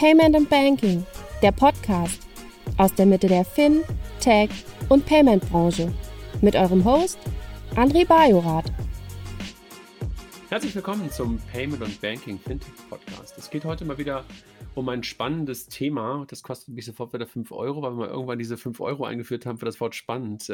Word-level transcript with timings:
Payment 0.00 0.34
and 0.34 0.48
Banking, 0.48 1.04
der 1.42 1.52
Podcast 1.52 2.26
aus 2.78 2.94
der 2.94 3.04
Mitte 3.04 3.28
der 3.28 3.44
Fin, 3.44 3.82
Tech 4.18 4.48
und 4.88 5.04
Payment 5.04 5.46
Branche 5.50 5.92
mit 6.40 6.56
eurem 6.56 6.82
Host 6.86 7.18
André 7.76 8.06
Bajorath. 8.06 8.72
Herzlich 10.48 10.74
willkommen 10.74 11.10
zum 11.10 11.38
Payment 11.52 11.82
und 11.82 12.00
Banking 12.00 12.38
Fintech 12.38 12.72
Podcast. 12.88 13.36
Es 13.36 13.50
geht 13.50 13.66
heute 13.66 13.84
mal 13.84 13.98
wieder 13.98 14.24
um 14.74 14.88
ein 14.88 15.02
spannendes 15.02 15.66
Thema. 15.66 16.24
Das 16.28 16.42
kostet 16.42 16.74
mich 16.74 16.86
sofort 16.86 17.12
wieder 17.12 17.26
5 17.26 17.52
Euro, 17.52 17.82
weil 17.82 17.98
wir 17.98 18.08
irgendwann 18.08 18.38
diese 18.38 18.56
5 18.56 18.80
Euro 18.80 19.04
eingeführt 19.04 19.44
haben 19.44 19.58
für 19.58 19.66
das 19.66 19.82
Wort 19.82 19.94
spannend. 19.94 20.48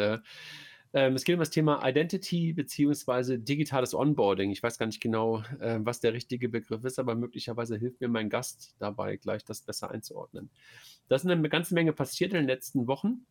Äh, 0.92 1.06
ähm, 1.06 1.14
es 1.14 1.24
geht 1.24 1.34
um 1.34 1.40
das 1.40 1.50
Thema 1.50 1.86
Identity 1.86 2.52
bzw. 2.52 3.38
digitales 3.38 3.94
Onboarding. 3.94 4.50
Ich 4.50 4.62
weiß 4.62 4.78
gar 4.78 4.86
nicht 4.86 5.00
genau, 5.00 5.42
äh, 5.60 5.78
was 5.80 6.00
der 6.00 6.12
richtige 6.12 6.48
Begriff 6.48 6.84
ist, 6.84 6.98
aber 6.98 7.14
möglicherweise 7.14 7.76
hilft 7.76 8.00
mir 8.00 8.08
mein 8.08 8.30
Gast 8.30 8.74
dabei, 8.78 9.16
gleich 9.16 9.44
das 9.44 9.60
besser 9.62 9.90
einzuordnen. 9.90 10.50
Da 11.08 11.16
ist 11.16 11.26
eine 11.26 11.48
ganze 11.48 11.74
Menge 11.74 11.92
passiert 11.92 12.32
in 12.32 12.38
den 12.38 12.46
letzten 12.46 12.86
Wochen 12.86 13.26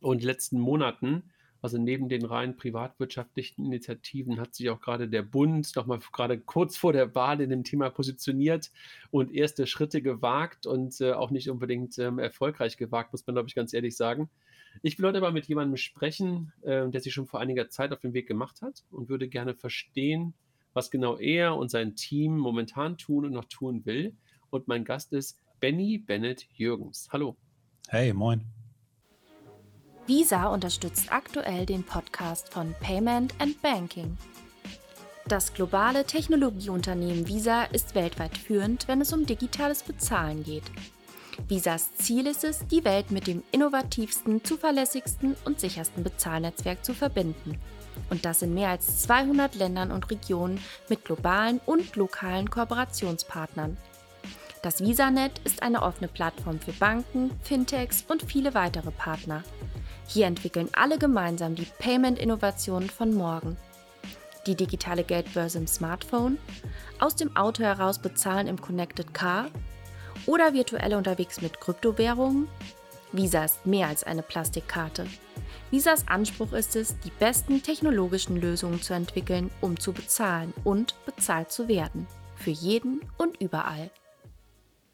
und 0.00 0.22
letzten 0.22 0.58
Monaten. 0.60 1.24
Also 1.62 1.76
neben 1.76 2.08
den 2.08 2.24
rein 2.24 2.56
privatwirtschaftlichen 2.56 3.66
Initiativen 3.66 4.40
hat 4.40 4.54
sich 4.54 4.70
auch 4.70 4.80
gerade 4.80 5.08
der 5.08 5.22
Bund 5.22 5.76
nochmal 5.76 6.00
gerade 6.12 6.40
kurz 6.40 6.78
vor 6.78 6.94
der 6.94 7.14
Wahl 7.14 7.42
in 7.42 7.50
dem 7.50 7.64
Thema 7.64 7.90
positioniert 7.90 8.70
und 9.10 9.34
erste 9.34 9.66
Schritte 9.66 10.00
gewagt 10.00 10.66
und 10.66 11.00
äh, 11.02 11.12
auch 11.12 11.30
nicht 11.30 11.50
unbedingt 11.50 11.98
ähm, 11.98 12.18
erfolgreich 12.18 12.78
gewagt, 12.78 13.12
muss 13.12 13.26
man, 13.26 13.34
glaube 13.34 13.48
ich, 13.48 13.54
ganz 13.54 13.74
ehrlich 13.74 13.94
sagen. 13.94 14.30
Ich 14.82 14.98
will 14.98 15.06
heute 15.06 15.18
aber 15.18 15.30
mit 15.30 15.46
jemandem 15.46 15.76
sprechen, 15.76 16.52
äh, 16.62 16.88
der 16.88 17.00
sich 17.00 17.12
schon 17.12 17.26
vor 17.26 17.40
einiger 17.40 17.68
Zeit 17.68 17.92
auf 17.92 18.00
den 18.00 18.14
Weg 18.14 18.26
gemacht 18.26 18.62
hat 18.62 18.84
und 18.90 19.10
würde 19.10 19.28
gerne 19.28 19.54
verstehen, 19.54 20.32
was 20.72 20.90
genau 20.90 21.18
er 21.18 21.56
und 21.56 21.70
sein 21.70 21.96
Team 21.96 22.38
momentan 22.38 22.96
tun 22.96 23.26
und 23.26 23.32
noch 23.32 23.44
tun 23.44 23.84
will. 23.84 24.16
Und 24.48 24.68
mein 24.68 24.84
Gast 24.84 25.12
ist 25.12 25.38
Benny 25.60 25.98
Bennett 25.98 26.46
Jürgens. 26.54 27.08
Hallo. 27.12 27.36
Hey, 27.88 28.14
moin. 28.14 28.44
Visa 30.06 30.46
unterstützt 30.46 31.12
aktuell 31.12 31.66
den 31.66 31.84
Podcast 31.84 32.52
von 32.52 32.74
Payment 32.80 33.34
and 33.38 33.60
Banking. 33.60 34.16
Das 35.28 35.52
globale 35.52 36.04
Technologieunternehmen 36.06 37.28
Visa 37.28 37.64
ist 37.64 37.94
weltweit 37.94 38.36
führend, 38.36 38.88
wenn 38.88 39.02
es 39.02 39.12
um 39.12 39.26
digitales 39.26 39.82
Bezahlen 39.82 40.42
geht. 40.42 40.64
Visas 41.48 41.94
Ziel 41.94 42.26
ist 42.26 42.44
es, 42.44 42.66
die 42.66 42.84
Welt 42.84 43.10
mit 43.10 43.26
dem 43.26 43.42
innovativsten, 43.52 44.44
zuverlässigsten 44.44 45.36
und 45.44 45.60
sichersten 45.60 46.04
Bezahlnetzwerk 46.04 46.84
zu 46.84 46.94
verbinden. 46.94 47.58
Und 48.08 48.24
das 48.24 48.42
in 48.42 48.54
mehr 48.54 48.70
als 48.70 49.02
200 49.02 49.54
Ländern 49.56 49.90
und 49.90 50.10
Regionen 50.10 50.60
mit 50.88 51.04
globalen 51.04 51.60
und 51.66 51.96
lokalen 51.96 52.48
Kooperationspartnern. 52.50 53.76
Das 54.62 54.80
VisaNet 54.80 55.40
ist 55.44 55.62
eine 55.62 55.82
offene 55.82 56.08
Plattform 56.08 56.60
für 56.60 56.72
Banken, 56.72 57.30
Fintechs 57.42 58.04
und 58.06 58.22
viele 58.22 58.54
weitere 58.54 58.90
Partner. 58.90 59.42
Hier 60.06 60.26
entwickeln 60.26 60.68
alle 60.72 60.98
gemeinsam 60.98 61.54
die 61.54 61.66
Payment-Innovationen 61.78 62.90
von 62.90 63.14
morgen. 63.14 63.56
Die 64.46 64.54
digitale 64.54 65.04
Geldbörse 65.04 65.58
im 65.58 65.66
Smartphone, 65.66 66.38
aus 66.98 67.16
dem 67.16 67.36
Auto 67.36 67.62
heraus 67.62 67.98
bezahlen 67.98 68.46
im 68.46 68.60
Connected 68.60 69.14
Car 69.14 69.46
oder 70.26 70.54
virtuell 70.54 70.94
unterwegs 70.94 71.40
mit 71.40 71.60
Kryptowährungen? 71.60 72.48
Visa 73.12 73.44
ist 73.44 73.66
mehr 73.66 73.88
als 73.88 74.04
eine 74.04 74.22
Plastikkarte. 74.22 75.06
Visas 75.70 76.08
Anspruch 76.08 76.52
ist 76.52 76.74
es, 76.74 76.98
die 77.00 77.12
besten 77.18 77.62
technologischen 77.62 78.40
Lösungen 78.40 78.82
zu 78.82 78.92
entwickeln, 78.92 79.50
um 79.60 79.78
zu 79.78 79.92
bezahlen 79.92 80.52
und 80.64 80.94
bezahlt 81.06 81.52
zu 81.52 81.68
werden. 81.68 82.06
Für 82.36 82.50
jeden 82.50 83.02
und 83.18 83.40
überall. 83.40 83.90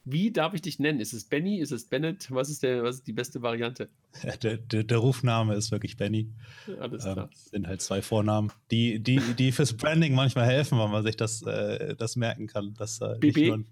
Wie 0.08 0.30
darf 0.30 0.54
ich 0.54 0.62
dich 0.62 0.78
nennen? 0.78 1.00
Ist 1.00 1.12
es 1.12 1.24
Benny? 1.24 1.58
Ist 1.58 1.72
es 1.72 1.88
Bennett? 1.88 2.30
Was 2.30 2.48
ist, 2.48 2.62
der, 2.62 2.84
was 2.84 2.96
ist 2.96 3.06
die 3.08 3.12
beste 3.12 3.42
Variante? 3.42 3.88
Der, 4.42 4.56
der, 4.56 4.84
der 4.84 4.96
Rufname 4.96 5.54
ist 5.56 5.72
wirklich 5.72 5.98
Benny. 5.98 6.32
Alles 6.80 7.04
ähm, 7.04 7.12
klar. 7.12 7.28
Ähm, 7.30 7.38
sind 7.50 7.66
halt 7.66 7.82
zwei 7.82 8.00
Vornamen, 8.00 8.50
die, 8.70 8.98
die, 8.98 9.20
die 9.36 9.52
fürs 9.52 9.76
Branding 9.76 10.14
manchmal 10.14 10.46
helfen, 10.46 10.78
weil 10.78 10.88
man 10.88 11.02
sich 11.04 11.18
das, 11.18 11.42
äh, 11.42 11.94
das 11.96 12.16
merken 12.16 12.46
kann. 12.46 12.72
Dass, 12.78 13.02
äh, 13.02 13.18
BB? 13.18 13.66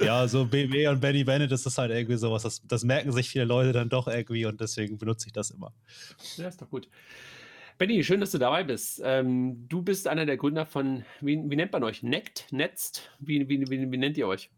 Ja, 0.00 0.26
so 0.28 0.44
BB 0.44 0.88
und 0.88 1.00
Benny 1.00 1.24
Bennett, 1.24 1.50
das 1.50 1.66
ist 1.66 1.78
halt 1.78 1.90
irgendwie 1.90 2.16
sowas. 2.16 2.42
Das, 2.42 2.62
das 2.66 2.84
merken 2.84 3.12
sich 3.12 3.28
viele 3.28 3.44
Leute 3.44 3.72
dann 3.72 3.88
doch 3.88 4.06
irgendwie 4.08 4.46
und 4.46 4.60
deswegen 4.60 4.98
benutze 4.98 5.26
ich 5.26 5.32
das 5.32 5.50
immer. 5.50 5.72
Ja, 6.36 6.48
ist 6.48 6.60
doch 6.60 6.70
gut. 6.70 6.88
Benny, 7.78 8.02
schön, 8.02 8.20
dass 8.20 8.32
du 8.32 8.38
dabei 8.38 8.64
bist. 8.64 9.00
Ähm, 9.04 9.68
du 9.68 9.82
bist 9.82 10.08
einer 10.08 10.26
der 10.26 10.36
Gründer 10.36 10.66
von, 10.66 11.04
wie, 11.20 11.40
wie 11.48 11.56
nennt 11.56 11.72
man 11.72 11.84
euch? 11.84 12.02
Nect? 12.02 12.46
Netzt? 12.50 13.10
Wie, 13.20 13.48
wie, 13.48 13.70
wie, 13.70 13.92
wie 13.92 13.96
nennt 13.96 14.18
ihr 14.18 14.26
euch? 14.26 14.50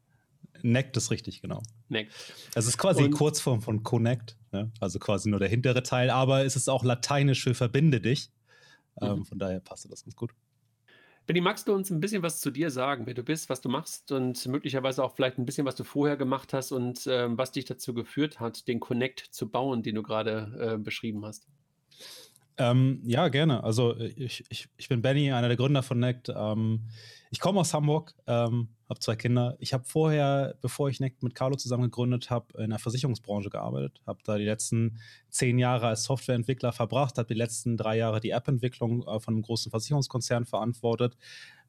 Nect 0.62 0.96
ist 0.96 1.10
richtig, 1.10 1.42
genau. 1.42 1.62
Nect. 1.88 2.12
Es 2.54 2.66
ist 2.66 2.78
quasi 2.78 3.04
und, 3.04 3.12
Kurzform 3.12 3.60
von 3.60 3.82
Connect, 3.82 4.36
ne? 4.52 4.70
also 4.80 4.98
quasi 4.98 5.28
nur 5.28 5.38
der 5.38 5.48
hintere 5.48 5.82
Teil, 5.82 6.10
aber 6.10 6.44
es 6.44 6.56
ist 6.56 6.68
auch 6.68 6.84
lateinisch 6.84 7.42
für 7.42 7.54
verbinde 7.54 8.00
dich. 8.00 8.30
Ähm, 9.00 9.20
mhm. 9.20 9.24
von 9.24 9.38
daher 9.38 9.60
passt 9.60 9.90
das 9.90 10.04
ganz 10.04 10.16
gut. 10.16 10.32
Benny, 11.26 11.40
magst 11.40 11.68
du 11.68 11.74
uns 11.74 11.90
ein 11.90 12.00
bisschen 12.00 12.22
was 12.22 12.40
zu 12.40 12.50
dir 12.50 12.70
sagen, 12.70 13.06
wer 13.06 13.14
du 13.14 13.22
bist, 13.22 13.48
was 13.48 13.60
du 13.60 13.68
machst 13.68 14.10
und 14.10 14.44
möglicherweise 14.46 15.04
auch 15.04 15.14
vielleicht 15.14 15.38
ein 15.38 15.44
bisschen, 15.44 15.66
was 15.66 15.76
du 15.76 15.84
vorher 15.84 16.16
gemacht 16.16 16.52
hast 16.52 16.72
und 16.72 17.06
ähm, 17.06 17.38
was 17.38 17.52
dich 17.52 17.66
dazu 17.66 17.94
geführt 17.94 18.40
hat, 18.40 18.66
den 18.66 18.80
Connect 18.80 19.20
zu 19.30 19.48
bauen, 19.48 19.82
den 19.82 19.94
du 19.94 20.02
gerade 20.02 20.74
äh, 20.74 20.78
beschrieben 20.78 21.24
hast? 21.24 21.46
Ähm, 22.56 23.00
ja, 23.04 23.28
gerne. 23.28 23.64
Also 23.64 23.96
ich, 23.96 24.44
ich, 24.48 24.68
ich 24.76 24.88
bin 24.88 25.02
Benny, 25.02 25.32
einer 25.32 25.48
der 25.48 25.56
Gründer 25.56 25.82
von 25.82 25.98
Nect. 25.98 26.30
Ähm, 26.34 26.88
ich 27.32 27.38
komme 27.38 27.60
aus 27.60 27.72
Hamburg, 27.74 28.14
ähm, 28.26 28.70
habe 28.88 28.98
zwei 28.98 29.14
Kinder. 29.14 29.56
Ich 29.60 29.72
habe 29.72 29.84
vorher, 29.84 30.56
bevor 30.60 30.88
ich 30.88 30.98
Nect 30.98 31.22
mit 31.22 31.36
Carlo 31.36 31.54
zusammen 31.54 31.84
gegründet 31.84 32.28
habe, 32.28 32.60
in 32.60 32.70
der 32.70 32.80
Versicherungsbranche 32.80 33.50
gearbeitet. 33.50 34.00
Habe 34.04 34.18
da 34.24 34.36
die 34.36 34.44
letzten 34.44 34.98
zehn 35.28 35.56
Jahre 35.56 35.86
als 35.86 36.02
Softwareentwickler 36.02 36.72
verbracht, 36.72 37.18
habe 37.18 37.28
die 37.28 37.38
letzten 37.38 37.76
drei 37.76 37.96
Jahre 37.96 38.18
die 38.18 38.30
App-Entwicklung 38.30 39.02
äh, 39.06 39.20
von 39.20 39.34
einem 39.34 39.42
großen 39.42 39.70
Versicherungskonzern 39.70 40.44
verantwortet. 40.44 41.16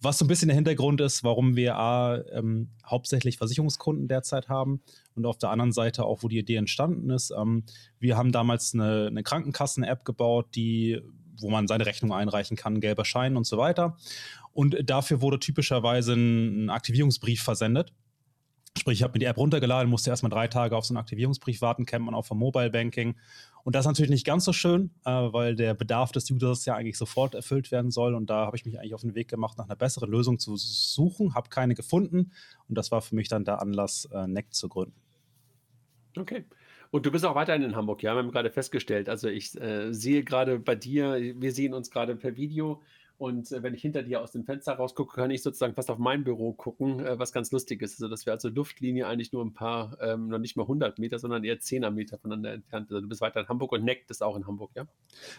Was 0.01 0.17
so 0.17 0.25
ein 0.25 0.29
bisschen 0.29 0.47
der 0.47 0.55
Hintergrund 0.55 0.99
ist, 0.99 1.23
warum 1.23 1.55
wir 1.55 1.77
A, 1.77 2.17
ähm, 2.31 2.71
hauptsächlich 2.83 3.37
Versicherungskunden 3.37 4.07
derzeit 4.07 4.49
haben 4.49 4.81
und 5.13 5.27
auf 5.27 5.37
der 5.37 5.51
anderen 5.51 5.73
Seite 5.73 6.05
auch, 6.05 6.23
wo 6.23 6.27
die 6.27 6.39
Idee 6.39 6.55
entstanden 6.55 7.11
ist. 7.11 7.31
Ähm, 7.37 7.65
wir 7.99 8.17
haben 8.17 8.31
damals 8.31 8.73
eine, 8.73 9.05
eine 9.05 9.21
Krankenkassen-App 9.21 10.05
gebaut, 10.05 10.47
die 10.55 10.99
wo 11.41 11.49
man 11.49 11.67
seine 11.67 11.85
Rechnung 11.85 12.13
einreichen 12.13 12.57
kann, 12.57 12.79
gelber 12.79 13.05
Schein 13.05 13.35
und 13.35 13.45
so 13.45 13.57
weiter. 13.57 13.97
Und 14.53 14.89
dafür 14.89 15.21
wurde 15.21 15.39
typischerweise 15.39 16.13
ein, 16.13 16.69
Aktivierungsbrief 16.69 17.41
versendet. 17.41 17.93
Sprich, 18.77 18.99
ich 18.99 19.03
habe 19.03 19.13
mir 19.13 19.19
die 19.19 19.25
App 19.25 19.37
runtergeladen, 19.37 19.89
musste 19.89 20.09
erstmal 20.09 20.29
drei 20.29 20.47
Tage 20.47 20.77
auf 20.77 20.85
so 20.85 20.93
einen 20.93 20.99
Aktivierungsbrief 20.99 21.61
warten, 21.61 21.85
kennt 21.85 22.05
man 22.05 22.15
auch 22.15 22.25
vom 22.25 22.39
Mobile 22.39 22.69
Banking. 22.69 23.15
Und 23.63 23.75
das 23.75 23.85
ist 23.85 23.87
natürlich 23.87 24.09
nicht 24.09 24.25
ganz 24.25 24.45
so 24.45 24.53
schön, 24.53 24.91
äh, 25.05 25.11
weil 25.11 25.55
der 25.55 25.73
Bedarf 25.73 26.11
des 26.11 26.31
Users 26.31 26.65
ja 26.65 26.75
eigentlich 26.75 26.97
sofort 26.97 27.35
erfüllt 27.35 27.71
werden 27.71 27.91
soll. 27.91 28.15
Und 28.15 28.29
da 28.29 28.45
habe 28.45 28.55
ich 28.55 28.65
mich 28.65 28.79
eigentlich 28.79 28.93
auf 28.93 29.01
den 29.01 29.13
Weg 29.13 29.27
gemacht, 29.27 29.57
nach 29.57 29.65
einer 29.65 29.75
besseren 29.75 30.09
Lösung 30.09 30.39
zu 30.39 30.55
suchen, 30.55 31.35
habe 31.35 31.49
keine 31.49 31.75
gefunden. 31.75 32.31
Und 32.69 32.77
das 32.77 32.91
war 32.91 33.01
für 33.01 33.15
mich 33.15 33.27
dann 33.27 33.43
der 33.43 33.61
Anlass, 33.61 34.05
äh, 34.05 34.25
NEC 34.25 34.53
zu 34.53 34.69
gründen. 34.69 34.95
Okay. 36.17 36.45
Und 36.91 37.05
du 37.05 37.11
bist 37.11 37.25
auch 37.25 37.35
weiterhin 37.35 37.63
in 37.63 37.75
Hamburg, 37.75 38.03
ja, 38.03 38.13
wir 38.13 38.19
haben 38.19 38.31
gerade 38.31 38.51
festgestellt. 38.51 39.07
Also 39.07 39.29
ich 39.29 39.59
äh, 39.59 39.93
sehe 39.93 40.23
gerade 40.23 40.59
bei 40.59 40.75
dir, 40.75 41.15
wir 41.37 41.53
sehen 41.53 41.73
uns 41.73 41.89
gerade 41.89 42.15
per 42.17 42.35
Video. 42.35 42.81
Und 43.21 43.51
äh, 43.51 43.61
wenn 43.61 43.75
ich 43.75 43.83
hinter 43.83 44.01
dir 44.01 44.19
aus 44.19 44.31
dem 44.31 44.45
Fenster 44.45 44.73
rausgucke, 44.73 45.13
kann 45.15 45.29
ich 45.29 45.43
sozusagen 45.43 45.75
fast 45.75 45.91
auf 45.91 45.99
mein 45.99 46.23
Büro 46.23 46.53
gucken, 46.53 47.05
äh, 47.05 47.19
was 47.19 47.31
ganz 47.31 47.51
lustig 47.51 47.79
ist. 47.83 48.01
Also, 48.01 48.07
dass 48.07 48.25
wir 48.25 48.33
also 48.33 48.49
Luftlinie 48.49 49.05
eigentlich 49.05 49.31
nur 49.31 49.45
ein 49.45 49.53
paar, 49.53 49.95
ähm, 50.01 50.27
noch 50.29 50.39
nicht 50.39 50.57
mal 50.57 50.63
100 50.63 50.97
Meter, 50.97 51.19
sondern 51.19 51.43
eher 51.43 51.59
10er 51.59 51.91
Meter 51.91 52.17
voneinander 52.17 52.51
entfernt. 52.51 52.89
Also, 52.89 52.99
du 52.99 53.07
bist 53.07 53.21
weiter 53.21 53.41
in 53.41 53.47
Hamburg 53.47 53.73
und 53.73 53.83
Neckt 53.83 54.09
ist 54.09 54.23
auch 54.23 54.35
in 54.35 54.47
Hamburg, 54.47 54.71
ja? 54.73 54.87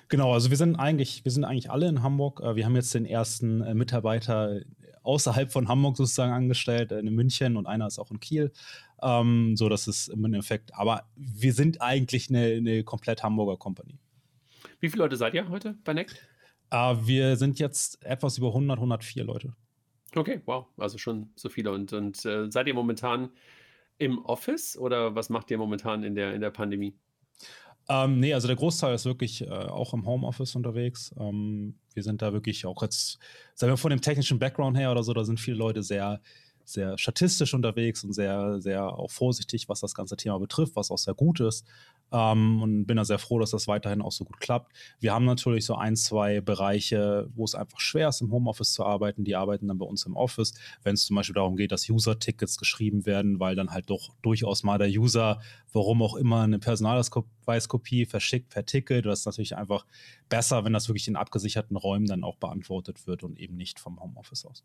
Genau, 0.09 0.33
also 0.33 0.51
wir 0.51 0.57
sind 0.57 0.77
eigentlich, 0.77 1.25
wir 1.25 1.33
sind 1.33 1.43
eigentlich 1.43 1.73
alle 1.73 1.89
in 1.89 2.05
Hamburg. 2.05 2.41
Äh, 2.41 2.55
wir 2.55 2.67
haben 2.67 2.77
jetzt 2.77 2.95
den 2.95 3.05
ersten 3.05 3.63
äh, 3.63 3.75
Mitarbeiter 3.75 4.61
außerhalb 5.03 5.51
von 5.51 5.67
Hamburg 5.67 5.97
sozusagen 5.97 6.33
angestellt, 6.33 6.93
äh, 6.93 7.01
in 7.01 7.13
München 7.13 7.57
und 7.57 7.67
einer 7.67 7.89
ist 7.89 7.99
auch 7.99 8.13
in 8.13 8.21
Kiel. 8.21 8.53
Ähm, 9.03 9.57
so, 9.57 9.69
das 9.69 9.89
ist 9.89 10.07
im 10.07 10.25
Endeffekt, 10.25 10.73
aber 10.77 11.09
wir 11.17 11.53
sind 11.53 11.83
eigentlich 11.83 12.31
eine, 12.31 12.47
eine 12.47 12.85
komplett 12.85 13.25
Hamburger 13.25 13.57
Company. 13.57 13.99
Wie 14.79 14.89
viele 14.89 15.03
Leute 15.03 15.17
seid 15.17 15.35
ihr 15.35 15.49
heute 15.49 15.75
bei 15.83 15.95
Neckt? 15.95 16.29
Uh, 16.73 16.97
wir 17.07 17.37
sind 17.37 17.59
jetzt 17.59 18.03
etwas 18.03 18.39
über 18.39 18.49
100, 18.49 18.79
104 18.79 19.25
Leute. 19.25 19.55
Okay, 20.15 20.41
wow, 20.47 20.67
also 20.79 20.97
schon 20.97 21.31
so 21.37 21.49
viele. 21.49 21.71
Und, 21.71 21.93
und 21.93 22.25
äh, 22.25 22.51
seid 22.51 22.67
ihr 22.67 22.75
momentan 22.75 23.31
im 23.99 24.19
Office 24.25 24.77
oder 24.77 25.15
was 25.15 25.29
macht 25.29 25.51
ihr 25.51 25.59
momentan 25.59 26.03
in 26.03 26.15
der, 26.15 26.35
in 26.35 26.41
der 26.41 26.51
Pandemie? 26.51 26.95
Ähm, 27.89 28.21
nee, 28.21 28.33
also 28.33 28.47
der 28.47 28.57
Großteil 28.57 28.95
ist 28.95 29.05
wirklich 29.05 29.43
äh, 29.43 29.51
auch 29.51 29.93
im 29.93 30.07
Homeoffice 30.07 30.55
unterwegs. 30.55 31.15
Ähm, 31.19 31.75
wir 31.95 32.03
sind 32.03 32.23
da 32.23 32.33
wirklich 32.33 32.65
auch 32.65 32.81
jetzt, 32.83 33.19
sagen 33.55 33.73
wir 33.73 33.77
von 33.77 33.91
dem 33.91 34.01
technischen 34.01 34.39
Background 34.39 34.77
her 34.79 34.93
oder 34.93 35.03
so, 35.03 35.13
da 35.13 35.25
sind 35.25 35.41
viele 35.41 35.57
Leute 35.57 35.83
sehr, 35.83 36.21
sehr 36.65 36.97
statistisch 36.97 37.55
unterwegs 37.55 38.05
und 38.05 38.13
sehr, 38.13 38.61
sehr 38.61 38.85
auch 38.87 39.11
vorsichtig, 39.11 39.69
was 39.69 39.81
das 39.81 39.95
ganze 39.95 40.17
Thema 40.17 40.39
betrifft, 40.39 40.77
was 40.77 40.91
auch 40.91 40.99
sehr 40.99 41.15
gut 41.15 41.41
ist. 41.41 41.67
Ähm, 42.13 42.63
und 42.63 42.87
bin 42.87 42.97
da 42.97 43.05
sehr 43.05 43.19
froh, 43.19 43.39
dass 43.39 43.51
das 43.51 43.69
weiterhin 43.69 44.03
auch 44.03 44.13
so 44.13 44.25
gut 44.25 44.41
klappt. 44.41 44.73
Wir 45.01 45.13
haben 45.13 45.25
natürlich 45.25 45.65
so 45.65 45.75
ein, 45.75 45.97
zwei 45.97 46.41
Bereiche, 46.41 47.29
wo 47.35 47.45
es 47.45 47.55
einfach 47.55 47.81
schwer 47.81 48.09
ist, 48.09 48.21
im 48.21 48.31
Homeoffice 48.31 48.73
zu 48.73 48.85
arbeiten. 48.85 49.25
Die 49.25 49.35
arbeiten 49.35 49.69
dann 49.69 49.79
bei 49.79 49.87
uns 49.87 50.07
im 50.07 50.17
Office. 50.17 50.55
Wenn 50.83 50.95
es 50.95 51.07
zum 51.07 51.17
Beispiel 51.17 51.35
darum 51.35 51.57
geht, 51.57 51.73
dass 51.73 51.89
User-Tickets 51.89 52.59
geschrieben 52.59 53.07
werden, 53.07 53.41
weil 53.41 53.57
dann 53.57 53.71
halt 53.71 53.91
doch 53.91 54.15
durchaus 54.23 54.63
mal 54.63 54.79
der 54.79 54.89
User, 54.89 55.41
warum 55.73 56.03
auch 56.03 56.17
immer, 56.17 56.43
eine 56.43 56.59
Personalausweiskopie 56.59 58.07
verschickt 58.07 58.51
per 58.51 58.67
Ticket. 58.67 59.07
Das 59.07 59.21
ist 59.21 59.27
natürlich 59.27 59.57
einfach 59.57 59.87
besser, 60.29 60.65
wenn 60.65 60.73
das 60.73 60.89
wirklich 60.89 61.09
in 61.09 61.17
abgesicherten 61.17 61.77
Räumen 61.77 62.07
dann 62.07 62.25
auch 62.25 62.37
beantwortet 62.37 63.07
wird 63.07 63.23
und 63.23 63.39
eben 63.39 63.57
nicht 63.57 63.81
vom 63.81 64.01
Homeoffice 64.01 64.45
aus. 64.45 64.65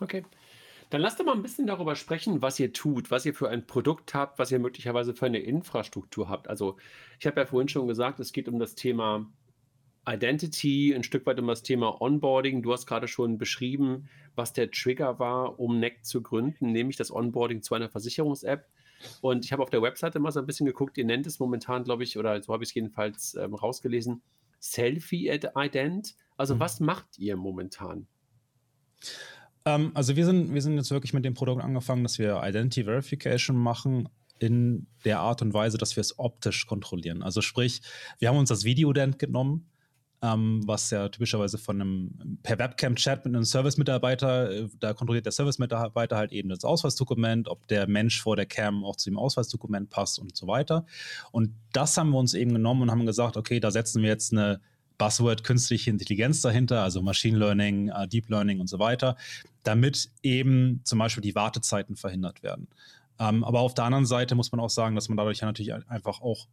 Okay. 0.00 0.24
Dann 0.90 1.00
lasst 1.00 1.20
doch 1.20 1.24
mal 1.24 1.34
ein 1.34 1.42
bisschen 1.42 1.66
darüber 1.66 1.94
sprechen, 1.94 2.42
was 2.42 2.58
ihr 2.58 2.72
tut, 2.72 3.10
was 3.10 3.24
ihr 3.24 3.32
für 3.32 3.48
ein 3.48 3.66
Produkt 3.66 4.12
habt, 4.12 4.38
was 4.40 4.50
ihr 4.50 4.58
möglicherweise 4.58 5.14
für 5.14 5.26
eine 5.26 5.38
Infrastruktur 5.38 6.28
habt. 6.28 6.48
Also 6.48 6.76
ich 7.18 7.26
habe 7.26 7.40
ja 7.40 7.46
vorhin 7.46 7.68
schon 7.68 7.86
gesagt, 7.86 8.18
es 8.18 8.32
geht 8.32 8.48
um 8.48 8.58
das 8.58 8.74
Thema 8.74 9.30
Identity, 10.08 10.92
ein 10.94 11.04
Stück 11.04 11.26
weit 11.26 11.38
um 11.38 11.46
das 11.46 11.62
Thema 11.62 12.00
Onboarding. 12.00 12.62
Du 12.62 12.72
hast 12.72 12.86
gerade 12.86 13.06
schon 13.06 13.38
beschrieben, 13.38 14.08
was 14.34 14.52
der 14.52 14.70
Trigger 14.70 15.18
war, 15.20 15.60
um 15.60 15.78
NEC 15.78 16.04
zu 16.04 16.22
gründen, 16.22 16.72
nämlich 16.72 16.96
das 16.96 17.12
Onboarding 17.12 17.62
zu 17.62 17.74
einer 17.74 17.88
Versicherungs-App. 17.88 18.66
Und 19.20 19.44
ich 19.44 19.52
habe 19.52 19.62
auf 19.62 19.70
der 19.70 19.82
Webseite 19.82 20.18
mal 20.18 20.32
so 20.32 20.40
ein 20.40 20.46
bisschen 20.46 20.66
geguckt, 20.66 20.98
ihr 20.98 21.04
nennt 21.04 21.26
es 21.26 21.38
momentan, 21.38 21.84
glaube 21.84 22.02
ich, 22.02 22.18
oder 22.18 22.42
so 22.42 22.52
habe 22.52 22.64
ich 22.64 22.70
es 22.70 22.74
jedenfalls 22.74 23.34
ähm, 23.34 23.54
rausgelesen, 23.54 24.22
Selfie-Ident. 24.58 26.16
Also 26.36 26.56
mhm. 26.56 26.60
was 26.60 26.80
macht 26.80 27.18
ihr 27.18 27.36
momentan? 27.36 28.06
Ähm, 29.70 29.92
also 29.94 30.16
wir 30.16 30.24
sind, 30.24 30.52
wir 30.52 30.62
sind 30.62 30.76
jetzt 30.76 30.90
wirklich 30.90 31.12
mit 31.12 31.24
dem 31.24 31.34
Produkt 31.34 31.62
angefangen, 31.62 32.02
dass 32.02 32.18
wir 32.18 32.42
Identity 32.42 32.84
Verification 32.84 33.56
machen 33.56 34.08
in 34.38 34.86
der 35.04 35.20
Art 35.20 35.42
und 35.42 35.52
Weise, 35.52 35.78
dass 35.78 35.96
wir 35.96 36.00
es 36.00 36.18
optisch 36.18 36.66
kontrollieren. 36.66 37.22
Also 37.22 37.42
sprich, 37.42 37.82
wir 38.18 38.28
haben 38.28 38.38
uns 38.38 38.48
das 38.48 38.64
Videodent 38.64 39.18
genommen, 39.18 39.70
ähm, 40.22 40.62
was 40.66 40.90
ja 40.90 41.08
typischerweise 41.08 41.56
von 41.56 41.80
einem 41.80 42.38
per 42.42 42.58
Webcam-Chat 42.58 43.24
mit 43.24 43.34
einem 43.34 43.44
Service-Mitarbeiter, 43.44 44.50
äh, 44.50 44.68
da 44.78 44.92
kontrolliert 44.92 45.26
der 45.26 45.32
Service-Mitarbeiter 45.32 46.16
halt 46.16 46.32
eben 46.32 46.48
das 46.48 46.64
Ausweisdokument, 46.64 47.48
ob 47.48 47.66
der 47.68 47.86
Mensch 47.86 48.20
vor 48.20 48.36
der 48.36 48.46
Cam 48.46 48.84
auch 48.84 48.96
zu 48.96 49.10
dem 49.10 49.18
Ausweisdokument 49.18 49.88
passt 49.88 50.18
und 50.18 50.36
so 50.36 50.46
weiter. 50.46 50.84
Und 51.32 51.54
das 51.72 51.96
haben 51.96 52.10
wir 52.10 52.18
uns 52.18 52.34
eben 52.34 52.52
genommen 52.52 52.82
und 52.82 52.90
haben 52.90 53.06
gesagt, 53.06 53.36
okay, 53.36 53.60
da 53.60 53.70
setzen 53.70 54.02
wir 54.02 54.08
jetzt 54.08 54.32
eine 54.32 54.60
Buzzword 55.00 55.44
künstliche 55.44 55.88
Intelligenz 55.88 56.42
dahinter, 56.42 56.82
also 56.82 57.00
Machine 57.00 57.38
Learning, 57.38 57.90
uh, 57.90 58.06
Deep 58.06 58.28
Learning 58.28 58.60
und 58.60 58.68
so 58.68 58.78
weiter, 58.78 59.16
damit 59.62 60.10
eben 60.22 60.80
zum 60.84 60.98
Beispiel 60.98 61.22
die 61.22 61.34
Wartezeiten 61.34 61.96
verhindert 61.96 62.42
werden. 62.42 62.68
Ähm, 63.18 63.44
aber 63.44 63.60
auf 63.60 63.74
der 63.74 63.84
anderen 63.84 64.06
Seite 64.06 64.34
muss 64.34 64.52
man 64.52 64.60
auch 64.60 64.70
sagen, 64.70 64.94
dass 64.94 65.08
man 65.08 65.16
dadurch 65.16 65.38
ja 65.38 65.46
natürlich 65.46 65.74
einfach 65.88 66.20
auch 66.20 66.48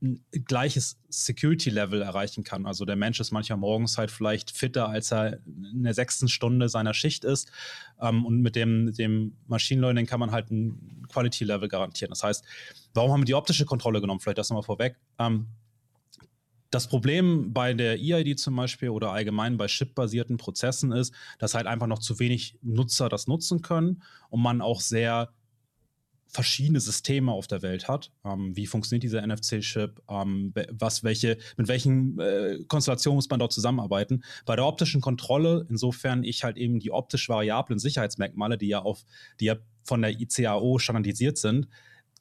ein 0.00 0.24
gleiches 0.44 0.96
Security-Level 1.08 2.02
erreichen 2.02 2.44
kann. 2.44 2.66
Also 2.66 2.84
der 2.84 2.96
Mensch 2.96 3.18
ist 3.18 3.32
manchmal 3.32 3.58
morgens 3.58 3.98
halt 3.98 4.10
vielleicht 4.10 4.50
fitter, 4.50 4.88
als 4.88 5.12
er 5.12 5.40
in 5.46 5.82
der 5.82 5.94
sechsten 5.94 6.28
Stunde 6.28 6.68
seiner 6.68 6.94
Schicht 6.94 7.24
ist. 7.24 7.50
Ähm, 8.00 8.24
und 8.24 8.40
mit 8.40 8.54
dem, 8.54 8.92
dem 8.94 9.36
Machine 9.46 9.80
Learning 9.80 10.06
kann 10.06 10.20
man 10.20 10.30
halt 10.30 10.50
ein 10.50 11.06
Quality-Level 11.08 11.68
garantieren. 11.68 12.10
Das 12.10 12.22
heißt, 12.22 12.44
warum 12.94 13.12
haben 13.12 13.20
wir 13.22 13.26
die 13.26 13.34
optische 13.34 13.64
Kontrolle 13.64 14.00
genommen? 14.00 14.20
Vielleicht 14.20 14.38
das 14.38 14.50
nochmal 14.50 14.62
vorweg. 14.62 14.96
Ähm, 15.18 15.48
das 16.70 16.88
Problem 16.88 17.52
bei 17.52 17.72
der 17.74 17.98
EID 17.98 18.38
zum 18.38 18.56
Beispiel 18.56 18.90
oder 18.90 19.12
allgemein 19.12 19.56
bei 19.56 19.66
chip-basierten 19.66 20.36
Prozessen 20.36 20.92
ist, 20.92 21.14
dass 21.38 21.54
halt 21.54 21.66
einfach 21.66 21.86
noch 21.86 21.98
zu 21.98 22.18
wenig 22.18 22.58
Nutzer 22.62 23.08
das 23.08 23.26
nutzen 23.26 23.62
können 23.62 24.02
und 24.30 24.42
man 24.42 24.60
auch 24.60 24.80
sehr 24.80 25.32
verschiedene 26.30 26.80
Systeme 26.80 27.32
auf 27.32 27.46
der 27.46 27.62
Welt 27.62 27.88
hat. 27.88 28.12
Ähm, 28.24 28.54
wie 28.54 28.66
funktioniert 28.66 29.02
dieser 29.02 29.26
NFC-Chip? 29.26 30.02
Ähm, 30.10 30.52
was, 30.72 31.02
welche, 31.02 31.38
mit 31.56 31.68
welchen 31.68 32.18
äh, 32.20 32.58
Konstellationen 32.68 33.16
muss 33.16 33.30
man 33.30 33.40
dort 33.40 33.52
zusammenarbeiten? 33.52 34.22
Bei 34.44 34.54
der 34.54 34.66
optischen 34.66 35.00
Kontrolle, 35.00 35.66
insofern 35.70 36.24
ich 36.24 36.44
halt 36.44 36.58
eben 36.58 36.80
die 36.80 36.90
optisch 36.90 37.28
variablen 37.28 37.78
Sicherheitsmerkmale, 37.78 38.58
die 38.58 38.68
ja 38.68 38.80
auf, 38.80 39.04
die 39.40 39.46
ja 39.46 39.56
von 39.84 40.02
der 40.02 40.20
ICAO 40.20 40.78
standardisiert 40.78 41.38
sind, 41.38 41.68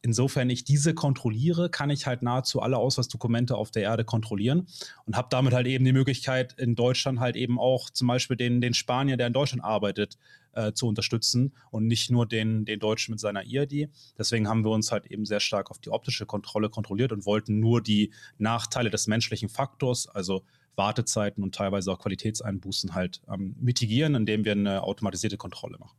insofern 0.01 0.49
ich 0.49 0.63
diese 0.63 0.93
kontrolliere, 0.93 1.69
kann 1.69 1.89
ich 1.89 2.05
halt 2.05 2.21
nahezu 2.21 2.61
alle 2.61 2.77
Ausweisdokumente 2.77 3.55
auf 3.55 3.71
der 3.71 3.83
Erde 3.83 4.05
kontrollieren 4.05 4.67
und 5.05 5.15
habe 5.15 5.27
damit 5.31 5.53
halt 5.53 5.67
eben 5.67 5.85
die 5.85 5.93
Möglichkeit, 5.93 6.53
in 6.57 6.75
Deutschland 6.75 7.19
halt 7.19 7.35
eben 7.35 7.59
auch 7.59 7.89
zum 7.89 8.07
Beispiel 8.07 8.37
den, 8.37 8.61
den 8.61 8.73
Spanier, 8.73 9.17
der 9.17 9.27
in 9.27 9.33
Deutschland 9.33 9.63
arbeitet, 9.63 10.17
äh, 10.53 10.73
zu 10.73 10.87
unterstützen 10.87 11.53
und 11.71 11.87
nicht 11.87 12.09
nur 12.09 12.25
den, 12.25 12.65
den 12.65 12.79
Deutschen 12.79 13.11
mit 13.11 13.19
seiner 13.19 13.45
IRD. 13.45 13.89
Deswegen 14.17 14.47
haben 14.47 14.63
wir 14.63 14.71
uns 14.71 14.91
halt 14.91 15.05
eben 15.07 15.25
sehr 15.25 15.39
stark 15.39 15.69
auf 15.71 15.79
die 15.79 15.89
optische 15.89 16.25
Kontrolle 16.25 16.69
kontrolliert 16.69 17.11
und 17.11 17.25
wollten 17.25 17.59
nur 17.59 17.81
die 17.81 18.11
Nachteile 18.37 18.89
des 18.89 19.07
menschlichen 19.07 19.49
Faktors, 19.49 20.07
also 20.07 20.43
Wartezeiten 20.75 21.43
und 21.43 21.55
teilweise 21.55 21.91
auch 21.91 21.99
Qualitätseinbußen 21.99 22.93
halt 22.93 23.21
ähm, 23.31 23.55
mitigieren, 23.59 24.15
indem 24.15 24.45
wir 24.45 24.53
eine 24.53 24.83
automatisierte 24.83 25.37
Kontrolle 25.37 25.77
machen. 25.79 25.97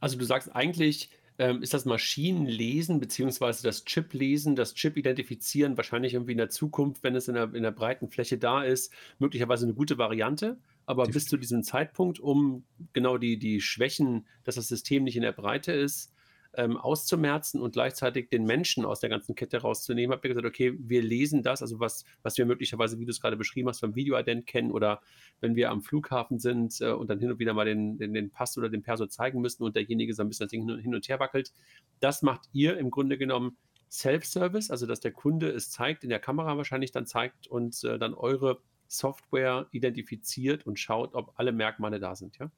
Also 0.00 0.18
du 0.18 0.24
sagst 0.24 0.54
eigentlich, 0.54 1.10
ähm, 1.38 1.62
ist 1.62 1.74
das 1.74 1.84
Maschinenlesen 1.84 3.00
beziehungsweise 3.00 3.62
das 3.62 3.84
Chip-Lesen, 3.84 4.54
das 4.56 4.74
Chip-Identifizieren 4.74 5.76
wahrscheinlich 5.76 6.14
irgendwie 6.14 6.32
in 6.32 6.38
der 6.38 6.50
Zukunft, 6.50 7.02
wenn 7.02 7.16
es 7.16 7.28
in 7.28 7.34
der, 7.34 7.52
in 7.54 7.62
der 7.62 7.72
breiten 7.72 8.08
Fläche 8.08 8.38
da 8.38 8.62
ist, 8.62 8.92
möglicherweise 9.18 9.66
eine 9.66 9.74
gute 9.74 9.98
Variante. 9.98 10.58
Aber 10.86 11.04
bis 11.06 11.26
zu 11.26 11.36
diesem 11.36 11.62
Zeitpunkt, 11.62 12.20
um 12.20 12.64
genau 12.92 13.16
die, 13.18 13.38
die 13.38 13.60
Schwächen, 13.60 14.26
dass 14.44 14.56
das 14.56 14.68
System 14.68 15.04
nicht 15.04 15.16
in 15.16 15.22
der 15.22 15.32
Breite 15.32 15.72
ist, 15.72 16.13
ähm, 16.56 16.76
auszumerzen 16.76 17.60
und 17.60 17.72
gleichzeitig 17.72 18.28
den 18.28 18.44
Menschen 18.44 18.84
aus 18.84 19.00
der 19.00 19.10
ganzen 19.10 19.34
Kette 19.34 19.58
rauszunehmen, 19.62 20.12
habt 20.12 20.24
ihr 20.24 20.28
gesagt, 20.28 20.46
okay, 20.46 20.74
wir 20.78 21.02
lesen 21.02 21.42
das, 21.42 21.62
also 21.62 21.80
was, 21.80 22.04
was 22.22 22.36
wir 22.38 22.46
möglicherweise, 22.46 22.98
wie 22.98 23.04
du 23.04 23.10
es 23.10 23.20
gerade 23.20 23.36
beschrieben 23.36 23.68
hast, 23.68 23.80
vom 23.80 23.94
Videoident 23.94 24.46
kennen 24.46 24.70
oder 24.70 25.00
wenn 25.40 25.56
wir 25.56 25.70
am 25.70 25.82
Flughafen 25.82 26.38
sind 26.38 26.80
äh, 26.80 26.90
und 26.90 27.08
dann 27.10 27.18
hin 27.18 27.32
und 27.32 27.38
wieder 27.38 27.54
mal 27.54 27.64
den, 27.64 27.98
den, 27.98 28.14
den, 28.14 28.30
Pass 28.30 28.56
oder 28.58 28.68
den 28.68 28.82
Perso 28.82 29.06
zeigen 29.06 29.40
müssen 29.40 29.62
und 29.62 29.76
derjenige 29.76 30.14
so 30.14 30.22
ein 30.22 30.28
bisschen 30.28 30.44
das 30.44 30.50
Ding 30.50 30.68
hin 30.80 30.94
und 30.94 31.08
her 31.08 31.20
wackelt. 31.20 31.52
Das 32.00 32.22
macht 32.22 32.48
ihr 32.52 32.78
im 32.78 32.90
Grunde 32.90 33.18
genommen 33.18 33.56
Self-Service, 33.90 34.70
also 34.70 34.86
dass 34.86 35.00
der 35.00 35.12
Kunde 35.12 35.50
es 35.50 35.70
zeigt, 35.70 36.02
in 36.02 36.10
der 36.10 36.18
Kamera 36.18 36.56
wahrscheinlich 36.56 36.92
dann 36.92 37.06
zeigt 37.06 37.46
und 37.46 37.82
äh, 37.84 37.98
dann 37.98 38.14
eure 38.14 38.60
Software 38.88 39.66
identifiziert 39.70 40.66
und 40.66 40.78
schaut, 40.78 41.14
ob 41.14 41.32
alle 41.36 41.52
Merkmale 41.52 42.00
da 42.00 42.14
sind, 42.14 42.38
ja? 42.38 42.50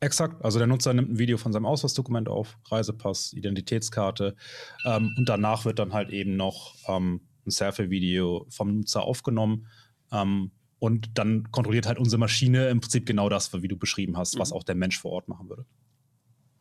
Exakt. 0.00 0.44
Also 0.44 0.58
der 0.58 0.66
Nutzer 0.66 0.92
nimmt 0.92 1.10
ein 1.10 1.18
Video 1.18 1.38
von 1.38 1.52
seinem 1.52 1.66
Ausweisdokument 1.66 2.28
auf, 2.28 2.58
Reisepass, 2.70 3.32
Identitätskarte 3.32 4.34
ähm, 4.84 5.14
und 5.16 5.28
danach 5.28 5.64
wird 5.64 5.78
dann 5.78 5.92
halt 5.92 6.10
eben 6.10 6.36
noch 6.36 6.74
ähm, 6.88 7.22
ein 7.46 7.50
Selfie-Video 7.50 8.46
vom 8.50 8.76
Nutzer 8.76 9.02
aufgenommen. 9.02 9.66
Ähm, 10.12 10.50
und 10.78 11.18
dann 11.18 11.50
kontrolliert 11.50 11.86
halt 11.86 11.98
unsere 11.98 12.20
Maschine 12.20 12.68
im 12.68 12.80
Prinzip 12.80 13.06
genau 13.06 13.30
das, 13.30 13.52
wie 13.54 13.68
du 13.68 13.76
beschrieben 13.76 14.18
hast, 14.18 14.34
mhm. 14.34 14.40
was 14.40 14.52
auch 14.52 14.64
der 14.64 14.74
Mensch 14.74 14.98
vor 14.98 15.12
Ort 15.12 15.28
machen 15.28 15.48
würde. 15.48 15.64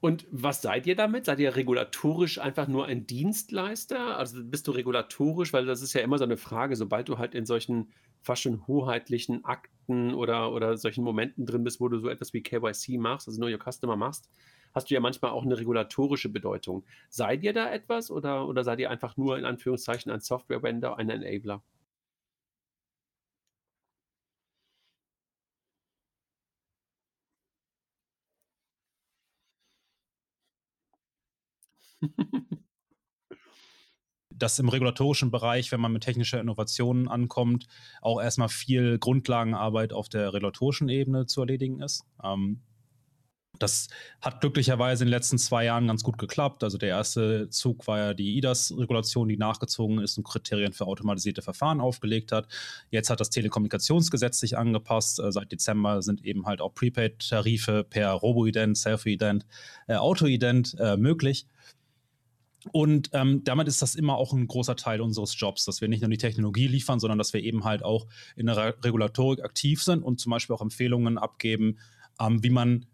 Und 0.03 0.27
was 0.31 0.61
seid 0.61 0.85
ihr 0.85 0.97
damit? 0.97 1.23
Seid 1.23 1.39
ihr 1.39 1.55
regulatorisch 1.55 2.37
einfach 2.37 2.67
nur 2.67 2.87
ein 2.87 3.07
Dienstleister? 3.07 4.17
Also 4.17 4.43
bist 4.43 4.67
du 4.67 4.71
regulatorisch, 4.71 5.53
weil 5.53 5.65
das 5.65 5.81
ist 5.81 5.93
ja 5.93 6.01
immer 6.01 6.17
so 6.17 6.25
eine 6.25 6.35
Frage, 6.35 6.75
sobald 6.75 7.07
du 7.07 7.19
halt 7.19 7.33
in 7.33 7.45
solchen 7.45 7.89
fast 8.21 8.41
schon 8.41 8.67
hoheitlichen 8.67 9.45
Akten 9.45 10.13
oder, 10.13 10.51
oder 10.51 10.75
solchen 10.75 11.05
Momenten 11.05 11.45
drin 11.45 11.63
bist, 11.63 11.79
wo 11.79 11.87
du 11.87 11.99
so 11.99 12.09
etwas 12.09 12.33
wie 12.33 12.43
KYC 12.43 12.97
machst, 12.97 13.29
also 13.29 13.39
Know 13.39 13.47
Your 13.47 13.63
Customer 13.63 13.95
machst, 13.95 14.29
hast 14.73 14.89
du 14.89 14.93
ja 14.93 14.99
manchmal 14.99 15.31
auch 15.31 15.45
eine 15.45 15.57
regulatorische 15.57 16.27
Bedeutung. 16.27 16.83
Seid 17.07 17.41
ihr 17.43 17.53
da 17.53 17.71
etwas 17.71 18.11
oder, 18.11 18.45
oder 18.45 18.65
seid 18.65 18.81
ihr 18.81 18.91
einfach 18.91 19.15
nur 19.15 19.37
in 19.37 19.45
Anführungszeichen 19.45 20.11
ein 20.11 20.19
Software-Vendor, 20.19 20.99
ein 20.99 21.09
Enabler? 21.09 21.63
dass 34.29 34.59
im 34.59 34.69
regulatorischen 34.69 35.31
Bereich, 35.31 35.71
wenn 35.71 35.79
man 35.79 35.93
mit 35.93 36.03
technischer 36.03 36.39
Innovation 36.39 37.07
ankommt, 37.07 37.67
auch 38.01 38.21
erstmal 38.21 38.49
viel 38.49 38.97
Grundlagenarbeit 38.99 39.93
auf 39.93 40.09
der 40.09 40.33
regulatorischen 40.33 40.89
Ebene 40.89 41.25
zu 41.27 41.41
erledigen 41.41 41.81
ist. 41.81 42.03
Ähm, 42.23 42.61
das 43.59 43.87
hat 44.19 44.41
glücklicherweise 44.41 45.03
in 45.03 45.07
den 45.07 45.13
letzten 45.13 45.37
zwei 45.37 45.65
Jahren 45.65 45.87
ganz 45.87 46.03
gut 46.03 46.17
geklappt. 46.17 46.63
Also 46.63 46.77
der 46.77 46.89
erste 46.89 47.49
Zug 47.49 47.85
war 47.87 47.99
ja 47.99 48.13
die 48.13 48.35
IDAS-Regulation, 48.37 49.29
die 49.29 49.37
nachgezogen 49.37 49.99
ist 49.99 50.17
und 50.17 50.23
Kriterien 50.23 50.73
für 50.73 50.87
automatisierte 50.87 51.43
Verfahren 51.43 51.79
aufgelegt 51.79 52.31
hat. 52.31 52.47
Jetzt 52.89 53.11
hat 53.11 53.19
das 53.19 53.29
Telekommunikationsgesetz 53.29 54.39
sich 54.39 54.57
angepasst. 54.57 55.19
Äh, 55.19 55.31
seit 55.31 55.51
Dezember 55.51 56.01
sind 56.01 56.25
eben 56.25 56.47
halt 56.47 56.61
auch 56.61 56.73
Prepaid-Tarife 56.73 57.83
per 57.83 58.11
Robo-Ident, 58.11 58.77
Selfie-Ident, 58.77 59.45
äh, 59.87 59.95
Auto-Ident 59.95 60.75
äh, 60.79 60.97
möglich. 60.97 61.45
Und 62.71 63.09
ähm, 63.13 63.43
damit 63.43 63.67
ist 63.67 63.81
das 63.81 63.95
immer 63.95 64.15
auch 64.15 64.33
ein 64.33 64.47
großer 64.47 64.75
Teil 64.75 65.01
unseres 65.01 65.37
Jobs, 65.37 65.65
dass 65.65 65.81
wir 65.81 65.87
nicht 65.87 66.01
nur 66.01 66.09
die 66.09 66.17
Technologie 66.17 66.67
liefern, 66.67 66.99
sondern 66.99 67.17
dass 67.17 67.33
wir 67.33 67.43
eben 67.43 67.63
halt 67.63 67.83
auch 67.83 68.07
in 68.35 68.45
der 68.45 68.75
Regulatorik 68.83 69.43
aktiv 69.43 69.83
sind 69.83 70.03
und 70.03 70.19
zum 70.19 70.31
Beispiel 70.31 70.55
auch 70.55 70.61
Empfehlungen 70.61 71.17
abgeben, 71.17 71.79
ähm, 72.19 72.43
wie 72.43 72.49
man 72.49 72.85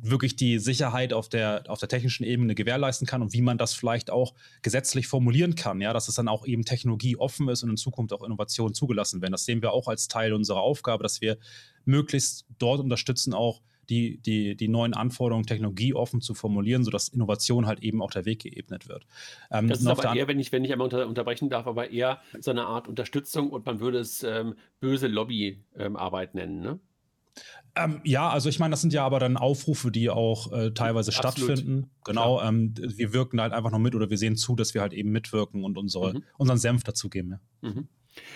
wirklich 0.00 0.36
die 0.36 0.58
Sicherheit 0.58 1.12
auf 1.12 1.28
der, 1.28 1.64
auf 1.68 1.78
der 1.78 1.88
technischen 1.88 2.24
Ebene 2.24 2.54
gewährleisten 2.54 3.06
kann 3.06 3.20
und 3.20 3.34
wie 3.34 3.42
man 3.42 3.58
das 3.58 3.74
vielleicht 3.74 4.10
auch 4.10 4.34
gesetzlich 4.62 5.06
formulieren 5.06 5.54
kann, 5.54 5.80
ja, 5.80 5.92
dass 5.92 6.08
es 6.08 6.14
dann 6.14 6.28
auch 6.28 6.46
eben 6.46 6.64
technologieoffen 6.64 7.48
ist 7.48 7.62
und 7.62 7.70
in 7.70 7.76
Zukunft 7.76 8.12
auch 8.14 8.22
Innovationen 8.22 8.74
zugelassen 8.74 9.20
werden. 9.20 9.32
Das 9.32 9.44
sehen 9.44 9.60
wir 9.60 9.72
auch 9.72 9.88
als 9.88 10.08
Teil 10.08 10.32
unserer 10.32 10.62
Aufgabe, 10.62 11.02
dass 11.02 11.20
wir 11.20 11.36
möglichst 11.84 12.46
dort 12.58 12.80
unterstützen, 12.80 13.34
auch 13.34 13.60
die, 13.92 14.16
die, 14.18 14.56
die 14.56 14.68
neuen 14.68 14.94
Anforderungen 14.94 15.46
technologieoffen 15.46 16.22
zu 16.22 16.32
formulieren, 16.32 16.82
sodass 16.82 17.08
Innovation 17.08 17.66
halt 17.66 17.82
eben 17.82 18.00
auch 18.00 18.10
der 18.10 18.24
Weg 18.24 18.42
geebnet 18.42 18.88
wird. 18.88 19.04
Ähm, 19.50 19.68
das 19.68 19.80
ist 19.80 19.86
aber 19.86 20.16
eher, 20.16 20.28
wenn 20.28 20.40
ich, 20.40 20.50
wenn 20.50 20.64
ich 20.64 20.72
einmal 20.72 20.86
unter, 20.86 21.06
unterbrechen 21.06 21.50
darf, 21.50 21.66
aber 21.66 21.90
eher 21.90 22.20
so 22.40 22.50
eine 22.50 22.64
Art 22.64 22.88
Unterstützung 22.88 23.50
und 23.50 23.66
man 23.66 23.80
würde 23.80 23.98
es 23.98 24.22
ähm, 24.22 24.54
böse 24.80 25.08
Lobbyarbeit 25.08 26.30
ähm, 26.32 26.40
nennen, 26.40 26.60
ne? 26.60 26.80
Ähm, 27.74 28.00
ja, 28.04 28.28
also 28.28 28.50
ich 28.50 28.58
meine, 28.58 28.72
das 28.72 28.82
sind 28.82 28.92
ja 28.92 29.04
aber 29.04 29.18
dann 29.18 29.38
Aufrufe, 29.38 29.90
die 29.90 30.10
auch 30.10 30.52
äh, 30.52 30.72
teilweise 30.72 31.10
Absolut. 31.16 31.50
stattfinden. 31.50 31.90
Genau, 32.04 32.42
ähm, 32.42 32.74
wir 32.76 33.14
wirken 33.14 33.40
halt 33.40 33.54
einfach 33.54 33.70
noch 33.70 33.78
mit 33.78 33.94
oder 33.94 34.10
wir 34.10 34.18
sehen 34.18 34.36
zu, 34.36 34.54
dass 34.54 34.74
wir 34.74 34.82
halt 34.82 34.92
eben 34.92 35.10
mitwirken 35.10 35.64
und 35.64 35.78
unsere, 35.78 36.14
mhm. 36.14 36.24
unseren 36.36 36.58
Senf 36.58 36.84
dazugeben. 36.84 37.40
Ja. 37.62 37.70
Mhm. 37.70 37.88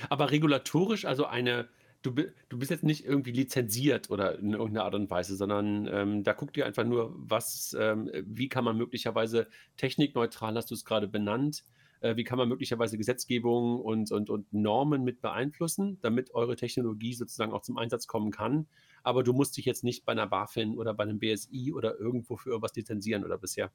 Aber 0.09 0.31
regulatorisch, 0.31 1.05
also 1.05 1.27
eine, 1.27 1.69
du, 2.03 2.13
du 2.49 2.59
bist 2.59 2.71
jetzt 2.71 2.85
nicht 2.85 3.05
irgendwie 3.05 3.33
lizenziert 3.33 4.11
oder 4.11 4.39
in 4.39 4.53
irgendeiner 4.53 4.85
Art 4.85 4.95
und 4.95 5.11
Weise, 5.11 5.37
sondern 5.37 5.89
ähm, 5.91 6.23
da 6.25 6.33
guckt 6.33 6.57
ihr 6.57 6.67
einfach 6.67 6.85
nur, 6.85 7.15
was, 7.17 7.77
ähm, 7.79 8.11
wie 8.25 8.49
kann 8.49 8.65
man 8.65 8.77
möglicherweise 8.77 9.49
technikneutral, 9.77 10.55
hast 10.57 10.71
du 10.71 10.75
es 10.75 10.85
gerade 10.85 11.09
benannt, 11.09 11.65
äh, 12.01 12.17
wie 12.17 12.25
kann 12.25 12.39
man 12.39 12.49
möglicherweise 12.49 12.99
Gesetzgebung 12.99 13.81
und, 13.81 14.11
und, 14.13 14.31
und 14.31 14.53
Normen 14.53 15.05
mit 15.05 15.21
beeinflussen, 15.21 15.99
damit 16.01 16.35
eure 16.35 16.57
Technologie 16.57 17.15
sozusagen 17.15 17.53
auch 17.53 17.63
zum 17.63 17.79
Einsatz 17.79 18.07
kommen 18.07 18.31
kann. 18.31 18.67
Aber 19.03 19.23
du 19.23 19.33
musst 19.33 19.57
dich 19.57 19.65
jetzt 19.65 19.85
nicht 19.85 20.05
bei 20.05 20.13
einer 20.13 20.27
BaFin 20.27 20.77
oder 20.77 20.95
bei 20.95 21.05
einem 21.05 21.19
BSI 21.19 21.73
oder 21.73 21.99
irgendwo 21.99 22.37
für 22.37 22.51
irgendwas 22.51 22.75
lizenzieren 22.75 23.25
oder 23.25 23.39
bisher. 23.39 23.71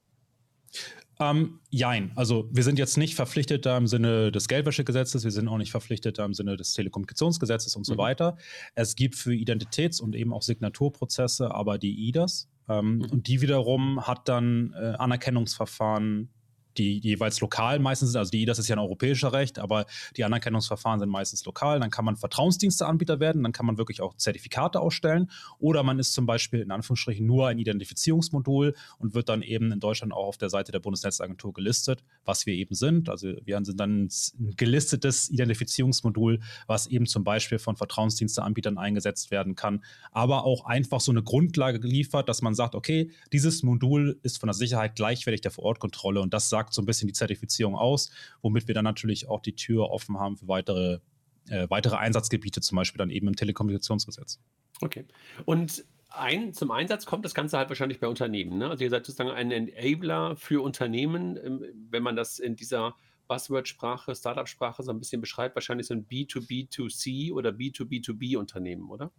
Ähm, 1.19 1.59
jein. 1.69 2.11
Also 2.15 2.49
wir 2.51 2.63
sind 2.63 2.79
jetzt 2.79 2.97
nicht 2.97 3.13
verpflichtet 3.13 3.65
da 3.65 3.77
im 3.77 3.85
Sinne 3.85 4.31
des 4.31 4.47
Geldwäschegesetzes, 4.47 5.23
wir 5.23 5.31
sind 5.31 5.47
auch 5.47 5.57
nicht 5.57 5.71
verpflichtet 5.71 6.17
da 6.17 6.25
im 6.25 6.33
Sinne 6.33 6.57
des 6.57 6.73
Telekommunikationsgesetzes 6.73 7.75
und 7.75 7.85
so 7.85 7.93
mhm. 7.93 7.99
weiter. 7.99 8.37
Es 8.73 8.95
gibt 8.95 9.15
für 9.15 9.31
Identitäts- 9.31 10.01
und 10.01 10.15
eben 10.15 10.33
auch 10.33 10.41
Signaturprozesse 10.41 11.53
aber 11.53 11.77
die 11.77 12.07
IDAS. 12.07 12.49
Ähm, 12.67 12.95
mhm. 12.95 13.05
Und 13.05 13.27
die 13.27 13.41
wiederum 13.41 14.07
hat 14.07 14.27
dann 14.27 14.73
äh, 14.73 14.93
Anerkennungsverfahren 14.97 16.29
die 16.77 16.99
jeweils 16.99 17.39
lokal 17.41 17.79
meistens 17.79 18.11
sind. 18.11 18.19
Also 18.19 18.31
die 18.31 18.41
IDAS 18.41 18.59
ist 18.59 18.67
ja 18.67 18.75
ein 18.75 18.79
europäischer 18.79 19.33
Recht, 19.33 19.59
aber 19.59 19.85
die 20.17 20.23
Anerkennungsverfahren 20.23 20.99
sind 20.99 21.09
meistens 21.09 21.45
lokal. 21.45 21.79
Dann 21.79 21.89
kann 21.89 22.05
man 22.05 22.15
Vertrauensdiensteanbieter 22.15 23.19
werden, 23.19 23.43
dann 23.43 23.51
kann 23.51 23.65
man 23.65 23.77
wirklich 23.77 24.01
auch 24.01 24.15
Zertifikate 24.15 24.79
ausstellen. 24.79 25.29
Oder 25.59 25.83
man 25.83 25.99
ist 25.99 26.13
zum 26.13 26.25
Beispiel 26.25 26.61
in 26.61 26.71
Anführungsstrichen 26.71 27.25
nur 27.25 27.47
ein 27.47 27.59
Identifizierungsmodul 27.59 28.75
und 28.99 29.13
wird 29.13 29.29
dann 29.29 29.41
eben 29.41 29.71
in 29.71 29.79
Deutschland 29.79 30.13
auch 30.13 30.27
auf 30.27 30.37
der 30.37 30.49
Seite 30.49 30.71
der 30.71 30.79
Bundesnetzagentur 30.79 31.53
gelistet, 31.53 32.03
was 32.25 32.45
wir 32.45 32.53
eben 32.53 32.75
sind. 32.75 33.09
Also 33.09 33.33
wir 33.43 33.59
sind 33.63 33.79
dann 33.79 34.05
ein 34.05 34.55
gelistetes 34.55 35.29
Identifizierungsmodul, 35.29 36.39
was 36.67 36.87
eben 36.87 37.05
zum 37.05 37.23
Beispiel 37.23 37.59
von 37.59 37.75
Vertrauensdiensteanbietern 37.75 38.77
eingesetzt 38.77 39.31
werden 39.31 39.55
kann, 39.55 39.83
aber 40.11 40.45
auch 40.45 40.65
einfach 40.65 41.01
so 41.01 41.11
eine 41.11 41.23
Grundlage 41.23 41.79
liefert, 41.79 42.29
dass 42.29 42.41
man 42.41 42.53
sagt, 42.53 42.75
okay, 42.75 43.11
dieses 43.33 43.63
Modul 43.63 44.19
ist 44.23 44.39
von 44.39 44.47
der 44.47 44.53
Sicherheit 44.53 44.95
gleichwertig 44.95 45.41
der 45.41 45.51
Vorortkontrolle 45.51 46.21
und 46.21 46.33
das 46.33 46.49
sagt 46.49 46.60
sagt 46.61 46.73
so 46.73 46.81
ein 46.81 46.85
bisschen 46.85 47.07
die 47.07 47.13
Zertifizierung 47.13 47.75
aus, 47.75 48.11
womit 48.41 48.67
wir 48.67 48.75
dann 48.75 48.83
natürlich 48.83 49.27
auch 49.27 49.41
die 49.41 49.55
Tür 49.55 49.89
offen 49.89 50.19
haben 50.19 50.37
für 50.37 50.47
weitere, 50.47 50.99
äh, 51.49 51.67
weitere 51.69 51.95
Einsatzgebiete, 51.95 52.61
zum 52.61 52.75
Beispiel 52.75 52.99
dann 52.99 53.09
eben 53.09 53.27
im 53.27 53.35
Telekommunikationsgesetz. 53.35 54.39
Okay. 54.81 55.05
Und 55.45 55.83
ein, 56.09 56.53
zum 56.53 56.71
Einsatz 56.71 57.05
kommt 57.05 57.25
das 57.25 57.33
Ganze 57.33 57.57
halt 57.57 57.69
wahrscheinlich 57.69 57.99
bei 57.99 58.07
Unternehmen. 58.07 58.57
Ne? 58.57 58.69
Also 58.69 58.83
ihr 58.83 58.89
seid 58.89 59.05
sozusagen 59.05 59.31
ein 59.31 59.51
Enabler 59.51 60.35
für 60.35 60.61
Unternehmen, 60.61 61.37
ähm, 61.43 61.65
wenn 61.89 62.03
man 62.03 62.15
das 62.15 62.37
in 62.37 62.55
dieser 62.55 62.95
Buzzword-Sprache, 63.27 64.13
Startup-Sprache 64.13 64.83
so 64.83 64.91
ein 64.91 64.99
bisschen 64.99 65.21
beschreibt, 65.21 65.55
wahrscheinlich 65.55 65.87
so 65.87 65.93
ein 65.93 66.05
B2B2C 66.05 67.31
oder 67.31 67.51
B2B2B-Unternehmen, 67.51 68.89
oder? 68.89 69.11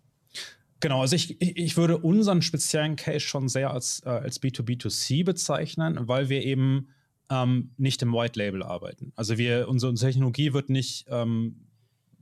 Genau, 0.80 1.00
also 1.00 1.14
ich, 1.14 1.40
ich 1.40 1.76
würde 1.76 1.96
unseren 1.96 2.42
speziellen 2.42 2.96
Case 2.96 3.20
schon 3.20 3.48
sehr 3.48 3.70
als, 3.70 4.02
äh, 4.04 4.10
als 4.10 4.42
B2B2C 4.42 5.24
bezeichnen, 5.24 6.08
weil 6.08 6.28
wir 6.28 6.44
eben 6.44 6.88
ähm, 7.32 7.70
nicht 7.78 8.02
im 8.02 8.12
White 8.12 8.38
Label 8.38 8.62
arbeiten. 8.62 9.12
Also 9.16 9.38
wir, 9.38 9.66
unsere, 9.68 9.94
Technologie 9.94 10.52
wird 10.52 10.68
nicht 10.68 11.06
ähm, 11.08 11.56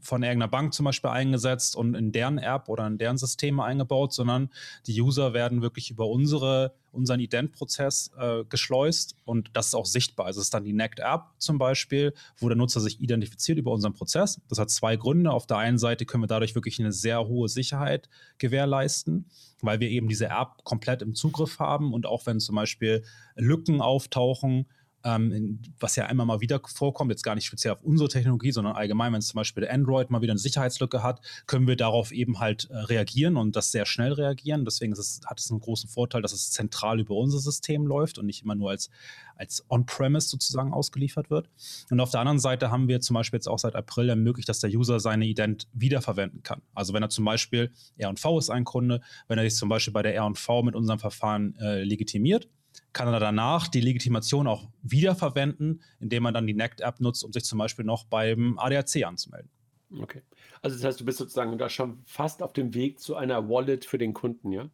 von 0.03 0.23
irgendeiner 0.23 0.51
Bank 0.51 0.73
zum 0.73 0.85
Beispiel 0.85 1.11
eingesetzt 1.11 1.77
und 1.77 1.95
in 1.95 2.13
deren 2.13 2.39
App 2.39 2.69
oder 2.69 2.87
in 2.87 2.97
deren 2.97 3.19
Systeme 3.19 3.63
eingebaut, 3.65 4.15
sondern 4.15 4.51
die 4.87 4.99
User 5.03 5.35
werden 5.35 5.63
wirklich 5.63 5.91
über 5.91 6.07
unsere, 6.07 6.75
unseren 6.93 7.21
Ident-Prozess 7.21 8.13
äh, 8.17 8.45
geschleust 8.49 9.17
und 9.25 9.51
das 9.53 9.67
ist 9.69 9.75
auch 9.75 9.85
sichtbar. 9.85 10.27
Also 10.27 10.41
es 10.41 10.47
ist 10.47 10.55
dann 10.55 10.65
die 10.65 10.73
NACT-App 10.73 11.25
zum 11.39 11.59
Beispiel, 11.59 12.15
wo 12.39 12.49
der 12.49 12.57
Nutzer 12.57 12.81
sich 12.81 13.01
identifiziert 13.01 13.59
über 13.59 13.73
unseren 13.73 13.93
Prozess. 13.93 14.41
Das 14.49 14.59
hat 14.59 14.71
zwei 14.71 14.97
Gründe. 14.97 15.33
Auf 15.33 15.47
der 15.47 15.59
einen 15.59 15.79
Seite 15.79 16.07
können 16.07 16.23
wir 16.23 16.29
dadurch 16.29 16.55
wirklich 16.55 16.79
eine 16.79 16.93
sehr 16.93 17.27
hohe 17.27 17.49
Sicherheit 17.49 18.09
gewährleisten, 18.39 19.27
weil 19.61 19.81
wir 19.81 19.91
eben 19.91 20.09
diese 20.09 20.27
App 20.27 20.65
komplett 20.65 21.03
im 21.03 21.15
Zugriff 21.15 21.59
haben 21.59 21.93
und 21.93 22.07
auch 22.07 22.25
wenn 22.27 22.41
zum 22.41 22.55
Beispiel 22.55 23.05
Lücken 23.37 23.83
auftauchen, 23.83 24.67
ähm, 25.05 25.61
was 25.79 25.97
ja 25.97 26.07
einmal 26.07 26.27
mal 26.27 26.41
wieder 26.41 26.61
vorkommt, 26.65 27.11
jetzt 27.11 27.23
gar 27.23 27.35
nicht 27.35 27.47
speziell 27.47 27.73
auf 27.73 27.83
unsere 27.83 28.09
Technologie, 28.09 28.53
sondern 28.53 28.75
allgemein, 28.75 29.13
wenn 29.13 29.23
zum 29.23 29.39
Beispiel 29.39 29.67
Android 29.69 30.11
mal 30.11 30.21
wieder 30.23 30.33
eine 30.33 30.39
Sicherheitslücke 30.39 31.03
hat, 31.03 31.21
können 31.47 31.67
wir 31.67 31.77
darauf 31.77 32.13
eben 32.13 32.39
halt 32.39 32.69
äh, 32.71 32.77
reagieren 32.77 33.37
und 33.37 33.57
das 33.57 33.73
sehr 33.73 33.87
schnell 33.87 34.13
reagieren. 34.13 34.65
Deswegen 34.65 34.93
es, 34.93 35.21
hat 35.27 35.41
es 35.41 35.51
einen 35.51 35.61
großen 35.61 35.89
Vorteil, 35.89 36.23
dass 36.23 36.33
es 36.33 36.51
zentral 36.51 37.01
über 37.01 37.15
unser 37.15 37.39
System 37.39 37.87
läuft 37.87 38.19
und 38.19 38.27
nicht 38.27 38.43
immer 38.43 38.55
nur 38.55 38.71
als, 38.71 38.91
als 39.37 39.65
On-Premise 39.71 40.29
sozusagen 40.29 40.73
ausgeliefert 40.73 41.31
wird. 41.31 41.49
Und 41.91 42.01
auf 42.01 42.11
der 42.11 42.21
anderen 42.21 42.39
Seite 42.39 42.71
haben 42.71 42.89
wir 42.89 43.01
zum 43.01 43.15
Beispiel 43.15 43.39
jetzt 43.39 43.49
auch 43.49 43.59
seit 43.59 43.75
April 43.75 44.09
ermöglicht, 44.09 44.49
dass 44.49 44.61
der 44.61 44.71
User 44.71 45.01
seine 45.01 45.25
Ident 45.27 45.67
wiederverwenden 45.73 46.43
kann. 46.43 46.63
Also 46.75 46.93
wenn 46.93 47.03
er 47.03 47.09
zum 47.09 47.25
Beispiel 47.25 47.73
R&V 47.97 48.39
ist 48.39 48.51
ein 48.51 48.65
Kunde, 48.65 49.01
wenn 49.29 49.39
er 49.39 49.45
sich 49.45 49.57
zum 49.57 49.69
Beispiel 49.69 49.93
bei 49.93 50.03
der 50.03 50.15
R&V 50.15 50.63
mit 50.63 50.75
unserem 50.75 50.99
Verfahren 50.99 51.57
äh, 51.57 51.83
legitimiert, 51.83 52.49
kann 52.93 53.09
er 53.09 53.21
danach 53.21 53.69
die 53.69 53.81
Legitimation 53.81 54.47
auch 54.47 54.69
wiederverwenden, 54.83 55.83
indem 56.01 56.25
man 56.25 56.35
dann 56.35 56.47
die 56.47 56.55
NACT-App 56.55 57.01
nutzt, 57.01 57.25
um 57.25 57.33
sich 57.33 57.45
zum 57.45 57.59
Beispiel 57.59 57.85
noch 57.85 58.05
beim 58.05 58.59
ADAC 58.59 59.05
anzumelden. 59.05 59.51
Okay. 59.99 60.23
Also 60.63 60.77
das 60.77 60.85
heißt, 60.85 61.01
du 61.01 61.05
bist 61.05 61.19
sozusagen 61.19 61.57
da 61.59 61.69
schon 61.69 62.03
fast 62.05 62.43
auf 62.43 62.53
dem 62.53 62.75
Weg 62.75 63.01
zu 63.01 63.17
einer 63.17 63.49
Wallet 63.49 63.85
für 63.85 63.99
den 63.99 64.13
Kunden, 64.13 64.53
ja? 64.53 64.71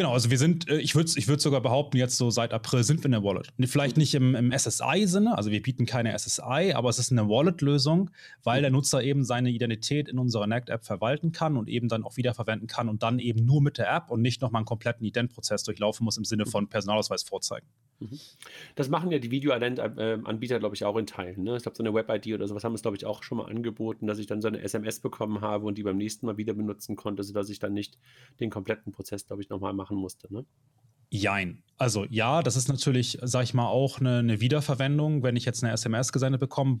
Genau, 0.00 0.14
also 0.14 0.30
wir 0.30 0.38
sind, 0.38 0.66
äh, 0.70 0.78
ich 0.78 0.94
würde 0.94 1.10
ich 1.14 1.28
würd 1.28 1.42
sogar 1.42 1.60
behaupten, 1.60 1.98
jetzt 1.98 2.16
so 2.16 2.30
seit 2.30 2.54
April 2.54 2.84
sind 2.84 3.00
wir 3.00 3.04
in 3.04 3.10
der 3.10 3.22
Wallet. 3.22 3.52
Vielleicht 3.66 3.98
nicht 3.98 4.14
im, 4.14 4.34
im 4.34 4.50
SSI-Sinne, 4.50 5.36
also 5.36 5.50
wir 5.50 5.60
bieten 5.60 5.84
keine 5.84 6.18
SSI, 6.18 6.72
aber 6.74 6.88
es 6.88 6.98
ist 6.98 7.12
eine 7.12 7.28
Wallet-Lösung, 7.28 8.10
weil 8.42 8.62
der 8.62 8.70
Nutzer 8.70 9.02
eben 9.02 9.24
seine 9.24 9.50
Identität 9.50 10.08
in 10.08 10.18
unserer 10.18 10.46
NACT-App 10.46 10.86
verwalten 10.86 11.32
kann 11.32 11.58
und 11.58 11.68
eben 11.68 11.88
dann 11.88 12.02
auch 12.02 12.16
wiederverwenden 12.16 12.66
kann 12.66 12.88
und 12.88 13.02
dann 13.02 13.18
eben 13.18 13.44
nur 13.44 13.60
mit 13.60 13.76
der 13.76 13.94
App 13.94 14.10
und 14.10 14.22
nicht 14.22 14.40
nochmal 14.40 14.60
einen 14.60 14.64
kompletten 14.64 15.04
Ident-Prozess 15.04 15.64
durchlaufen 15.64 16.04
muss 16.04 16.16
im 16.16 16.24
Sinne 16.24 16.46
von 16.46 16.66
Personalausweis 16.66 17.22
vorzeigen. 17.24 17.66
Mhm. 17.98 18.18
Das 18.76 18.88
machen 18.88 19.10
ja 19.10 19.18
die 19.18 19.30
Video-Ident-Anbieter, 19.30 20.60
glaube 20.60 20.76
ich, 20.76 20.84
auch 20.86 20.96
in 20.96 21.06
Teilen. 21.06 21.42
Ne? 21.42 21.56
Ich 21.58 21.62
glaube, 21.62 21.76
so 21.76 21.82
eine 21.82 21.92
Web-ID 21.92 22.34
oder 22.34 22.48
sowas 22.48 22.64
haben 22.64 22.74
es, 22.74 22.80
glaube 22.80 22.96
ich, 22.96 23.04
auch 23.04 23.22
schon 23.22 23.36
mal 23.36 23.50
angeboten, 23.50 24.06
dass 24.06 24.18
ich 24.18 24.26
dann 24.26 24.40
so 24.40 24.48
eine 24.48 24.62
SMS 24.62 25.00
bekommen 25.00 25.42
habe 25.42 25.66
und 25.66 25.76
die 25.76 25.82
beim 25.82 25.98
nächsten 25.98 26.24
Mal 26.24 26.38
wieder 26.38 26.54
benutzen 26.54 26.96
konnte, 26.96 27.22
sodass 27.22 27.50
ich 27.50 27.58
dann 27.58 27.74
nicht 27.74 27.98
den 28.40 28.48
kompletten 28.48 28.92
Prozess, 28.92 29.26
glaube 29.26 29.42
ich, 29.42 29.50
nochmal 29.50 29.74
machen 29.90 30.00
musste. 30.00 30.32
Ne? 30.32 30.44
Jein. 31.10 31.62
Also 31.76 32.06
ja, 32.10 32.42
das 32.42 32.56
ist 32.56 32.68
natürlich, 32.68 33.18
sag 33.22 33.44
ich 33.44 33.54
mal, 33.54 33.66
auch 33.66 34.00
eine, 34.00 34.18
eine 34.18 34.40
Wiederverwendung, 34.40 35.22
wenn 35.22 35.36
ich 35.36 35.44
jetzt 35.44 35.64
eine 35.64 35.72
SMS 35.72 36.12
gesendet 36.12 36.40
bekomme. 36.40 36.78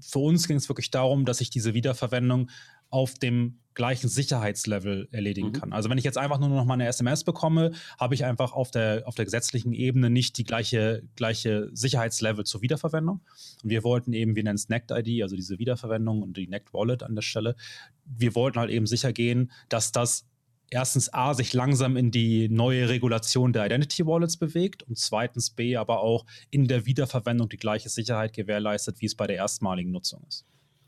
Für 0.00 0.20
uns 0.20 0.46
ging 0.46 0.56
es 0.56 0.68
wirklich 0.68 0.90
darum, 0.90 1.24
dass 1.24 1.40
ich 1.40 1.50
diese 1.50 1.74
Wiederverwendung 1.74 2.50
auf 2.90 3.14
dem 3.14 3.58
gleichen 3.74 4.08
Sicherheitslevel 4.08 5.08
erledigen 5.10 5.48
mhm. 5.48 5.52
kann. 5.52 5.72
Also 5.72 5.90
wenn 5.90 5.98
ich 5.98 6.04
jetzt 6.04 6.16
einfach 6.16 6.38
nur 6.38 6.48
noch 6.48 6.64
mal 6.64 6.74
eine 6.74 6.86
SMS 6.86 7.24
bekomme, 7.24 7.72
habe 7.98 8.14
ich 8.14 8.24
einfach 8.24 8.52
auf 8.52 8.70
der, 8.70 9.02
auf 9.06 9.16
der 9.16 9.24
gesetzlichen 9.24 9.72
Ebene 9.72 10.08
nicht 10.10 10.38
die 10.38 10.44
gleiche, 10.44 11.02
gleiche 11.16 11.68
Sicherheitslevel 11.72 12.44
zur 12.44 12.62
Wiederverwendung. 12.62 13.20
Und 13.64 13.70
wir 13.70 13.82
wollten 13.82 14.12
eben, 14.12 14.36
wir 14.36 14.44
nennen 14.44 14.54
es 14.54 14.68
NACT-ID, 14.68 15.22
also 15.22 15.34
diese 15.34 15.58
Wiederverwendung 15.58 16.22
und 16.22 16.36
die 16.36 16.46
NACT-Wallet 16.46 17.02
an 17.02 17.16
der 17.16 17.22
Stelle. 17.22 17.56
Wir 18.04 18.34
wollten 18.36 18.60
halt 18.60 18.70
eben 18.70 18.86
sicher 18.86 19.12
gehen, 19.12 19.50
dass 19.68 19.92
das 19.92 20.24
erstens 20.70 21.12
A, 21.12 21.34
sich 21.34 21.52
langsam 21.52 21.96
in 21.96 22.10
die 22.10 22.48
neue 22.48 22.88
Regulation 22.88 23.52
der 23.52 23.66
Identity 23.66 24.06
Wallets 24.06 24.36
bewegt 24.36 24.82
und 24.82 24.98
zweitens 24.98 25.50
B, 25.50 25.76
aber 25.76 26.00
auch 26.00 26.24
in 26.50 26.68
der 26.68 26.86
Wiederverwendung 26.86 27.48
die 27.48 27.56
gleiche 27.56 27.88
Sicherheit 27.88 28.32
gewährleistet, 28.32 29.00
wie 29.00 29.06
es 29.06 29.14
bei 29.14 29.26
der 29.26 29.36
erstmaligen 29.36 29.90
Nutzung 29.90 30.24
ist. 30.28 30.44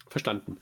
Verstanden. 0.08 0.58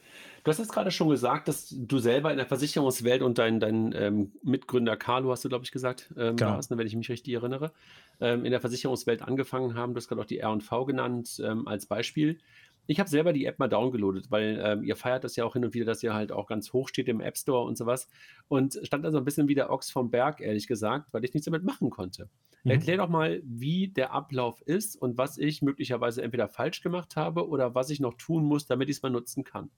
Du 0.47 0.51
hast 0.51 0.59
jetzt 0.59 0.73
gerade 0.73 0.91
schon 0.93 1.09
gesagt, 1.09 1.49
dass 1.49 1.75
du 1.77 1.99
selber 1.99 2.31
in 2.31 2.37
der 2.37 2.47
Versicherungswelt 2.47 3.23
und 3.23 3.39
dein, 3.39 3.59
dein 3.59 3.93
ähm, 3.97 4.33
Mitgründer 4.43 4.97
Carlo, 4.97 5.33
hast 5.33 5.45
du, 5.45 5.49
glaube 5.49 5.65
ich, 5.65 5.73
gesagt, 5.73 6.13
ähm, 6.17 6.37
genau. 6.37 6.53
warst, 6.53 6.71
ne, 6.71 6.79
wenn 6.79 6.87
ich 6.87 6.95
mich 6.95 7.09
richtig 7.09 7.35
erinnere, 7.35 7.73
ähm, 8.21 8.45
in 8.45 8.53
der 8.53 8.61
Versicherungswelt 8.61 9.23
angefangen 9.23 9.75
haben. 9.75 9.93
Du 9.93 9.99
hast 9.99 10.07
gerade 10.07 10.21
auch 10.21 10.27
die 10.27 10.39
R&V 10.39 10.85
genannt 10.85 11.43
ähm, 11.45 11.67
als 11.67 11.87
Beispiel. 11.87 12.39
Ich 12.87 13.01
habe 13.01 13.09
selber 13.09 13.33
die 13.33 13.47
App 13.47 13.59
mal 13.59 13.69
downgeloadet, 13.69 14.31
weil 14.31 14.61
ähm, 14.63 14.83
ihr 14.83 14.97
feiert 14.97 15.25
das 15.25 15.37
ja 15.37 15.45
auch 15.45 15.55
hin 15.55 15.65
und 15.65 15.75
wieder, 15.75 15.85
dass 15.85 16.03
ihr 16.03 16.15
halt 16.15 16.33
auch 16.33 16.47
ganz 16.47 16.73
hoch 16.73 16.89
steht 16.89 17.09
im 17.09 17.21
App 17.21 17.37
Store 17.37 17.65
und 17.65 17.77
sowas. 17.77 18.09
Und 18.49 18.79
stand 18.83 19.05
da 19.05 19.11
so 19.11 19.19
ein 19.19 19.25
bisschen 19.25 19.49
wie 19.49 19.55
der 19.55 19.71
Ochs 19.71 19.91
vom 19.91 20.11
Berg, 20.11 20.41
ehrlich 20.41 20.67
gesagt, 20.67 21.13
weil 21.13 21.25
ich 21.25 21.35
nichts 21.35 21.47
damit 21.47 21.65
machen 21.65 21.91
konnte. 21.91 22.29
Mhm. 22.65 22.71
Erklär 22.73 22.97
doch 22.99 23.09
mal, 23.09 23.43
wie 23.45 23.89
der 23.89 24.13
Ablauf 24.13 24.61
ist 24.63 24.97
und 24.97 25.19
was 25.19 25.39
ich 25.39 25.63
möglicherweise 25.63 26.23
entweder 26.23 26.49
falsch 26.49 26.81
gemacht 26.83 27.17
habe 27.17 27.49
oder 27.49 27.75
was 27.75 27.91
ich 27.91 28.01
noch 28.01 28.15
tun 28.15 28.45
muss, 28.45 28.67
damit 28.67 28.89
ich 28.89 28.97
es 28.97 29.03
mal 29.03 29.11
nutzen 29.11 29.45
kann. 29.45 29.71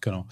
Genau. 0.00 0.26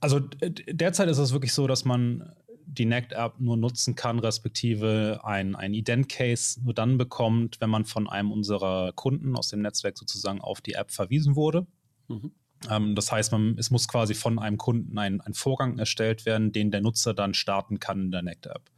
Also 0.00 0.20
derzeit 0.20 1.08
ist 1.08 1.18
es 1.18 1.32
wirklich 1.32 1.52
so, 1.52 1.66
dass 1.66 1.84
man 1.84 2.34
die 2.66 2.84
NACT-App 2.84 3.40
nur 3.40 3.56
nutzen 3.56 3.94
kann, 3.94 4.18
respektive 4.18 5.20
ein, 5.24 5.54
ein 5.54 5.72
Ident-Case 5.72 6.60
nur 6.62 6.74
dann 6.74 6.98
bekommt, 6.98 7.60
wenn 7.60 7.70
man 7.70 7.84
von 7.84 8.08
einem 8.08 8.32
unserer 8.32 8.92
Kunden 8.92 9.36
aus 9.36 9.48
dem 9.48 9.62
Netzwerk 9.62 9.96
sozusagen 9.96 10.40
auf 10.40 10.60
die 10.60 10.74
App 10.74 10.90
verwiesen 10.90 11.36
wurde. 11.36 11.66
Mhm. 12.08 12.32
Ähm, 12.70 12.94
das 12.94 13.12
heißt, 13.12 13.32
man, 13.32 13.56
es 13.58 13.70
muss 13.70 13.88
quasi 13.88 14.14
von 14.14 14.38
einem 14.38 14.58
Kunden 14.58 14.98
ein, 14.98 15.20
ein 15.20 15.34
Vorgang 15.34 15.78
erstellt 15.78 16.26
werden, 16.26 16.52
den 16.52 16.70
der 16.70 16.80
Nutzer 16.80 17.14
dann 17.14 17.34
starten 17.34 17.80
kann 17.80 18.06
in 18.06 18.10
der 18.10 18.22
NACT-App. 18.22 18.70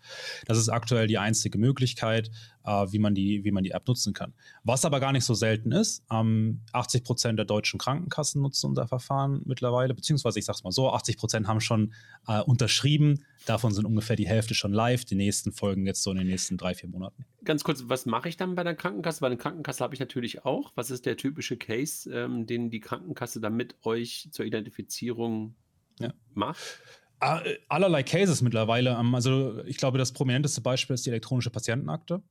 Das 0.47 0.59
ist 0.59 0.69
aktuell 0.69 1.07
die 1.07 1.19
einzige 1.19 1.59
Möglichkeit 1.59 2.31
äh, 2.69 2.87
wie, 2.93 2.99
man 2.99 3.15
die, 3.15 3.45
wie 3.45 3.51
man 3.51 3.65
die 3.65 3.71
App 3.71 3.89
nutzen 3.89 4.13
kann. 4.13 4.35
Was 4.63 4.85
aber 4.85 5.01
gar 5.01 5.13
nicht 5.13 5.25
so 5.25 5.35
selten 5.35 5.73
ist, 5.73 6.05
ähm, 6.11 6.61
80 6.73 7.05
Prozent 7.05 7.39
der 7.39 7.47
deutschen 7.47 7.79
Krankenkassen 7.79 8.43
nutzen 8.43 8.67
unser 8.69 8.87
Verfahren 8.87 9.43
mittlerweile, 9.45 9.95
beziehungsweise 9.95 10.39
ich 10.39 10.45
sage 10.45 10.59
es 10.59 10.65
mal 10.65 10.73
so, 10.73 10.91
80 10.91 11.17
Prozent 11.17 11.49
haben 11.49 11.61
schon 11.61 11.95
äh, 12.27 12.41
unterschrieben, 12.41 13.25
davon 13.47 13.73
sind 13.73 13.87
ungefähr 13.87 14.17
die 14.17 14.29
Hälfte 14.29 14.55
schon 14.55 14.73
live, 14.73 15.05
die 15.05 15.15
nächsten 15.15 15.53
folgen 15.53 15.87
jetzt 15.87 16.03
so 16.03 16.11
in 16.11 16.19
den 16.19 16.27
nächsten 16.27 16.57
drei, 16.57 16.75
vier 16.75 16.89
Monaten. 16.89 17.25
Ganz 17.49 17.65
kurz, 17.65 17.85
was 17.87 18.05
mache 18.05 18.29
ich 18.29 18.37
dann 18.37 18.57
bei 18.57 18.63
der 18.63 18.75
Krankenkasse? 18.75 19.21
Bei 19.23 19.31
der 19.31 19.39
Krankenkasse 19.39 19.83
habe 19.83 19.95
ich 19.95 20.01
natürlich 20.01 20.45
auch. 20.45 20.71
Was 20.75 20.91
ist 20.91 21.07
der 21.07 21.17
typische 21.17 21.57
Case, 21.57 22.13
ähm, 22.13 22.47
den 22.47 22.69
die 22.69 22.79
Krankenkasse 22.79 23.41
dann 23.41 23.57
mit 23.57 23.75
euch 23.85 24.29
zur 24.33 24.45
Identifizierung 24.45 25.55
ja. 25.99 26.13
macht? 26.35 26.61
Allerlei 27.21 28.03
Cases 28.03 28.43
mittlerweile. 28.43 28.91
Ähm, 28.91 29.15
also 29.15 29.65
ich 29.65 29.79
glaube, 29.79 29.97
das 29.97 30.13
prominenteste 30.13 30.61
Beispiel 30.61 30.93
ist 30.93 31.07
die 31.07 31.09
elektronische 31.09 31.49
Patientenakte. 31.49 32.23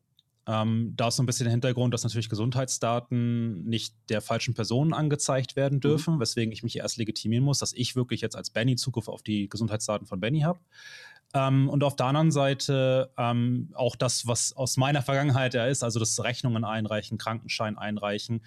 Ähm, 0.45 0.93
da 0.95 1.07
ist 1.07 1.15
so 1.15 1.23
ein 1.23 1.25
bisschen 1.25 1.45
der 1.45 1.51
Hintergrund, 1.51 1.95
dass 1.95 2.03
natürlich 2.03 2.29
Gesundheitsdaten 2.29 3.63
nicht 3.63 3.95
der 4.09 4.21
falschen 4.21 4.53
Person 4.53 4.93
angezeigt 4.93 5.55
werden 5.55 5.77
mhm. 5.77 5.81
dürfen, 5.81 6.15
mhm. 6.15 6.19
weswegen 6.19 6.53
ich 6.53 6.61
mich 6.61 6.77
erst 6.77 6.97
legitimieren 6.97 7.43
muss, 7.43 7.57
dass 7.57 7.73
ich 7.73 7.95
wirklich 7.95 8.21
jetzt 8.21 8.35
als 8.35 8.51
Benny 8.51 8.75
Zugriff 8.75 9.07
auf 9.07 9.23
die 9.23 9.49
Gesundheitsdaten 9.49 10.05
von 10.05 10.19
Benny 10.19 10.41
habe. 10.41 10.59
Ähm, 11.33 11.69
und 11.69 11.83
auf 11.83 11.95
der 11.95 12.07
anderen 12.07 12.31
Seite 12.31 13.11
ähm, 13.17 13.69
auch 13.73 13.95
das, 13.95 14.27
was 14.27 14.53
aus 14.53 14.77
meiner 14.77 15.01
Vergangenheit 15.01 15.53
ja 15.53 15.65
ist, 15.65 15.83
also 15.83 15.99
das 15.99 16.23
Rechnungen 16.23 16.63
einreichen, 16.63 17.17
Krankenschein 17.17 17.77
einreichen. 17.77 18.41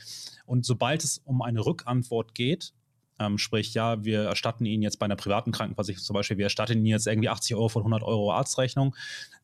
Und 0.47 0.65
sobald 0.65 1.05
es 1.05 1.19
um 1.19 1.43
eine 1.43 1.65
Rückantwort 1.65 2.35
geht, 2.35 2.73
ähm, 3.21 3.37
sprich, 3.37 3.75
ja, 3.75 4.03
wir 4.03 4.23
erstatten 4.23 4.65
Ihnen 4.65 4.83
jetzt 4.83 4.99
bei 4.99 5.05
einer 5.05 5.17
privaten 5.17 5.53
Krankenversicherung 5.53 6.03
zum 6.03 6.15
Beispiel, 6.15 6.39
wir 6.39 6.47
erstatten 6.47 6.73
Ihnen 6.73 6.87
jetzt 6.87 7.07
irgendwie 7.07 7.29
80 7.29 7.55
Euro 7.55 7.69
von 7.69 7.83
100 7.83 8.03
Euro 8.03 8.33
Arztrechnung. 8.33 8.97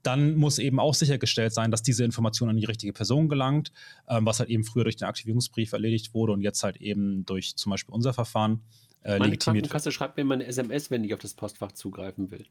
Dann 0.02 0.36
muss 0.36 0.58
eben 0.58 0.80
auch 0.80 0.94
sichergestellt 0.94 1.52
sein, 1.52 1.70
dass 1.70 1.82
diese 1.82 2.02
Information 2.04 2.48
an 2.48 2.56
die 2.56 2.64
richtige 2.64 2.94
Person 2.94 3.28
gelangt, 3.28 3.72
ähm, 4.08 4.24
was 4.24 4.40
halt 4.40 4.48
eben 4.48 4.64
früher 4.64 4.84
durch 4.84 4.96
den 4.96 5.06
Aktivierungsbrief 5.06 5.74
erledigt 5.74 6.14
wurde 6.14 6.32
und 6.32 6.40
jetzt 6.40 6.62
halt 6.62 6.78
eben 6.78 7.26
durch 7.26 7.56
zum 7.56 7.70
Beispiel 7.70 7.94
unser 7.94 8.14
Verfahren 8.14 8.62
äh, 9.02 9.18
Meine 9.18 9.32
legitimiert 9.32 9.64
Krankenkasse 9.64 9.92
schreibt 9.92 10.16
mir 10.16 10.24
mal 10.24 10.34
eine 10.34 10.46
SMS, 10.46 10.90
wenn 10.90 11.04
ich 11.04 11.12
auf 11.12 11.20
das 11.20 11.34
Postfach 11.34 11.72
zugreifen 11.72 12.30
will. 12.30 12.46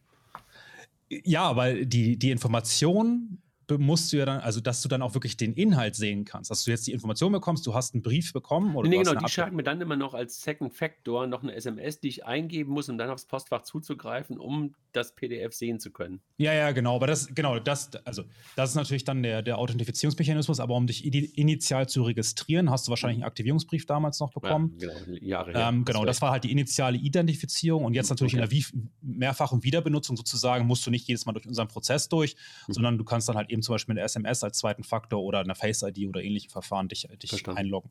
Ja, 1.24 1.44
aber 1.44 1.74
die, 1.74 2.18
die 2.18 2.32
Information 2.32 3.40
musst 3.78 4.12
du 4.14 4.18
ja 4.18 4.26
dann, 4.26 4.40
also 4.40 4.62
dass 4.62 4.82
du 4.82 4.90
dann 4.90 5.02
auch 5.02 5.14
wirklich 5.14 5.38
den 5.38 5.54
Inhalt 5.54 5.96
sehen 5.96 6.26
kannst. 6.26 6.52
Dass 6.52 6.64
du 6.64 6.72
jetzt 6.72 6.88
die 6.88 6.92
Information 6.92 7.32
bekommst, 7.32 7.66
du 7.66 7.74
hast 7.74 7.94
einen 7.94 8.04
Brief 8.04 8.34
bekommen 8.34 8.76
oder 8.76 8.88
Nee, 8.88 8.98
genau, 8.98 9.16
die 9.16 9.30
schalten 9.30 9.56
mir 9.56 9.64
dann 9.64 9.82
immer 9.82 9.96
noch 9.96 10.14
als 10.14 10.42
Second 10.42 10.74
Factor 10.74 11.28
noch 11.28 11.44
eine 11.44 11.54
SMS, 11.54 12.00
die 12.00 12.08
ich 12.10 12.26
eingeben 12.26 12.72
muss, 12.72 12.90
um 12.90 12.98
dann 12.98 13.10
aufs 13.10 13.26
Postfach 13.26 13.64
zuzugreifen, 13.64 14.38
um 14.38 14.76
das 14.92 15.16
PDF 15.16 15.54
sehen 15.54 15.80
zu 15.80 15.92
können. 15.92 16.22
Ja, 16.38 16.54
ja, 16.54 16.72
genau, 16.72 16.96
aber 16.96 17.08
das, 17.08 17.34
genau, 17.34 17.60
das, 17.60 17.90
also 18.06 18.24
das 18.56 18.72
ist 18.72 18.76
natürlich 18.76 19.04
dann 19.04 19.24
der, 19.24 19.42
der 19.42 19.58
Authentifizierungsmechanismus, 19.58 20.60
aber 20.60 20.76
um 20.76 20.88
dich 20.88 21.06
initial 21.06 21.88
zu 21.88 22.04
registrieren, 22.04 22.70
hast 22.70 22.88
du 22.88 22.92
wahrscheinlich 22.92 23.18
einen 23.18 23.28
Aktivierungsbrief 23.28 23.86
damals 23.86 24.20
noch 24.20 24.32
bekommen. 24.32 24.78
Ja, 24.80 24.90
genau, 24.90 25.18
Jahre 25.22 25.52
her. 25.52 25.70
Ähm, 25.70 25.86
genau, 25.86 26.06
das 26.06 26.22
war 26.22 26.32
halt 26.32 26.44
die 26.44 26.52
initiale 26.52 26.98
Identifizierung 26.98 27.86
und 27.86 27.94
jetzt 27.94 28.10
natürlich 28.10 28.36
okay. 28.36 28.44
in 28.44 28.50
der 28.50 28.90
mehrfachen 29.02 29.64
Wiederbenutzung 29.64 30.18
sozusagen 30.18 30.66
musst 30.66 30.86
du 30.86 30.92
nicht 30.92 31.08
jedes 31.08 31.26
Mal 31.26 31.34
durch 31.34 31.48
unseren 31.48 31.68
Prozess 31.68 32.10
durch, 32.10 32.36
mhm. 32.68 32.74
sondern 32.74 32.98
du 32.98 33.04
kannst 33.04 33.28
dann 33.30 33.36
halt 33.36 33.52
eben 33.56 33.64
zum 33.64 33.74
Beispiel 33.74 33.94
eine 33.94 34.02
SMS 34.02 34.44
als 34.44 34.60
zweiten 34.60 34.84
Faktor 34.84 35.24
oder 35.24 35.40
eine 35.40 35.56
Face-ID 35.56 36.08
oder 36.08 36.22
ähnliche 36.22 36.50
Verfahren 36.50 36.88
dich, 36.88 37.08
dich 37.22 37.48
einloggen. 37.48 37.90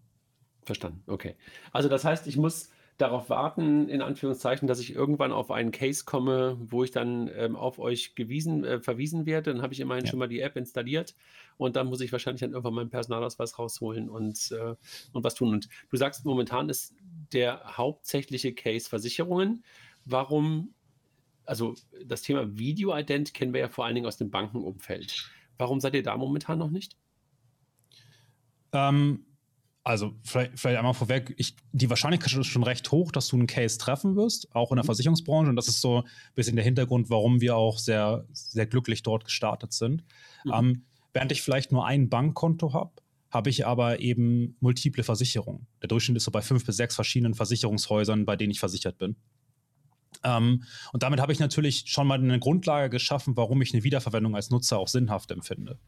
Verstanden, 0.62 1.02
okay. 1.06 1.36
Also 1.72 1.88
das 1.88 2.04
heißt, 2.04 2.26
ich 2.26 2.36
muss 2.36 2.70
darauf 2.96 3.28
warten, 3.28 3.88
in 3.88 4.02
Anführungszeichen, 4.02 4.68
dass 4.68 4.78
ich 4.78 4.94
irgendwann 4.94 5.32
auf 5.32 5.50
einen 5.50 5.72
Case 5.72 6.04
komme, 6.04 6.56
wo 6.60 6.84
ich 6.84 6.92
dann 6.92 7.28
ähm, 7.36 7.56
auf 7.56 7.78
euch 7.78 8.14
gewiesen, 8.14 8.64
äh, 8.64 8.80
verwiesen 8.80 9.26
werde. 9.26 9.52
Dann 9.52 9.62
habe 9.62 9.72
ich 9.72 9.80
immerhin 9.80 10.04
ja. 10.04 10.10
schon 10.10 10.20
mal 10.20 10.28
die 10.28 10.40
App 10.40 10.56
installiert 10.56 11.14
und 11.56 11.76
dann 11.76 11.88
muss 11.88 12.00
ich 12.00 12.12
wahrscheinlich 12.12 12.40
dann 12.40 12.52
irgendwann 12.52 12.74
meinen 12.74 12.90
Personalausweis 12.90 13.58
rausholen 13.58 14.08
und, 14.08 14.52
äh, 14.52 14.76
und 15.12 15.24
was 15.24 15.34
tun. 15.34 15.48
Und 15.50 15.68
du 15.90 15.96
sagst, 15.96 16.24
momentan 16.24 16.68
ist 16.68 16.94
der 17.32 17.76
hauptsächliche 17.76 18.54
Case 18.54 18.88
Versicherungen. 18.88 19.64
Warum, 20.04 20.74
also 21.46 21.74
das 22.04 22.22
Thema 22.22 22.56
Video-Ident 22.56 23.34
kennen 23.34 23.52
wir 23.52 23.60
ja 23.60 23.68
vor 23.68 23.86
allen 23.86 23.96
Dingen 23.96 24.06
aus 24.06 24.18
dem 24.18 24.30
Bankenumfeld. 24.30 25.30
Warum 25.58 25.80
seid 25.80 25.94
ihr 25.94 26.02
da 26.02 26.16
momentan 26.16 26.58
noch 26.58 26.70
nicht? 26.70 26.96
Ähm, 28.72 29.26
also 29.84 30.14
vielleicht, 30.22 30.58
vielleicht, 30.58 30.78
einmal 30.78 30.94
vorweg, 30.94 31.34
ich, 31.36 31.56
die 31.72 31.90
Wahrscheinlichkeit 31.90 32.32
ist 32.32 32.46
schon 32.46 32.62
recht 32.62 32.90
hoch, 32.90 33.12
dass 33.12 33.28
du 33.28 33.36
einen 33.36 33.46
Case 33.46 33.78
treffen 33.78 34.16
wirst, 34.16 34.54
auch 34.54 34.72
in 34.72 34.76
der 34.76 34.84
mhm. 34.84 34.86
Versicherungsbranche. 34.86 35.50
Und 35.50 35.56
das 35.56 35.68
ist 35.68 35.80
so 35.80 35.98
ein 35.98 36.04
bisschen 36.34 36.56
der 36.56 36.64
Hintergrund, 36.64 37.10
warum 37.10 37.40
wir 37.40 37.56
auch 37.56 37.78
sehr, 37.78 38.24
sehr 38.32 38.66
glücklich 38.66 39.02
dort 39.02 39.24
gestartet 39.26 39.72
sind. 39.72 40.04
Mhm. 40.44 40.52
Ähm, 40.52 40.82
während 41.12 41.32
ich 41.32 41.42
vielleicht 41.42 41.70
nur 41.70 41.86
ein 41.86 42.08
Bankkonto 42.08 42.72
habe, 42.72 42.92
habe 43.30 43.50
ich 43.50 43.66
aber 43.66 44.00
eben 44.00 44.56
multiple 44.60 45.02
Versicherungen. 45.02 45.66
Der 45.82 45.88
Durchschnitt 45.88 46.16
ist 46.16 46.24
so 46.24 46.30
bei 46.30 46.40
fünf 46.40 46.64
bis 46.64 46.76
sechs 46.76 46.94
verschiedenen 46.94 47.34
Versicherungshäusern, 47.34 48.24
bei 48.24 48.36
denen 48.36 48.52
ich 48.52 48.60
versichert 48.60 48.96
bin. 48.96 49.16
Ähm, 50.22 50.64
und 50.92 51.02
damit 51.02 51.20
habe 51.20 51.32
ich 51.32 51.38
natürlich 51.38 51.84
schon 51.86 52.06
mal 52.06 52.18
eine 52.18 52.38
Grundlage 52.38 52.90
geschaffen, 52.90 53.36
warum 53.36 53.62
ich 53.62 53.72
eine 53.72 53.84
Wiederverwendung 53.84 54.36
als 54.36 54.50
Nutzer 54.50 54.78
auch 54.78 54.88
sinnhaft 54.88 55.30
empfinde. 55.30 55.78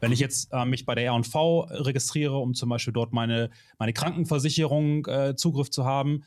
Wenn 0.00 0.12
ich 0.12 0.18
jetzt 0.18 0.52
äh, 0.52 0.64
mich 0.64 0.84
bei 0.84 0.94
der 0.94 1.04
R&V 1.04 1.60
registriere, 1.70 2.38
um 2.38 2.54
zum 2.54 2.68
Beispiel 2.68 2.92
dort 2.92 3.12
meine, 3.12 3.50
meine 3.78 3.92
Krankenversicherung 3.92 5.06
äh, 5.06 5.36
Zugriff 5.36 5.70
zu 5.70 5.84
haben, 5.84 6.24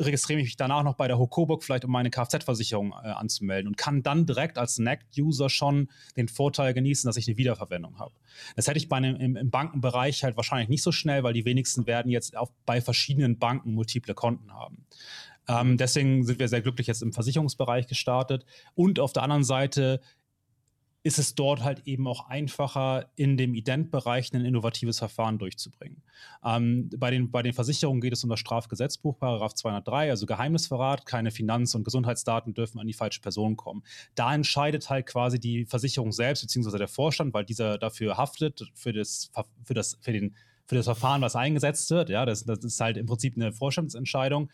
registriere 0.00 0.40
ich 0.40 0.46
mich 0.46 0.56
danach 0.56 0.84
noch 0.84 0.94
bei 0.94 1.08
der 1.08 1.18
Hokoburg 1.18 1.64
vielleicht, 1.64 1.84
um 1.84 1.90
meine 1.90 2.10
Kfz-Versicherung 2.10 2.92
äh, 2.92 3.08
anzumelden 3.08 3.68
und 3.68 3.76
kann 3.76 4.02
dann 4.02 4.26
direkt 4.26 4.58
als 4.58 4.78
NACT-User 4.78 5.50
schon 5.50 5.88
den 6.16 6.28
Vorteil 6.28 6.72
genießen, 6.72 7.08
dass 7.08 7.16
ich 7.16 7.26
eine 7.26 7.36
Wiederverwendung 7.36 7.98
habe. 7.98 8.14
Das 8.54 8.68
hätte 8.68 8.78
ich 8.78 8.88
bei 8.88 8.96
einem, 8.96 9.16
im, 9.16 9.36
im, 9.36 9.50
Bankenbereich 9.50 10.22
halt 10.22 10.36
wahrscheinlich 10.36 10.68
nicht 10.68 10.82
so 10.82 10.92
schnell, 10.92 11.24
weil 11.24 11.32
die 11.32 11.44
wenigsten 11.44 11.86
werden 11.86 12.10
jetzt 12.10 12.36
auch 12.36 12.52
bei 12.64 12.80
verschiedenen 12.80 13.38
Banken 13.38 13.74
multiple 13.74 14.14
Konten 14.14 14.52
haben. 14.52 14.86
Ähm, 15.48 15.76
deswegen 15.76 16.24
sind 16.24 16.38
wir 16.38 16.48
sehr 16.48 16.62
glücklich 16.62 16.86
jetzt 16.86 17.02
im 17.02 17.12
Versicherungsbereich 17.12 17.86
gestartet. 17.86 18.44
Und 18.74 19.00
auf 19.00 19.12
der 19.12 19.22
anderen 19.22 19.44
Seite 19.44 20.00
ist 21.04 21.18
es 21.18 21.34
dort 21.34 21.62
halt 21.62 21.86
eben 21.86 22.06
auch 22.06 22.28
einfacher, 22.28 23.10
in 23.16 23.36
dem 23.36 23.54
Ident-Bereich 23.54 24.32
ein 24.34 24.44
innovatives 24.44 24.98
Verfahren 24.98 25.38
durchzubringen. 25.38 26.02
Ähm, 26.44 26.90
bei, 26.96 27.10
den, 27.10 27.30
bei 27.30 27.42
den 27.42 27.52
Versicherungen 27.52 28.00
geht 28.00 28.12
es 28.12 28.24
um 28.24 28.30
das 28.30 28.40
Strafgesetzbuch, 28.40 29.18
Paragraph 29.18 29.54
203, 29.54 30.10
also 30.10 30.26
Geheimnisverrat, 30.26 31.06
keine 31.06 31.30
Finanz- 31.30 31.74
und 31.74 31.84
Gesundheitsdaten 31.84 32.52
dürfen 32.52 32.80
an 32.80 32.86
die 32.86 32.92
falsche 32.92 33.20
Person 33.20 33.56
kommen. 33.56 33.84
Da 34.16 34.34
entscheidet 34.34 34.90
halt 34.90 35.06
quasi 35.06 35.38
die 35.38 35.66
Versicherung 35.66 36.12
selbst, 36.12 36.42
beziehungsweise 36.42 36.78
der 36.78 36.88
Vorstand, 36.88 37.32
weil 37.32 37.44
dieser 37.44 37.78
dafür 37.78 38.16
haftet, 38.16 38.70
für 38.74 38.92
das, 38.92 39.30
für 39.64 39.74
das, 39.74 39.98
für 40.00 40.12
den, 40.12 40.34
für 40.66 40.74
das 40.74 40.84
Verfahren, 40.84 41.22
was 41.22 41.36
eingesetzt 41.36 41.90
wird. 41.90 42.10
Ja, 42.10 42.26
das, 42.26 42.44
das 42.44 42.58
ist 42.64 42.80
halt 42.80 42.96
im 42.96 43.06
Prinzip 43.06 43.36
eine 43.36 43.52
Vorstandsentscheidung 43.52 44.50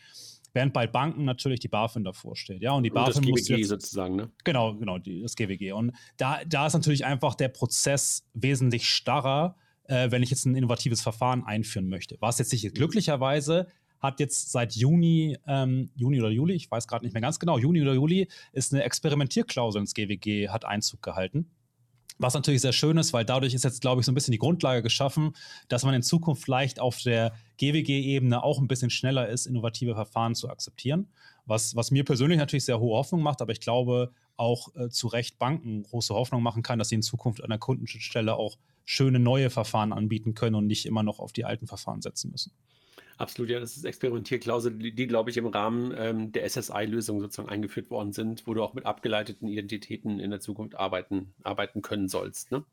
während 0.54 0.72
bei 0.72 0.86
Banken 0.86 1.24
natürlich 1.24 1.60
die 1.60 1.68
BaFin 1.68 2.04
davor 2.04 2.36
steht. 2.36 2.62
Ja, 2.62 2.72
und 2.72 2.84
die 2.84 2.90
BaFin 2.90 3.26
und 3.26 3.38
das 3.38 3.46
GWG 3.46 3.58
jetzt, 3.58 3.68
sozusagen, 3.68 4.16
ne? 4.16 4.30
Genau, 4.44 4.74
genau, 4.74 4.98
die, 4.98 5.20
das 5.20 5.36
GWG. 5.36 5.72
Und 5.72 5.92
da, 6.16 6.42
da 6.46 6.66
ist 6.66 6.74
natürlich 6.74 7.04
einfach 7.04 7.34
der 7.34 7.48
Prozess 7.48 8.26
wesentlich 8.32 8.88
starrer, 8.88 9.56
äh, 9.84 10.10
wenn 10.10 10.22
ich 10.22 10.30
jetzt 10.30 10.46
ein 10.46 10.54
innovatives 10.54 11.02
Verfahren 11.02 11.44
einführen 11.44 11.88
möchte. 11.88 12.16
Was 12.20 12.38
jetzt 12.38 12.52
nicht 12.52 12.74
glücklicherweise 12.74 13.66
hat 14.00 14.20
jetzt 14.20 14.52
seit 14.52 14.74
Juni, 14.74 15.36
ähm, 15.46 15.90
Juni 15.96 16.20
oder 16.20 16.30
Juli, 16.30 16.54
ich 16.54 16.70
weiß 16.70 16.86
gerade 16.86 17.04
nicht 17.04 17.14
mehr 17.14 17.22
ganz 17.22 17.38
genau, 17.38 17.58
Juni 17.58 17.82
oder 17.82 17.94
Juli, 17.94 18.28
ist 18.52 18.72
eine 18.72 18.84
Experimentierklausel 18.84 19.80
ins 19.80 19.94
GWG, 19.94 20.50
hat 20.50 20.64
Einzug 20.64 21.02
gehalten. 21.02 21.50
Was 22.18 22.34
natürlich 22.34 22.60
sehr 22.60 22.72
schön 22.72 22.96
ist, 22.96 23.12
weil 23.12 23.24
dadurch 23.24 23.54
ist 23.54 23.64
jetzt, 23.64 23.80
glaube 23.80 24.00
ich, 24.00 24.06
so 24.06 24.12
ein 24.12 24.14
bisschen 24.14 24.32
die 24.32 24.38
Grundlage 24.38 24.82
geschaffen, 24.82 25.32
dass 25.68 25.84
man 25.84 25.94
in 25.94 26.02
Zukunft 26.02 26.44
vielleicht 26.44 26.78
auf 26.78 27.00
der 27.02 27.32
GWG-Ebene 27.58 28.42
auch 28.42 28.60
ein 28.60 28.68
bisschen 28.68 28.90
schneller 28.90 29.28
ist, 29.28 29.46
innovative 29.46 29.94
Verfahren 29.94 30.34
zu 30.34 30.48
akzeptieren. 30.48 31.08
Was, 31.46 31.74
was 31.74 31.90
mir 31.90 32.04
persönlich 32.04 32.38
natürlich 32.38 32.64
sehr 32.64 32.78
hohe 32.78 32.96
Hoffnung 32.96 33.22
macht, 33.22 33.42
aber 33.42 33.52
ich 33.52 33.60
glaube 33.60 34.12
auch 34.36 34.74
äh, 34.76 34.88
zu 34.90 35.08
Recht 35.08 35.38
Banken 35.38 35.82
große 35.82 36.14
Hoffnung 36.14 36.42
machen 36.42 36.62
kann, 36.62 36.78
dass 36.78 36.88
sie 36.88 36.94
in 36.94 37.02
Zukunft 37.02 37.42
an 37.42 37.50
der 37.50 37.58
Kundenstelle 37.58 38.36
auch 38.36 38.58
schöne 38.84 39.18
neue 39.18 39.50
Verfahren 39.50 39.92
anbieten 39.92 40.34
können 40.34 40.54
und 40.56 40.66
nicht 40.66 40.86
immer 40.86 41.02
noch 41.02 41.18
auf 41.18 41.32
die 41.32 41.44
alten 41.44 41.66
Verfahren 41.66 42.02
setzen 42.02 42.30
müssen. 42.30 42.52
Absolut, 43.16 43.50
ja, 43.50 43.60
das 43.60 43.76
ist 43.76 43.84
Experimentierklausel, 43.84 44.72
die, 44.76 44.94
die 44.94 45.06
glaube 45.06 45.30
ich, 45.30 45.36
im 45.36 45.46
Rahmen 45.46 45.94
ähm, 45.96 46.32
der 46.32 46.48
SSI-Lösung 46.48 47.20
sozusagen 47.20 47.48
eingeführt 47.48 47.90
worden 47.90 48.12
sind, 48.12 48.46
wo 48.46 48.54
du 48.54 48.62
auch 48.62 48.74
mit 48.74 48.86
abgeleiteten 48.86 49.48
Identitäten 49.48 50.18
in 50.18 50.30
der 50.30 50.40
Zukunft 50.40 50.74
arbeiten, 50.74 51.32
arbeiten 51.42 51.80
können 51.80 52.08
sollst. 52.08 52.50
Ne? 52.50 52.64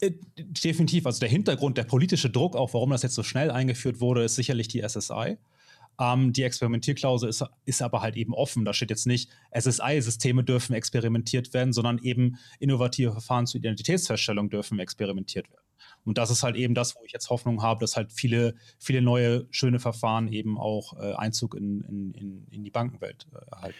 Äh, 0.00 0.12
definitiv. 0.36 1.06
Also 1.06 1.20
der 1.20 1.28
Hintergrund, 1.28 1.76
der 1.76 1.84
politische 1.84 2.30
Druck, 2.30 2.56
auch 2.56 2.72
warum 2.74 2.90
das 2.90 3.02
jetzt 3.02 3.14
so 3.14 3.22
schnell 3.22 3.50
eingeführt 3.50 4.00
wurde, 4.00 4.24
ist 4.24 4.36
sicherlich 4.36 4.68
die 4.68 4.82
SSI. 4.86 5.36
Ähm, 5.98 6.32
die 6.32 6.42
Experimentierklausel 6.42 7.28
ist, 7.28 7.44
ist 7.64 7.82
aber 7.82 8.02
halt 8.02 8.16
eben 8.16 8.34
offen. 8.34 8.64
Da 8.64 8.72
steht 8.72 8.90
jetzt 8.90 9.06
nicht, 9.06 9.30
SSI-Systeme 9.58 10.44
dürfen 10.44 10.74
experimentiert 10.74 11.54
werden, 11.54 11.72
sondern 11.72 11.98
eben 11.98 12.38
innovative 12.58 13.12
Verfahren 13.12 13.46
zur 13.46 13.58
Identitätsfeststellung 13.58 14.50
dürfen 14.50 14.78
experimentiert 14.78 15.50
werden. 15.50 15.65
Und 16.04 16.18
das 16.18 16.30
ist 16.30 16.42
halt 16.42 16.56
eben 16.56 16.74
das, 16.74 16.96
wo 16.96 17.00
ich 17.04 17.12
jetzt 17.12 17.30
Hoffnung 17.30 17.62
habe, 17.62 17.80
dass 17.80 17.96
halt 17.96 18.12
viele, 18.12 18.54
viele 18.78 19.02
neue, 19.02 19.46
schöne 19.50 19.78
Verfahren 19.78 20.28
eben 20.28 20.58
auch 20.58 20.98
äh, 20.98 21.14
Einzug 21.14 21.54
in, 21.54 21.80
in, 21.82 22.12
in, 22.14 22.46
in 22.50 22.64
die 22.64 22.70
Bankenwelt 22.70 23.26
äh, 23.32 23.50
erhalten. 23.50 23.76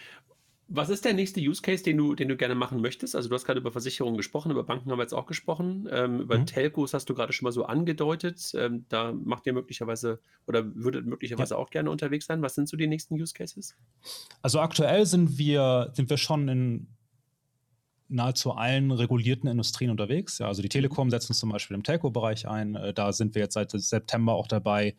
Was 0.69 0.89
ist 0.89 1.05
der 1.05 1.13
nächste 1.13 1.39
Use 1.39 1.61
Case, 1.61 1.81
den 1.81 1.95
du, 1.95 2.13
den 2.13 2.27
du 2.27 2.35
gerne 2.35 2.53
machen 2.53 2.81
möchtest? 2.81 3.15
Also 3.15 3.29
du 3.29 3.35
hast 3.35 3.45
gerade 3.45 3.61
über 3.61 3.71
Versicherungen 3.71 4.17
gesprochen, 4.17 4.51
über 4.51 4.65
Banken 4.65 4.91
haben 4.91 4.99
wir 4.99 5.03
jetzt 5.03 5.13
auch 5.13 5.25
gesprochen, 5.25 5.87
ähm, 5.89 6.19
über 6.19 6.37
mhm. 6.37 6.45
Telcos 6.45 6.93
hast 6.93 7.09
du 7.09 7.13
gerade 7.13 7.31
schon 7.31 7.45
mal 7.45 7.53
so 7.53 7.63
angedeutet. 7.65 8.51
Ähm, 8.53 8.85
da 8.89 9.13
macht 9.13 9.45
ihr 9.45 9.53
möglicherweise 9.53 10.19
oder 10.45 10.75
würdet 10.75 11.05
möglicherweise 11.05 11.53
ja. 11.53 11.57
auch 11.57 11.69
gerne 11.69 11.89
unterwegs 11.89 12.25
sein. 12.25 12.41
Was 12.41 12.55
sind 12.55 12.67
so 12.67 12.75
die 12.75 12.87
nächsten 12.87 13.15
Use 13.15 13.33
Cases? 13.33 13.77
Also 14.41 14.59
aktuell 14.59 15.05
sind 15.05 15.37
wir, 15.37 15.91
sind 15.93 16.09
wir 16.09 16.17
schon 16.17 16.49
in 16.49 16.87
nahezu 18.09 18.53
allen 18.53 18.91
regulierten 18.91 19.49
Industrien 19.49 19.91
unterwegs. 19.91 20.37
Ja, 20.39 20.47
also 20.47 20.61
die 20.61 20.69
Telekom 20.69 21.09
setzen 21.09 21.33
zum 21.33 21.51
Beispiel 21.51 21.75
im 21.75 21.83
Telco-Bereich 21.83 22.47
ein. 22.47 22.75
Äh, 22.75 22.93
da 22.93 23.11
sind 23.11 23.35
wir 23.35 23.43
jetzt 23.43 23.53
seit 23.53 23.71
September 23.71 24.33
auch 24.33 24.47
dabei, 24.47 24.95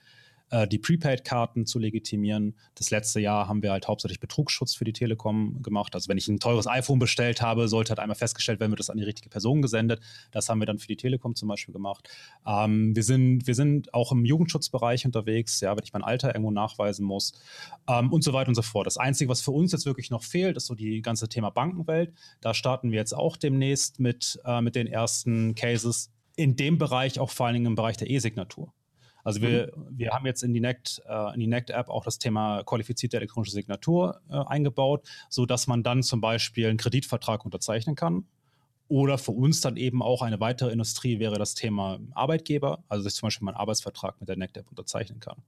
die 0.70 0.78
Prepaid-Karten 0.78 1.66
zu 1.66 1.78
legitimieren. 1.78 2.54
Das 2.74 2.90
letzte 2.90 3.20
Jahr 3.20 3.48
haben 3.48 3.62
wir 3.62 3.72
halt 3.72 3.86
hauptsächlich 3.86 4.20
Betrugsschutz 4.20 4.74
für 4.74 4.84
die 4.84 4.92
Telekom 4.92 5.62
gemacht. 5.62 5.94
Also 5.94 6.08
wenn 6.08 6.16
ich 6.16 6.28
ein 6.28 6.40
teures 6.40 6.66
iPhone 6.66 6.98
bestellt 6.98 7.42
habe, 7.42 7.68
sollte 7.68 7.90
halt 7.90 7.98
einmal 7.98 8.16
festgestellt 8.16 8.60
werden, 8.60 8.70
wird 8.70 8.80
das 8.80 8.90
an 8.90 8.96
die 8.96 9.04
richtige 9.04 9.28
Person 9.28 9.62
gesendet. 9.62 10.00
Das 10.30 10.48
haben 10.48 10.58
wir 10.60 10.66
dann 10.66 10.78
für 10.78 10.86
die 10.86 10.96
Telekom 10.96 11.34
zum 11.34 11.48
Beispiel 11.48 11.72
gemacht. 11.72 12.08
Ähm, 12.46 12.94
wir, 12.96 13.02
sind, 13.02 13.46
wir 13.46 13.54
sind 13.54 13.92
auch 13.92 14.12
im 14.12 14.24
Jugendschutzbereich 14.24 15.04
unterwegs, 15.04 15.60
ja, 15.60 15.76
wenn 15.76 15.84
ich 15.84 15.92
mein 15.92 16.02
Alter 16.02 16.28
irgendwo 16.28 16.50
nachweisen 16.50 17.04
muss 17.04 17.32
ähm, 17.88 18.12
und 18.12 18.24
so 18.24 18.32
weiter 18.32 18.48
und 18.48 18.54
so 18.54 18.62
fort. 18.62 18.86
Das 18.86 18.96
Einzige, 18.96 19.30
was 19.30 19.40
für 19.40 19.50
uns 19.50 19.72
jetzt 19.72 19.86
wirklich 19.86 20.10
noch 20.10 20.22
fehlt, 20.22 20.56
ist 20.56 20.66
so 20.66 20.74
die 20.74 21.02
ganze 21.02 21.28
Thema 21.28 21.50
Bankenwelt. 21.50 22.12
Da 22.40 22.54
starten 22.54 22.90
wir 22.90 22.98
jetzt 22.98 23.14
auch 23.14 23.36
demnächst 23.36 24.00
mit, 24.00 24.40
äh, 24.44 24.60
mit 24.60 24.74
den 24.74 24.86
ersten 24.86 25.54
Cases 25.54 26.10
in 26.36 26.56
dem 26.56 26.78
Bereich, 26.78 27.18
auch 27.18 27.30
vor 27.30 27.46
allen 27.46 27.54
Dingen 27.54 27.66
im 27.66 27.74
Bereich 27.74 27.96
der 27.96 28.08
E-Signatur. 28.08 28.72
Also 29.28 29.42
wir, 29.42 29.70
mhm. 29.76 29.98
wir 29.98 30.10
haben 30.12 30.24
jetzt 30.24 30.42
in 30.42 30.54
die 30.54 30.60
NECT, 30.60 31.02
äh, 31.06 31.34
in 31.34 31.40
die 31.40 31.46
NECT-App 31.48 31.90
auch 31.90 32.02
das 32.02 32.18
Thema 32.18 32.62
qualifizierte 32.64 33.18
elektronische 33.18 33.52
Signatur 33.52 34.22
äh, 34.30 34.36
eingebaut, 34.46 35.06
sodass 35.28 35.66
man 35.66 35.82
dann 35.82 36.02
zum 36.02 36.22
Beispiel 36.22 36.66
einen 36.66 36.78
Kreditvertrag 36.78 37.44
unterzeichnen 37.44 37.94
kann. 37.94 38.24
Oder 38.88 39.18
für 39.18 39.32
uns 39.32 39.60
dann 39.60 39.76
eben 39.76 40.02
auch 40.02 40.22
eine 40.22 40.40
weitere 40.40 40.72
Industrie 40.72 41.18
wäre 41.18 41.36
das 41.36 41.54
Thema 41.54 41.98
Arbeitgeber, 42.14 42.82
also 42.88 43.04
dass 43.04 43.12
ich 43.12 43.18
zum 43.18 43.26
Beispiel 43.26 43.44
meinen 43.44 43.56
Arbeitsvertrag 43.56 44.18
mit 44.18 44.30
der 44.30 44.38
NECT-App 44.38 44.70
unterzeichnen 44.70 45.20
kann. 45.20 45.42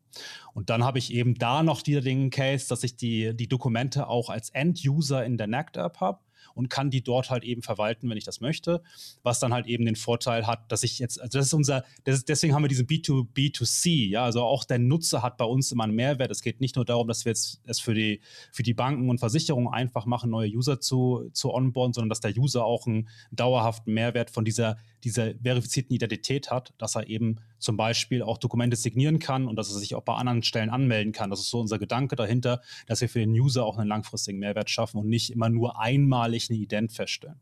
Und 0.53 0.69
dann 0.69 0.85
habe 0.85 0.99
ich 0.99 1.11
eben 1.14 1.37
da 1.37 1.62
noch 1.62 1.81
den 1.81 2.29
Case, 2.29 2.69
dass 2.69 2.85
ich 2.85 2.97
die, 2.97 3.35
die 3.35 3.49
Dokumente 3.49 4.09
auch 4.09 4.29
als 4.29 4.51
End-User 4.51 5.25
in 5.25 5.38
der 5.38 5.47
NECT-App 5.47 6.01
habe 6.01 6.19
und 6.55 6.69
kann 6.69 6.91
die 6.91 7.03
dort 7.03 7.31
halt 7.31 7.45
eben 7.45 7.63
verwalten, 7.63 8.09
wenn 8.09 8.17
ich 8.17 8.25
das 8.25 8.41
möchte. 8.41 8.83
Was 9.23 9.41
dann 9.41 9.53
halt 9.53 9.67
eben 9.67 9.85
den 9.85 9.97
Vorteil 9.97 10.47
hat, 10.47 10.71
dass 10.71 10.83
ich 10.83 10.99
jetzt, 10.99 11.21
also 11.21 11.39
das 11.39 11.47
ist 11.47 11.55
unser, 11.55 11.85
das 12.05 12.17
ist, 12.17 12.29
deswegen 12.29 12.55
haben 12.55 12.63
wir 12.63 12.69
diesen 12.69 12.87
B2B2C, 12.87 14.09
ja, 14.09 14.25
also 14.25 14.43
auch 14.43 14.65
der 14.65 14.79
Nutzer 14.79 15.23
hat 15.23 15.37
bei 15.37 15.45
uns 15.45 15.73
immer 15.73 15.85
einen 15.85 15.95
Mehrwert. 15.95 16.31
Es 16.31 16.43
geht 16.43 16.61
nicht 16.61 16.77
nur 16.77 16.85
darum, 16.85 17.09
dass 17.09 17.25
wir 17.25 17.31
jetzt 17.31 17.61
es 17.65 17.81
für 17.81 17.95
die, 17.95 18.21
für 18.53 18.63
die 18.63 18.75
Banken 18.75 19.09
und 19.09 19.19
Versicherungen 19.19 19.73
einfach 19.73 20.07
machen, 20.07 20.31
neue 20.31 20.51
User 20.51 20.81
zu, 20.81 21.31
zu 21.33 21.53
onboarden, 21.53 21.93
sondern 21.93 22.09
dass 22.09 22.21
der 22.21 22.37
User 22.37 22.65
auch 22.65 22.87
einen 22.87 23.09
dauerhaften 23.33 23.93
Mehrwert 23.95 24.31
von 24.31 24.45
dieser 24.45 24.77
diese 25.05 25.35
verifizierten 25.43 25.95
Identität 25.95 26.51
hat, 26.51 26.75
dass 26.79 26.95
er 26.95 27.09
eben 27.09 27.37
zum 27.59 27.77
Beispiel 27.77 28.23
auch 28.23 28.39
Dokumente 28.39 28.77
signieren 28.77 29.19
kann 29.19 29.47
und 29.47 29.57
dass 29.57 29.71
er 29.71 29.79
sich 29.79 29.95
auch 29.95 30.03
bei 30.03 30.15
anderen 30.15 30.43
Stellen 30.43 30.71
anmelden 30.71 31.13
kann. 31.13 31.31
Das 31.31 31.41
ist 31.41 31.51
so 31.51 31.61
unser 31.61 31.79
Gedanke 31.79 32.17
dahinter, 32.17 32.61
dass 32.87 33.01
wir 33.01 33.09
für 33.09 33.21
den 33.21 33.33
User 33.33 33.65
auch 33.65 33.79
einen 33.79 33.89
langfristigen 33.89 34.39
Mehrwert 34.39 34.71
schaffen 34.71 34.99
und 34.99 35.09
nicht 35.09 35.31
immer 35.31 35.49
nur 35.49 35.81
einmalig 35.81 36.49
eine 36.51 36.59
Ident 36.59 36.93
feststellen. 36.93 37.41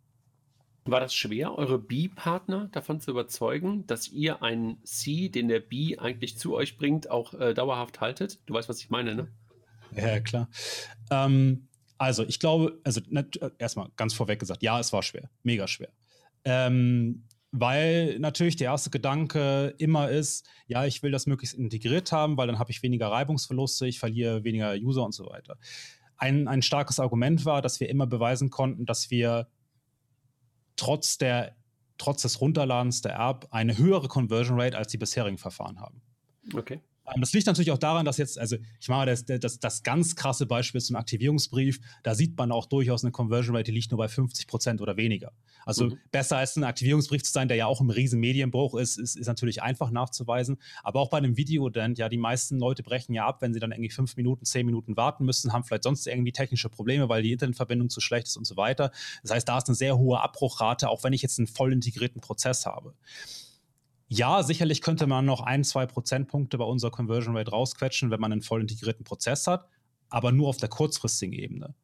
War 0.84 1.00
das 1.00 1.14
schwer, 1.14 1.56
eure 1.58 1.78
B-Partner 1.78 2.68
davon 2.72 3.00
zu 3.00 3.10
überzeugen, 3.10 3.86
dass 3.86 4.08
ihr 4.08 4.42
einen 4.42 4.82
C, 4.84 5.28
den 5.28 5.48
der 5.48 5.60
B 5.60 5.98
eigentlich 5.98 6.38
zu 6.38 6.54
euch 6.54 6.78
bringt, 6.78 7.10
auch 7.10 7.34
äh, 7.34 7.52
dauerhaft 7.52 8.00
haltet? 8.00 8.38
Du 8.46 8.54
weißt, 8.54 8.70
was 8.70 8.80
ich 8.80 8.88
meine, 8.88 9.14
ne? 9.14 9.28
Ja, 9.94 10.20
klar. 10.20 10.48
Ähm, 11.10 11.68
also, 11.98 12.24
ich 12.24 12.38
glaube, 12.38 12.80
also 12.84 13.00
erstmal 13.58 13.88
ganz 13.96 14.14
vorweg 14.14 14.38
gesagt, 14.38 14.62
ja, 14.62 14.80
es 14.80 14.92
war 14.92 15.02
schwer, 15.02 15.28
mega 15.42 15.66
schwer. 15.66 15.90
Ähm, 16.44 17.24
weil 17.50 18.18
natürlich 18.18 18.56
der 18.56 18.66
erste 18.70 18.90
Gedanke 18.90 19.74
immer 19.78 20.10
ist, 20.10 20.46
ja, 20.66 20.84
ich 20.84 21.02
will 21.02 21.10
das 21.10 21.26
möglichst 21.26 21.56
integriert 21.56 22.12
haben, 22.12 22.36
weil 22.36 22.46
dann 22.46 22.58
habe 22.58 22.70
ich 22.70 22.82
weniger 22.82 23.10
Reibungsverluste, 23.10 23.86
ich 23.86 23.98
verliere 23.98 24.44
weniger 24.44 24.74
User 24.74 25.04
und 25.04 25.12
so 25.12 25.26
weiter. 25.26 25.56
Ein, 26.16 26.48
ein 26.48 26.62
starkes 26.62 27.00
Argument 27.00 27.44
war, 27.44 27.62
dass 27.62 27.80
wir 27.80 27.88
immer 27.88 28.06
beweisen 28.06 28.50
konnten, 28.50 28.84
dass 28.84 29.10
wir 29.10 29.48
trotz, 30.76 31.16
der, 31.16 31.56
trotz 31.96 32.22
des 32.22 32.40
Runterladens 32.40 33.00
der 33.02 33.18
App 33.18 33.48
eine 33.50 33.78
höhere 33.78 34.08
Conversion 34.08 34.60
Rate 34.60 34.76
als 34.76 34.88
die 34.88 34.98
bisherigen 34.98 35.38
Verfahren 35.38 35.80
haben. 35.80 36.02
Okay. 36.54 36.80
Ähm, 37.14 37.20
das 37.20 37.32
liegt 37.32 37.46
natürlich 37.46 37.70
auch 37.70 37.78
daran, 37.78 38.04
dass 38.04 38.16
jetzt, 38.16 38.38
also 38.38 38.56
ich 38.80 38.88
mache 38.88 39.06
das, 39.06 39.24
das, 39.24 39.58
das 39.58 39.82
ganz 39.82 40.16
krasse 40.16 40.46
Beispiel 40.46 40.80
zum 40.80 40.96
Aktivierungsbrief, 40.96 41.80
da 42.02 42.14
sieht 42.14 42.36
man 42.36 42.52
auch 42.52 42.66
durchaus 42.66 43.04
eine 43.04 43.12
Conversion 43.12 43.56
Rate, 43.56 43.64
die 43.64 43.72
liegt 43.72 43.90
nur 43.90 43.98
bei 43.98 44.08
50 44.08 44.46
Prozent 44.46 44.80
oder 44.80 44.96
weniger. 44.96 45.32
Also 45.64 45.86
mhm. 45.86 45.98
besser 46.10 46.38
als 46.38 46.56
ein 46.56 46.64
Aktivierungsbrief 46.64 47.22
zu 47.22 47.32
sein, 47.32 47.48
der 47.48 47.56
ja 47.56 47.66
auch 47.66 47.80
im 47.80 47.90
riesen 47.90 48.20
Medienbruch 48.20 48.74
ist, 48.74 48.98
ist, 48.98 49.16
ist 49.16 49.26
natürlich 49.26 49.62
einfach 49.62 49.90
nachzuweisen. 49.90 50.58
Aber 50.82 51.00
auch 51.00 51.10
bei 51.10 51.18
einem 51.18 51.36
Videodent, 51.36 51.98
ja, 51.98 52.08
die 52.08 52.16
meisten 52.16 52.58
Leute 52.58 52.82
brechen 52.82 53.12
ja 53.14 53.26
ab, 53.26 53.42
wenn 53.42 53.52
sie 53.52 53.60
dann 53.60 53.72
irgendwie 53.72 53.90
fünf 53.90 54.16
Minuten, 54.16 54.44
zehn 54.44 54.64
Minuten 54.64 54.96
warten 54.96 55.24
müssen, 55.24 55.52
haben 55.52 55.64
vielleicht 55.64 55.82
sonst 55.82 56.06
irgendwie 56.06 56.32
technische 56.32 56.68
Probleme, 56.68 57.08
weil 57.08 57.22
die 57.22 57.32
Internetverbindung 57.32 57.90
zu 57.90 58.00
schlecht 58.00 58.28
ist 58.28 58.36
und 58.36 58.46
so 58.46 58.56
weiter. 58.56 58.92
Das 59.22 59.30
heißt, 59.32 59.48
da 59.48 59.58
ist 59.58 59.68
eine 59.68 59.76
sehr 59.76 59.98
hohe 59.98 60.20
Abbruchrate, 60.20 60.88
auch 60.88 61.04
wenn 61.04 61.12
ich 61.12 61.22
jetzt 61.22 61.38
einen 61.38 61.46
voll 61.46 61.72
integrierten 61.72 62.20
Prozess 62.20 62.66
habe. 62.66 62.94
Ja, 64.08 64.42
sicherlich 64.42 64.80
könnte 64.80 65.06
man 65.06 65.26
noch 65.26 65.42
ein, 65.42 65.64
zwei 65.64 65.86
Prozentpunkte 65.86 66.56
bei 66.56 66.64
unserer 66.64 66.90
Conversion 66.90 67.36
Rate 67.36 67.50
rausquetschen, 67.50 68.10
wenn 68.10 68.20
man 68.20 68.32
einen 68.32 68.42
voll 68.42 68.62
integrierten 68.62 69.04
Prozess 69.04 69.46
hat, 69.46 69.68
aber 70.08 70.32
nur 70.32 70.48
auf 70.48 70.56
der 70.56 70.70
kurzfristigen 70.70 71.34
Ebene. 71.34 71.74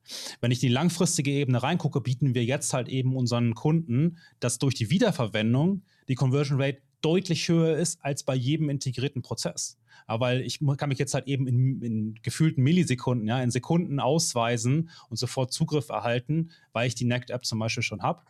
Wenn 0.40 0.50
ich 0.50 0.58
die 0.58 0.68
langfristige 0.68 1.30
Ebene 1.30 1.62
reingucke, 1.62 2.00
bieten 2.00 2.34
wir 2.34 2.44
jetzt 2.44 2.72
halt 2.72 2.88
eben 2.88 3.14
unseren 3.14 3.54
Kunden, 3.54 4.16
dass 4.40 4.58
durch 4.58 4.74
die 4.74 4.88
Wiederverwendung 4.88 5.82
die 6.08 6.14
Conversion 6.14 6.60
Rate 6.60 6.80
deutlich 7.02 7.46
höher 7.48 7.76
ist 7.76 8.02
als 8.02 8.22
bei 8.22 8.34
jedem 8.34 8.70
integrierten 8.70 9.20
Prozess. 9.20 9.78
Ja, 10.08 10.20
weil 10.20 10.40
ich 10.40 10.60
kann 10.78 10.88
mich 10.88 10.98
jetzt 10.98 11.12
halt 11.12 11.26
eben 11.26 11.46
in, 11.46 11.82
in, 11.82 12.14
gefühlten 12.22 12.64
Millisekunden, 12.64 13.28
ja, 13.28 13.42
in 13.42 13.50
Sekunden 13.50 14.00
ausweisen 14.00 14.90
und 15.10 15.18
sofort 15.18 15.52
Zugriff 15.52 15.90
erhalten, 15.90 16.50
weil 16.72 16.88
ich 16.88 16.94
die 16.94 17.04
NECT-App 17.04 17.44
zum 17.44 17.58
Beispiel 17.58 17.82
schon 17.82 18.02
habe. 18.02 18.22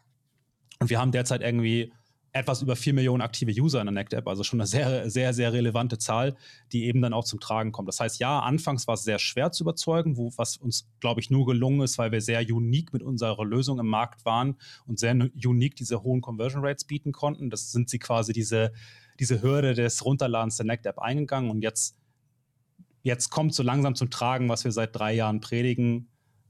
Und 0.80 0.90
wir 0.90 1.00
haben 1.00 1.12
derzeit 1.12 1.40
irgendwie 1.40 1.92
etwas 2.34 2.62
über 2.62 2.74
4 2.74 2.94
Millionen 2.94 3.22
aktive 3.22 3.52
User 3.52 3.80
in 3.80 3.86
der 3.86 3.92
NECT-App, 3.92 4.26
also 4.26 4.42
schon 4.42 4.60
eine 4.60 4.66
sehr, 4.66 5.08
sehr, 5.08 5.32
sehr 5.32 5.52
relevante 5.52 5.98
Zahl, 5.98 6.34
die 6.72 6.84
eben 6.86 7.00
dann 7.00 7.12
auch 7.12 7.24
zum 7.24 7.38
Tragen 7.38 7.70
kommt. 7.70 7.86
Das 7.86 8.00
heißt, 8.00 8.18
ja, 8.18 8.40
anfangs 8.40 8.88
war 8.88 8.94
es 8.94 9.04
sehr 9.04 9.20
schwer 9.20 9.52
zu 9.52 9.62
überzeugen, 9.62 10.16
wo, 10.16 10.32
was 10.36 10.56
uns, 10.56 10.88
glaube 10.98 11.20
ich, 11.20 11.30
nur 11.30 11.46
gelungen 11.46 11.82
ist, 11.82 11.96
weil 11.96 12.10
wir 12.10 12.20
sehr 12.20 12.40
unique 12.40 12.92
mit 12.92 13.04
unserer 13.04 13.44
Lösung 13.44 13.78
im 13.78 13.86
Markt 13.86 14.24
waren 14.24 14.56
und 14.84 14.98
sehr 14.98 15.12
unique 15.12 15.76
diese 15.76 16.02
hohen 16.02 16.22
Conversion 16.22 16.64
Rates 16.64 16.84
bieten 16.84 17.12
konnten. 17.12 17.50
Das 17.50 17.70
sind 17.70 17.88
sie 17.88 18.00
quasi 18.00 18.32
diese, 18.32 18.72
diese 19.20 19.40
Hürde 19.40 19.74
des 19.74 20.04
Runterladens 20.04 20.56
der 20.56 20.66
NECT-App 20.66 20.98
eingegangen 20.98 21.52
und 21.52 21.62
jetzt, 21.62 21.96
jetzt 23.04 23.30
kommt 23.30 23.54
so 23.54 23.62
langsam 23.62 23.94
zum 23.94 24.10
Tragen, 24.10 24.48
was 24.48 24.64
wir 24.64 24.72
seit 24.72 24.96
drei 24.96 25.14
Jahren 25.14 25.38
predigen, 25.38 26.08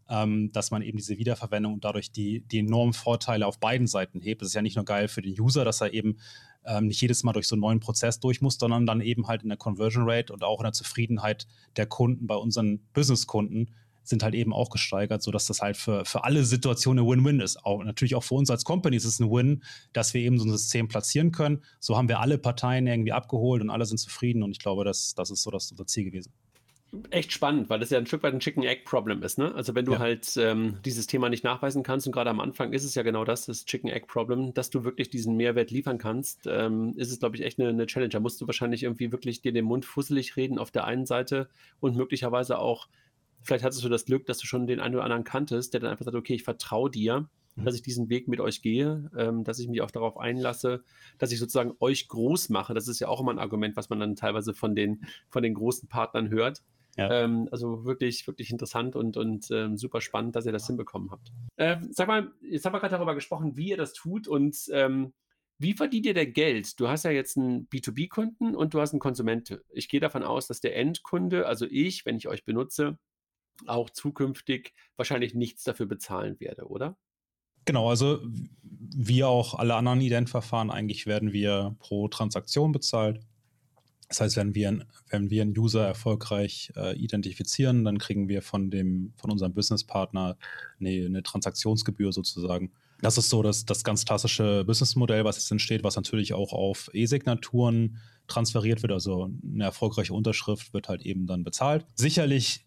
ähm, 0.09 0.53
dass 0.53 0.71
man 0.71 0.83
eben 0.83 0.99
diese 0.99 1.19
Wiederverwendung 1.19 1.75
und 1.75 1.85
dadurch 1.85 2.13
die, 2.13 2.41
die 2.41 2.59
enormen 2.59 2.93
Vorteile 2.93 3.47
auf 3.47 3.59
beiden 3.59 3.87
Seiten 3.87 4.21
hebt. 4.21 4.43
Das 4.43 4.49
ist 4.49 4.55
ja 4.55 4.63
nicht 4.63 4.77
nur 4.77 4.85
geil 4.85 5.09
für 5.09 5.23
den 5.23 5.39
User, 5.39 5.65
dass 5.65 5.81
er 5.81 5.95
eben 5.95 6.19
ähm, 6.67 6.87
nicht 6.87 7.01
jedes 7.01 7.23
Mal 7.23 7.33
durch 7.33 7.49
so 7.49 7.55
einen 7.55 7.63
neuen 7.63 7.81
Prozess 7.81 8.21
durch 8.21 8.41
muss, 8.41 8.57
sondern 8.59 8.87
dann 8.87 9.01
eben 9.01 9.29
halt 9.29 9.43
in 9.43 9.49
der 9.49 9.59
Conversion 9.59 10.09
Rate 10.09 10.33
und 10.33 10.43
auch 10.43 10.61
in 10.61 10.65
der 10.65 10.73
Zufriedenheit 10.73 11.47
der 11.77 11.87
Kunden 11.87 12.27
bei 12.27 12.37
unseren 12.37 12.81
Business-Kunden 12.93 13.71
sind 14.07 14.23
halt 14.23 14.35
eben 14.35 14.53
auch 14.53 14.69
gesteigert, 14.69 15.23
sodass 15.23 15.47
das 15.47 15.61
halt 15.61 15.79
für, 15.79 16.05
für 16.05 16.25
alle 16.25 16.45
Situationen 16.45 17.05
ein 17.05 17.11
Win-Win 17.11 17.41
ist. 17.41 17.65
Auch, 17.65 17.83
natürlich 17.83 18.15
auch 18.15 18.23
für 18.23 18.35
uns 18.35 18.51
als 18.51 18.65
Company 18.65 18.97
ist 18.97 19.07
es 19.07 19.19
ein 19.19 19.31
Win, 19.31 19.63
dass 19.95 20.13
wir 20.13 20.21
eben 20.21 20.39
so 20.39 20.45
ein 20.45 20.51
System 20.51 20.89
platzieren 20.89 21.33
können. 21.33 21.63
So 21.81 21.97
haben 21.97 22.09
wir 22.09 22.21
alle 22.21 22.37
Parteien 22.37 22.87
irgendwie 22.87 23.13
abgeholt 23.13 23.63
und 23.63 23.71
alle 23.71 23.87
sind 23.87 23.99
zufrieden 23.99 24.43
und 24.43 24.53
ich 24.53 24.59
glaube, 24.59 24.85
das, 24.85 25.15
das 25.15 25.31
ist 25.31 25.43
so 25.43 25.51
das 25.51 25.71
unser 25.71 25.87
Ziel 25.87 26.05
gewesen. 26.05 26.33
Echt 27.11 27.33
spannend, 27.33 27.71
weil 27.71 27.81
das 27.81 27.91
ja 27.91 27.99
ein 27.99 28.07
Stück 28.07 28.23
weit 28.23 28.35
ein 28.35 28.41
Chicken 28.41 28.63
Egg 28.63 28.83
Problem 28.85 29.23
ist. 29.23 29.39
Ne? 29.39 29.55
Also 29.55 29.75
wenn 29.75 29.85
du 29.85 29.93
ja. 29.93 29.99
halt 29.99 30.37
ähm, 30.37 30.79
dieses 30.85 31.07
Thema 31.07 31.29
nicht 31.29 31.45
nachweisen 31.45 31.83
kannst 31.83 32.07
und 32.07 32.13
gerade 32.13 32.31
am 32.31 32.41
Anfang 32.41 32.73
ist 32.73 32.85
es 32.85 32.95
ja 32.95 33.03
genau 33.03 33.25
das, 33.25 33.47
das 33.47 33.65
Chicken 33.65 33.89
Egg 33.89 34.07
Problem, 34.07 34.55
dass 34.55 34.71
du 34.71 34.85
wirklich 34.85 35.11
diesen 35.11 35.37
Mehrwert 35.37 35.71
liefern 35.71 35.99
kannst, 35.99 36.47
ähm, 36.47 36.95
ist 36.97 37.11
es 37.11 37.21
glaube 37.21 37.37
ich 37.37 37.43
echt 37.43 37.59
eine, 37.59 37.69
eine, 37.69 37.87
Challenge. 37.87 38.11
Da 38.11 38.21
musst 38.21 38.41
du 38.41 38.47
wahrscheinlich 38.47 38.83
irgendwie 38.83 39.13
wirklich 39.13 39.43
dir 39.43 39.53
den 39.53 39.65
Mund 39.65 39.85
fusselig 39.85 40.37
reden 40.37 40.59
auf 40.59 40.71
der 40.71 40.85
einen 40.85 41.07
Seite 41.07 41.49
und 41.81 41.97
möglicherweise 41.97 42.59
auch, 42.59 42.89
vielleicht 43.43 43.65
hattest 43.65 43.85
du 43.85 43.89
das 43.89 44.05
Glück, 44.05 44.27
dass 44.27 44.39
du 44.39 44.47
schon 44.47 44.67
den 44.67 44.81
einen 44.81 44.95
oder 44.95 45.05
anderen 45.05 45.25
kanntest, 45.25 45.75
der 45.75 45.81
dann 45.81 45.91
einfach 45.91 46.05
sagt, 46.05 46.17
okay, 46.17 46.35
ich 46.35 46.45
vertraue 46.45 46.91
dir 46.91 47.29
mhm. 47.57 47.65
dass 47.65 47.75
ich 47.75 47.83
diesen 47.83 48.09
Weg 48.09 48.29
mit 48.29 48.41
euch 48.41 48.63
gehe, 48.63 49.11
ähm, 49.17 49.45
dass 49.45 49.59
ich 49.59 49.69
mich 49.69 49.81
auch 49.83 49.91
darauf 49.91 50.19
einlasse, 50.19 50.83
dass 51.19 51.33
ich 51.33 51.39
sozusagen 51.39 51.75
euch 51.81 52.09
groß 52.09 52.49
mache. 52.49 52.75
Das 52.75 52.89
ist 52.89 53.01
ja 53.01 53.09
auch 53.09 53.21
immer 53.21 53.33
ein 53.33 53.39
Argument, 53.39 53.77
was 53.77 53.91
man 53.91 54.01
dann 54.01 54.17
teilweise 54.17 54.55
von 54.55 54.75
den, 54.75 55.07
von 55.29 55.43
den 55.43 55.55
großen 55.55 55.89
Partnern 55.89 56.31
hört. 56.31 56.63
Ja. 56.97 57.11
Ähm, 57.11 57.49
also 57.51 57.85
wirklich, 57.85 58.27
wirklich 58.27 58.51
interessant 58.51 58.97
und, 58.97 59.17
und 59.17 59.51
ähm, 59.51 59.77
super 59.77 60.01
spannend, 60.01 60.37
dass 60.37 60.47
ihr 60.47 60.53
das 60.53 60.67
hinbekommen 60.67 61.11
habt. 61.11 61.33
Äh, 61.57 61.79
sag 61.91 62.09
mal, 62.09 62.33
jetzt 62.41 62.65
haben 62.65 62.73
wir 62.73 62.81
gerade 62.81 62.95
darüber 62.95 63.15
gesprochen, 63.15 63.57
wie 63.57 63.71
ihr 63.71 63.77
das 63.77 63.93
tut 63.93 64.29
und 64.29 64.57
ähm, 64.73 65.13
wie 65.59 65.75
verdient 65.75 66.07
ihr 66.07 66.15
denn 66.15 66.33
Geld? 66.33 66.79
Du 66.81 66.89
hast 66.89 67.05
ja 67.05 67.11
jetzt 67.11 67.37
einen 67.37 67.69
B2B-Kunden 67.69 68.57
und 68.57 68.75
du 68.75 68.81
hast 68.81 68.93
einen 68.93 69.01
Konsument. 69.01 69.61
Ich 69.73 69.89
gehe 69.89 70.01
davon 70.01 70.23
aus, 70.23 70.49
dass 70.49 70.61
der 70.61 70.77
Endkunde, 70.77 71.47
also 71.47 71.67
ich, 71.69 72.05
wenn 72.05 72.17
ich 72.17 72.29
euch 72.29 72.45
benutze, 72.45 72.99
auch 73.67 73.91
zukünftig 73.91 74.75
wahrscheinlich 74.97 75.35
nichts 75.35 75.63
dafür 75.63 75.87
bezahlen 75.87 76.39
werde, 76.41 76.67
oder? 76.67 76.97
Genau, 77.67 77.89
also 77.89 78.21
wie 78.63 79.25
auch 79.25 79.55
alle 79.55 79.75
anderen 79.75 80.01
Identverfahren, 80.01 80.71
eigentlich 80.71 81.07
werden 81.07 81.33
wir 81.33 81.77
pro 81.79 82.09
Transaktion 82.09 82.73
bezahlt. 82.73 83.21
Das 84.15 84.21
heißt, 84.21 84.37
wenn 84.37 84.55
wir, 84.55 84.87
wenn 85.09 85.29
wir 85.29 85.43
einen 85.43 85.59
User 85.59 85.85
erfolgreich 85.85 86.73
äh, 86.77 86.97
identifizieren, 86.97 87.85
dann 87.85 87.99
kriegen 87.99 88.29
wir 88.29 88.43
von, 88.43 88.71
dem, 88.71 89.13
von 89.17 89.33
unserem 89.33 89.55
Businesspartner 89.55 90.37
eine, 90.79 91.07
eine 91.07 91.23
Transaktionsgebühr 91.25 92.13
sozusagen. 92.13 92.71
Das 93.01 93.19
ist 93.19 93.29
so 93.29 93.43
das, 93.43 93.65
das 93.65 93.83
ganz 93.83 94.05
klassische 94.05 94.65
Businessmodell, 94.65 95.25
was 95.25 95.37
jetzt 95.37 95.51
entsteht, 95.51 95.83
was 95.83 95.97
natürlich 95.97 96.33
auch 96.33 96.53
auf 96.53 96.91
E-Signaturen 96.93 97.99
transferiert 98.29 98.83
wird. 98.83 98.93
Also 98.93 99.31
eine 99.43 99.65
erfolgreiche 99.65 100.15
Unterschrift 100.15 100.73
wird 100.73 100.89
halt 100.89 101.03
eben 101.03 101.27
dann 101.27 101.43
bezahlt. 101.43 101.85
Sicherlich 101.97 102.65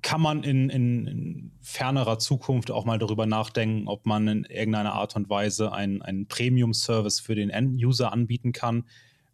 kann 0.00 0.20
man 0.20 0.44
in, 0.44 0.70
in, 0.70 1.06
in, 1.08 1.52
fernerer 1.60 2.20
Zukunft 2.20 2.70
auch 2.70 2.84
mal 2.84 3.00
darüber 3.00 3.26
nachdenken, 3.26 3.88
ob 3.88 4.06
man 4.06 4.28
in 4.28 4.44
irgendeiner 4.44 4.92
Art 4.92 5.16
und 5.16 5.28
Weise 5.28 5.72
einen 5.72 6.28
Premium-Service 6.28 7.18
für 7.18 7.34
den 7.34 7.50
End-User 7.50 8.12
anbieten 8.12 8.52
kann, 8.52 8.84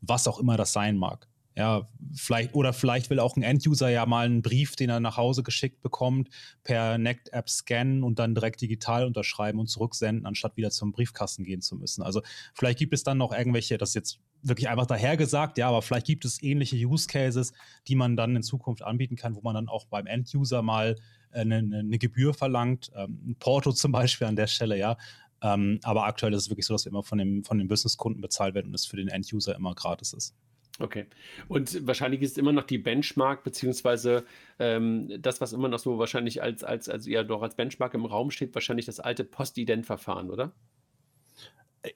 was 0.01 0.27
auch 0.27 0.38
immer 0.38 0.57
das 0.57 0.73
sein 0.73 0.96
mag. 0.96 1.27
Ja, 1.56 1.88
vielleicht, 2.14 2.54
oder 2.54 2.72
vielleicht 2.72 3.10
will 3.10 3.18
auch 3.18 3.36
ein 3.36 3.42
End-User 3.42 3.90
ja 3.90 4.06
mal 4.06 4.24
einen 4.24 4.40
Brief, 4.40 4.76
den 4.76 4.88
er 4.88 5.00
nach 5.00 5.16
Hause 5.16 5.42
geschickt 5.42 5.82
bekommt, 5.82 6.28
per 6.62 6.96
Nect-App 6.96 7.50
scannen 7.50 8.04
und 8.04 8.20
dann 8.20 8.34
direkt 8.34 8.60
digital 8.60 9.04
unterschreiben 9.04 9.58
und 9.58 9.66
zurücksenden, 9.66 10.26
anstatt 10.26 10.56
wieder 10.56 10.70
zum 10.70 10.92
Briefkasten 10.92 11.44
gehen 11.44 11.60
zu 11.60 11.74
müssen. 11.74 12.02
Also 12.02 12.22
vielleicht 12.54 12.78
gibt 12.78 12.94
es 12.94 13.02
dann 13.02 13.18
noch 13.18 13.32
irgendwelche, 13.32 13.78
das 13.78 13.90
ist 13.90 13.94
jetzt 13.96 14.20
wirklich 14.42 14.68
einfach 14.68 14.86
dahergesagt, 14.86 15.58
ja, 15.58 15.68
aber 15.68 15.82
vielleicht 15.82 16.06
gibt 16.06 16.24
es 16.24 16.42
ähnliche 16.42 16.76
Use 16.76 17.08
Cases, 17.08 17.52
die 17.88 17.96
man 17.96 18.16
dann 18.16 18.36
in 18.36 18.42
Zukunft 18.42 18.82
anbieten 18.82 19.16
kann, 19.16 19.34
wo 19.34 19.40
man 19.42 19.54
dann 19.54 19.68
auch 19.68 19.86
beim 19.86 20.06
End-User 20.06 20.62
mal 20.62 20.96
eine, 21.32 21.56
eine, 21.56 21.78
eine, 21.80 21.98
Gebühr 21.98 22.32
verlangt, 22.32 22.90
ähm, 22.94 23.20
ein 23.26 23.36
Porto 23.38 23.72
zum 23.72 23.92
Beispiel 23.92 24.28
an 24.28 24.36
der 24.36 24.46
Stelle, 24.46 24.78
ja. 24.78 24.96
Ähm, 25.42 25.80
aber 25.82 26.04
aktuell 26.04 26.32
ist 26.32 26.44
es 26.44 26.50
wirklich 26.50 26.66
so, 26.66 26.74
dass 26.74 26.84
wir 26.84 26.90
immer 26.90 27.02
von 27.02 27.18
dem, 27.18 27.44
von 27.44 27.58
den 27.58 27.68
Business-Kunden 27.68 28.20
bezahlt 28.20 28.54
werden 28.54 28.68
und 28.68 28.74
es 28.74 28.86
für 28.86 28.96
den 28.96 29.08
End-User 29.08 29.54
immer 29.56 29.74
gratis 29.74 30.12
ist. 30.12 30.34
Okay. 30.80 31.06
Und 31.46 31.86
wahrscheinlich 31.86 32.22
ist 32.22 32.38
immer 32.38 32.52
noch 32.52 32.64
die 32.64 32.78
Benchmark, 32.78 33.44
beziehungsweise 33.44 34.24
ähm, 34.58 35.10
das, 35.20 35.40
was 35.40 35.52
immer 35.52 35.68
noch 35.68 35.78
so 35.78 35.98
wahrscheinlich 35.98 36.42
als, 36.42 36.64
als, 36.64 36.88
also 36.88 37.10
ja 37.10 37.22
doch 37.22 37.42
als 37.42 37.54
Benchmark 37.54 37.92
im 37.94 38.06
Raum 38.06 38.30
steht, 38.30 38.54
wahrscheinlich 38.54 38.86
das 38.86 38.98
alte 38.98 39.24
Postident-Verfahren, 39.24 40.30
oder? 40.30 40.52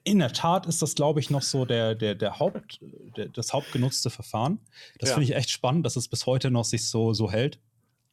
In 0.03 0.19
der 0.19 0.33
Tat 0.33 0.65
ist 0.67 0.81
das, 0.81 0.95
glaube 0.95 1.19
ich, 1.19 1.29
noch 1.29 1.41
so 1.41 1.65
der, 1.65 1.95
der, 1.95 2.15
der 2.15 2.39
Haupt, 2.39 2.79
der, 3.17 3.27
das 3.29 3.53
hauptgenutzte 3.53 4.09
Verfahren. 4.09 4.59
Das 4.99 5.09
ja. 5.09 5.15
finde 5.15 5.29
ich 5.29 5.35
echt 5.35 5.49
spannend, 5.49 5.85
dass 5.85 5.95
es 5.95 6.07
bis 6.07 6.25
heute 6.25 6.51
noch 6.51 6.65
sich 6.65 6.87
so, 6.87 7.13
so 7.13 7.31
hält. 7.31 7.59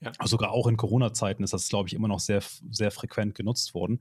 Ja. 0.00 0.12
Sogar 0.24 0.50
auch 0.50 0.66
in 0.66 0.76
Corona-Zeiten 0.76 1.44
ist 1.44 1.52
das, 1.52 1.68
glaube 1.68 1.88
ich, 1.88 1.94
immer 1.94 2.08
noch 2.08 2.20
sehr, 2.20 2.42
sehr 2.70 2.90
frequent 2.90 3.34
genutzt 3.34 3.74
worden. 3.74 4.00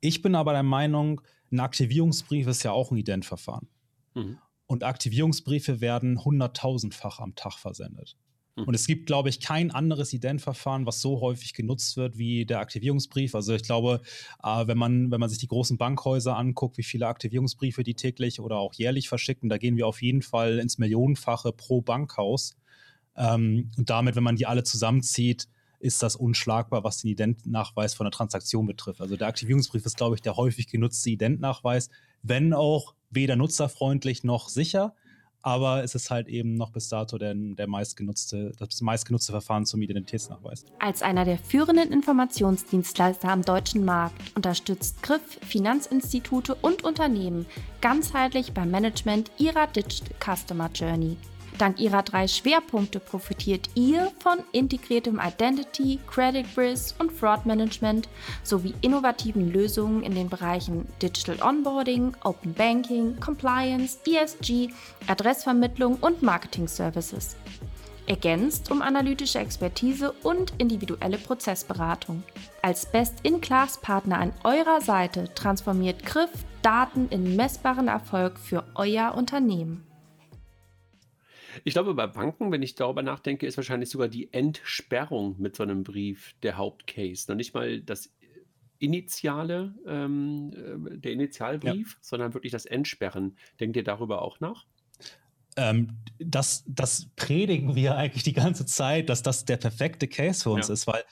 Ich 0.00 0.22
bin 0.22 0.34
aber 0.34 0.52
der 0.52 0.62
Meinung, 0.62 1.20
ein 1.52 1.60
Aktivierungsbrief 1.60 2.46
ist 2.46 2.62
ja 2.62 2.72
auch 2.72 2.90
ein 2.90 2.96
Identverfahren. 2.96 3.68
Mhm. 4.14 4.38
Und 4.66 4.82
Aktivierungsbriefe 4.82 5.80
werden 5.80 6.24
hunderttausendfach 6.24 7.20
am 7.20 7.34
Tag 7.34 7.58
versendet. 7.58 8.16
Mhm. 8.56 8.64
Und 8.64 8.74
es 8.74 8.86
gibt, 8.86 9.06
glaube 9.06 9.28
ich, 9.28 9.40
kein 9.40 9.70
anderes 9.70 10.12
Identverfahren, 10.12 10.86
was 10.86 11.00
so 11.00 11.20
häufig 11.20 11.54
genutzt 11.54 11.96
wird 11.96 12.18
wie 12.18 12.46
der 12.46 12.60
Aktivierungsbrief. 12.60 13.34
Also 13.34 13.54
ich 13.54 13.62
glaube, 13.62 14.00
äh, 14.42 14.66
wenn, 14.66 14.78
man, 14.78 15.10
wenn 15.10 15.20
man 15.20 15.28
sich 15.28 15.38
die 15.38 15.48
großen 15.48 15.76
Bankhäuser 15.76 16.36
anguckt, 16.36 16.78
wie 16.78 16.82
viele 16.82 17.06
Aktivierungsbriefe 17.06 17.82
die 17.82 17.94
täglich 17.94 18.40
oder 18.40 18.56
auch 18.56 18.74
jährlich 18.74 19.08
verschicken, 19.08 19.48
da 19.48 19.58
gehen 19.58 19.76
wir 19.76 19.86
auf 19.86 20.02
jeden 20.02 20.22
Fall 20.22 20.58
ins 20.58 20.78
Millionenfache 20.78 21.52
pro 21.52 21.82
Bankhaus. 21.82 22.56
Ähm, 23.16 23.70
und 23.76 23.90
damit, 23.90 24.16
wenn 24.16 24.24
man 24.24 24.36
die 24.36 24.46
alle 24.46 24.64
zusammenzieht, 24.64 25.48
ist 25.84 26.02
das 26.02 26.16
unschlagbar, 26.16 26.82
was 26.82 26.98
den 26.98 27.10
Identnachweis 27.10 27.94
von 27.94 28.04
der 28.04 28.12
Transaktion 28.12 28.66
betrifft. 28.66 29.00
Also 29.00 29.16
der 29.16 29.28
Aktivierungsbrief 29.28 29.84
ist, 29.84 29.96
glaube 29.96 30.16
ich, 30.16 30.22
der 30.22 30.36
häufig 30.36 30.66
genutzte 30.66 31.10
Identnachweis, 31.10 31.90
wenn 32.22 32.52
auch 32.54 32.94
weder 33.10 33.36
nutzerfreundlich 33.36 34.24
noch 34.24 34.48
sicher 34.48 34.94
aber 35.44 35.84
es 35.84 35.94
ist 35.94 36.10
halt 36.10 36.26
eben 36.26 36.54
noch 36.54 36.70
bis 36.70 36.88
dato 36.88 37.18
der, 37.18 37.34
der 37.34 37.66
meistgenutzte, 37.66 38.52
das 38.58 38.80
meistgenutzte 38.80 39.30
Verfahren 39.30 39.66
zum 39.66 39.82
Identitätsnachweis. 39.82 40.64
Als 40.78 41.02
einer 41.02 41.26
der 41.26 41.36
führenden 41.36 41.92
Informationsdienstleister 41.92 43.28
am 43.28 43.42
deutschen 43.42 43.84
Markt 43.84 44.16
unterstützt 44.34 45.02
Griff 45.02 45.38
Finanzinstitute 45.42 46.54
und 46.54 46.82
Unternehmen 46.82 47.44
ganzheitlich 47.82 48.54
beim 48.54 48.70
Management 48.70 49.30
ihrer 49.36 49.66
Digital 49.66 50.14
Customer 50.18 50.70
Journey. 50.72 51.18
Dank 51.58 51.78
ihrer 51.78 52.02
drei 52.02 52.26
Schwerpunkte 52.26 52.98
profitiert 52.98 53.70
ihr 53.76 54.10
von 54.18 54.38
integriertem 54.50 55.20
Identity, 55.24 56.00
Credit 56.06 56.46
Risk 56.56 56.96
und 56.98 57.12
Fraud 57.12 57.46
Management 57.46 58.08
sowie 58.42 58.74
innovativen 58.80 59.52
Lösungen 59.52 60.02
in 60.02 60.16
den 60.16 60.28
Bereichen 60.28 60.88
Digital 61.00 61.40
Onboarding, 61.40 62.16
Open 62.24 62.54
Banking, 62.54 63.20
Compliance, 63.20 63.98
ESG, 64.04 64.70
Adressvermittlung 65.06 65.96
und 65.96 66.22
Marketing 66.22 66.66
Services. 66.66 67.36
Ergänzt 68.06 68.70
um 68.70 68.82
analytische 68.82 69.38
Expertise 69.38 70.12
und 70.24 70.52
individuelle 70.58 71.18
Prozessberatung. 71.18 72.24
Als 72.62 72.84
Best-in-Class-Partner 72.84 74.18
an 74.18 74.32
eurer 74.42 74.80
Seite 74.80 75.32
transformiert 75.34 76.04
Griff 76.04 76.30
Daten 76.62 77.08
in 77.10 77.36
messbaren 77.36 77.88
Erfolg 77.88 78.38
für 78.38 78.64
euer 78.74 79.14
Unternehmen. 79.14 79.86
Ich 81.62 81.74
glaube, 81.74 81.94
bei 81.94 82.06
Banken, 82.06 82.50
wenn 82.50 82.62
ich 82.62 82.74
darüber 82.74 83.02
nachdenke, 83.02 83.46
ist 83.46 83.56
wahrscheinlich 83.56 83.90
sogar 83.90 84.08
die 84.08 84.32
Entsperrung 84.32 85.36
mit 85.38 85.56
so 85.56 85.62
einem 85.62 85.84
Brief 85.84 86.34
der 86.42 86.56
Hauptcase. 86.56 87.30
Noch 87.30 87.36
nicht 87.36 87.54
mal 87.54 87.80
das 87.80 88.12
initiale, 88.78 89.74
ähm, 89.86 90.52
äh, 90.52 90.98
der 90.98 91.12
Initialbrief, 91.12 91.92
ja. 91.92 91.98
sondern 92.00 92.34
wirklich 92.34 92.52
das 92.52 92.66
Entsperren. 92.66 93.36
Denkt 93.60 93.76
ihr 93.76 93.84
darüber 93.84 94.22
auch 94.22 94.40
nach? 94.40 94.66
Ähm, 95.56 95.98
das, 96.18 96.64
das 96.66 97.06
predigen 97.16 97.76
wir 97.76 97.96
eigentlich 97.96 98.24
die 98.24 98.32
ganze 98.32 98.66
Zeit, 98.66 99.08
dass 99.08 99.22
das 99.22 99.44
der 99.44 99.56
perfekte 99.56 100.08
Case 100.08 100.42
für 100.42 100.50
uns 100.50 100.68
ja. 100.68 100.74
ist, 100.74 100.86
weil 100.86 101.04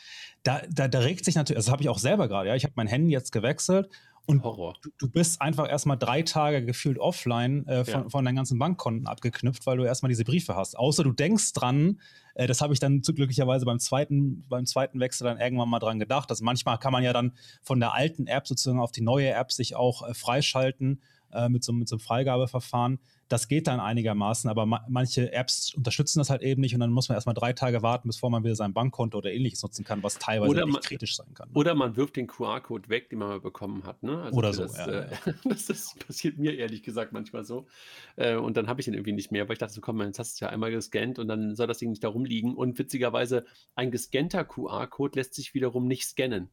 da, 0.42 0.62
da, 0.68 0.88
da 0.88 0.98
regt 0.98 1.24
sich 1.24 1.36
natürlich, 1.36 1.64
das 1.64 1.70
habe 1.70 1.82
ich 1.82 1.88
auch 1.88 1.98
selber 1.98 2.26
gerade, 2.26 2.48
ja, 2.48 2.56
ich 2.56 2.64
habe 2.64 2.74
mein 2.76 2.88
Handy 2.88 3.12
jetzt 3.12 3.30
gewechselt 3.30 3.88
und 4.26 4.44
Horror. 4.44 4.76
Du, 4.82 4.90
du, 4.98 5.10
bist 5.10 5.42
einfach 5.42 5.68
erstmal 5.68 5.98
drei 5.98 6.22
Tage 6.22 6.64
gefühlt 6.64 6.98
offline 6.98 7.66
äh, 7.66 7.84
von, 7.84 8.02
ja. 8.02 8.08
von, 8.08 8.24
deinen 8.24 8.36
ganzen 8.36 8.58
Bankkonten 8.58 9.06
abgeknüpft, 9.06 9.66
weil 9.66 9.76
du 9.76 9.84
erstmal 9.84 10.10
diese 10.10 10.24
Briefe 10.24 10.54
hast. 10.54 10.78
Außer 10.78 11.02
du 11.02 11.12
denkst 11.12 11.52
dran, 11.54 12.00
äh, 12.34 12.46
das 12.46 12.60
habe 12.60 12.72
ich 12.72 12.78
dann 12.78 13.02
zu, 13.02 13.14
glücklicherweise 13.14 13.66
beim 13.66 13.80
zweiten, 13.80 14.44
beim 14.48 14.64
zweiten 14.64 15.00
Wechsel 15.00 15.24
dann 15.24 15.40
irgendwann 15.40 15.68
mal 15.68 15.80
dran 15.80 15.98
gedacht. 15.98 16.30
Dass 16.30 16.40
manchmal 16.40 16.78
kann 16.78 16.92
man 16.92 17.02
ja 17.02 17.12
dann 17.12 17.32
von 17.62 17.80
der 17.80 17.94
alten 17.94 18.26
App 18.28 18.46
sozusagen 18.46 18.80
auf 18.80 18.92
die 18.92 19.02
neue 19.02 19.30
App 19.30 19.50
sich 19.50 19.74
auch 19.74 20.08
äh, 20.08 20.14
freischalten 20.14 21.02
äh, 21.32 21.48
mit, 21.48 21.64
so, 21.64 21.72
mit 21.72 21.88
so 21.88 21.96
einem 21.96 22.00
Freigabeverfahren. 22.00 22.98
Das 23.28 23.48
geht 23.48 23.66
dann 23.66 23.80
einigermaßen, 23.80 24.50
aber 24.50 24.66
ma 24.66 24.84
manche 24.88 25.32
Apps 25.32 25.74
unterstützen 25.74 26.18
das 26.18 26.28
halt 26.28 26.42
eben 26.42 26.60
nicht 26.60 26.74
und 26.74 26.80
dann 26.80 26.90
muss 26.90 27.08
man 27.08 27.16
erstmal 27.16 27.34
drei 27.34 27.52
Tage 27.52 27.82
warten, 27.82 28.08
bevor 28.08 28.30
man 28.30 28.44
wieder 28.44 28.54
sein 28.54 28.74
Bankkonto 28.74 29.18
oder 29.18 29.32
ähnliches 29.32 29.62
nutzen 29.62 29.84
kann, 29.84 30.02
was 30.02 30.18
teilweise 30.18 30.50
oder 30.50 30.66
man, 30.66 30.82
kritisch 30.82 31.16
sein 31.16 31.32
kann. 31.34 31.48
Ne? 31.48 31.54
Oder 31.54 31.74
man 31.74 31.96
wirft 31.96 32.16
den 32.16 32.26
QR-Code 32.26 32.88
weg, 32.88 33.08
den 33.10 33.20
man 33.20 33.28
mal 33.28 33.40
bekommen 33.40 33.84
hat. 33.84 34.02
Ne? 34.02 34.22
Also 34.22 34.38
oder 34.38 34.52
so. 34.52 34.62
Das, 34.62 34.76
ja, 34.76 34.86
äh, 34.86 35.10
ja. 35.10 35.32
das, 35.44 35.66
das, 35.66 35.94
passiert 36.06 36.38
mir 36.38 36.56
ehrlich 36.56 36.82
gesagt 36.82 37.12
manchmal 37.12 37.44
so. 37.44 37.66
Äh, 38.16 38.36
und 38.36 38.56
dann 38.56 38.66
habe 38.66 38.80
ich 38.80 38.84
den 38.84 38.94
irgendwie 38.94 39.12
nicht 39.12 39.32
mehr, 39.32 39.48
weil 39.48 39.54
ich 39.54 39.58
dachte, 39.58 39.72
so 39.72 39.80
komm, 39.80 40.00
jetzt 40.02 40.18
hast 40.18 40.32
du 40.32 40.34
es 40.36 40.40
ja 40.40 40.48
einmal 40.48 40.70
gescannt 40.70 41.18
und 41.18 41.28
dann 41.28 41.54
soll 41.54 41.66
das 41.66 41.78
Ding 41.78 41.90
nicht 41.90 42.04
da 42.04 42.08
rumliegen. 42.08 42.54
Und 42.54 42.78
witzigerweise, 42.78 43.46
ein 43.74 43.90
gescannter 43.90 44.44
QR-Code 44.44 45.18
lässt 45.18 45.34
sich 45.34 45.54
wiederum 45.54 45.86
nicht 45.86 46.06
scannen. 46.06 46.50